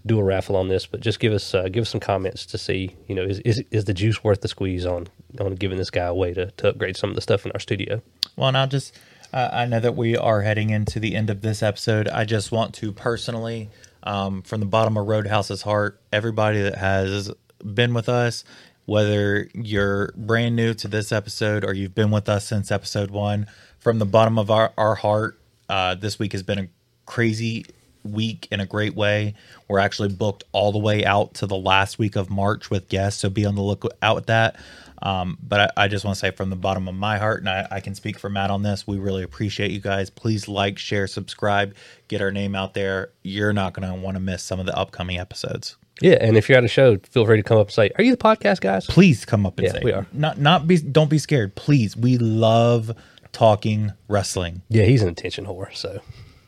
do 0.07 0.18
a 0.18 0.24
raffle 0.24 0.57
on 0.57 0.68
this? 0.68 0.86
But 0.86 1.00
just 1.00 1.20
give 1.20 1.32
us, 1.32 1.54
uh, 1.54 1.68
give 1.68 1.82
us 1.82 1.90
some 1.90 2.00
comments 2.00 2.46
to 2.46 2.59
see, 2.59 2.96
you 3.09 3.14
know, 3.14 3.22
is 3.22 3.40
is, 3.40 3.62
is 3.70 3.84
the 3.84 3.94
juice 3.94 4.22
worth 4.22 4.40
the 4.40 4.48
squeeze 4.48 4.86
on 4.86 5.09
on 5.40 5.54
giving 5.57 5.78
this 5.78 5.90
guy 5.90 6.04
away 6.04 6.32
to 6.34 6.50
to 6.52 6.68
upgrade 6.68 6.96
some 6.96 7.11
of 7.11 7.16
the 7.16 7.22
stuff 7.22 7.44
in 7.44 7.52
our 7.52 7.61
studio? 7.61 8.00
Well, 8.36 8.48
and 8.48 8.57
I'll 8.57 8.68
just, 8.68 8.98
uh, 9.32 9.48
I 9.52 9.66
know 9.66 9.80
that 9.80 9.96
we 9.96 10.16
are 10.16 10.42
heading 10.42 10.70
into 10.70 11.00
the 11.00 11.14
end 11.14 11.30
of 11.30 11.40
this 11.40 11.62
episode. 11.62 12.09
I 12.09 12.24
just 12.24 12.52
want 12.52 12.74
to 12.76 12.92
personally, 12.92 13.70
um, 14.02 14.42
from 14.42 14.61
the 14.61 14.66
bottom 14.66 14.96
of 14.96 15.07
Roadhouse's 15.07 15.62
heart, 15.62 16.00
everybody 16.12 16.62
that 16.62 16.76
has 16.76 17.32
been 17.64 17.94
with 17.94 18.09
us, 18.09 18.44
whether 18.84 19.48
you're 19.54 20.12
brand 20.16 20.54
new 20.54 20.74
to 20.74 20.88
this 20.88 21.12
episode 21.12 21.64
or 21.64 21.74
you've 21.74 21.94
been 21.94 22.11
with 22.11 22.28
us 22.28 22.46
since 22.46 22.70
episode 22.70 23.11
one, 23.11 23.46
from 23.78 23.98
the 23.98 24.07
bottom 24.07 24.38
of 24.38 24.50
our, 24.50 24.72
our 24.76 24.94
heart, 24.94 25.38
uh, 25.68 25.94
this 25.94 26.18
week 26.18 26.32
has 26.32 26.42
been 26.42 26.59
a 26.59 26.68
crazy 27.07 27.64
week 28.07 28.48
in 28.50 28.61
a 28.61 28.66
great 28.66 28.94
way. 28.94 29.34
We're 29.68 29.78
actually 29.78 30.09
booked 30.11 30.44
all 30.52 30.72
the 30.72 30.78
way 30.78 31.04
out 31.04 31.34
to 31.34 31.46
the 31.46 31.57
last 31.57 31.98
week 31.98 32.16
of 32.16 32.30
March 32.30 32.70
with 32.70 32.88
guests, 32.88 33.20
so 33.20 33.30
be 33.30 33.44
on 33.44 33.54
the 33.54 33.62
lookout 33.62 34.14
with 34.14 34.26
that. 34.26 34.57
Um, 35.02 35.36
but 35.42 35.72
I, 35.76 35.84
I 35.84 35.88
just 35.88 36.04
want 36.04 36.14
to 36.14 36.18
say 36.18 36.30
from 36.30 36.50
the 36.50 36.57
bottom 36.57 36.88
of 36.88 36.94
my 36.94 37.18
heart, 37.18 37.40
and 37.40 37.48
I, 37.48 37.68
I 37.70 37.80
can 37.80 37.94
speak 37.94 38.18
for 38.18 38.30
Matt 38.30 38.50
on 38.50 38.62
this, 38.62 38.86
we 38.86 38.98
really 38.98 39.22
appreciate 39.22 39.70
you 39.70 39.80
guys. 39.80 40.09
Please 40.09 40.48
like, 40.48 40.78
share, 40.78 41.07
subscribe, 41.07 41.74
get 42.09 42.22
our 42.22 42.30
name 42.30 42.54
out 42.54 42.74
there. 42.74 43.11
You're 43.22 43.52
not 43.52 43.74
going 43.74 43.88
to 43.88 43.94
want 43.94 44.16
to 44.16 44.20
miss 44.20 44.42
some 44.42 44.59
of 44.59 44.66
the 44.66 44.76
upcoming 44.76 45.18
episodes. 45.18 45.76
Yeah, 46.00 46.18
and 46.20 46.36
if 46.36 46.48
you're 46.48 46.59
at 46.59 46.64
a 46.64 46.68
show, 46.68 46.98
feel 46.98 47.24
free 47.24 47.38
to 47.38 47.42
come 47.42 47.57
up 47.57 47.68
and 47.68 47.74
say, 47.74 47.90
"Are 47.96 48.04
you 48.04 48.11
the 48.11 48.18
podcast 48.18 48.61
guys?" 48.61 48.84
Please 48.86 49.24
come 49.24 49.46
up 49.46 49.59
and 49.59 49.66
Yeah, 49.66 49.72
say 49.72 49.80
we 49.82 49.92
are. 49.92 50.07
Not 50.12 50.38
not 50.38 50.66
be 50.66 50.76
don't 50.76 51.09
be 51.09 51.16
scared. 51.16 51.54
Please, 51.54 51.96
we 51.96 52.18
love 52.18 52.94
talking 53.32 53.92
wrestling 54.09 54.62
Yeah, 54.68 54.84
he's 54.84 55.02
an 55.02 55.09
attention 55.09 55.46
whore. 55.46 55.74
So, 55.74 56.00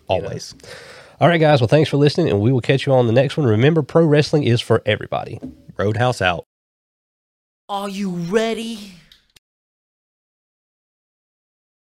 always. 0.06 0.54
All 1.20 1.28
right, 1.28 1.38
guys. 1.38 1.60
Well, 1.60 1.68
thanks 1.68 1.90
for 1.90 1.96
listening, 1.96 2.28
and 2.30 2.40
we 2.40 2.52
will 2.52 2.60
catch 2.60 2.86
you 2.86 2.92
on 2.92 3.06
the 3.06 3.12
next 3.12 3.36
one. 3.36 3.46
Remember, 3.46 3.82
pro 3.82 4.04
wrestling 4.04 4.44
is 4.44 4.60
for 4.60 4.82
everybody. 4.86 5.40
Roadhouse 5.76 6.20
out. 6.22 6.44
Are 7.68 7.88
you 7.88 8.10
ready? 8.10 8.92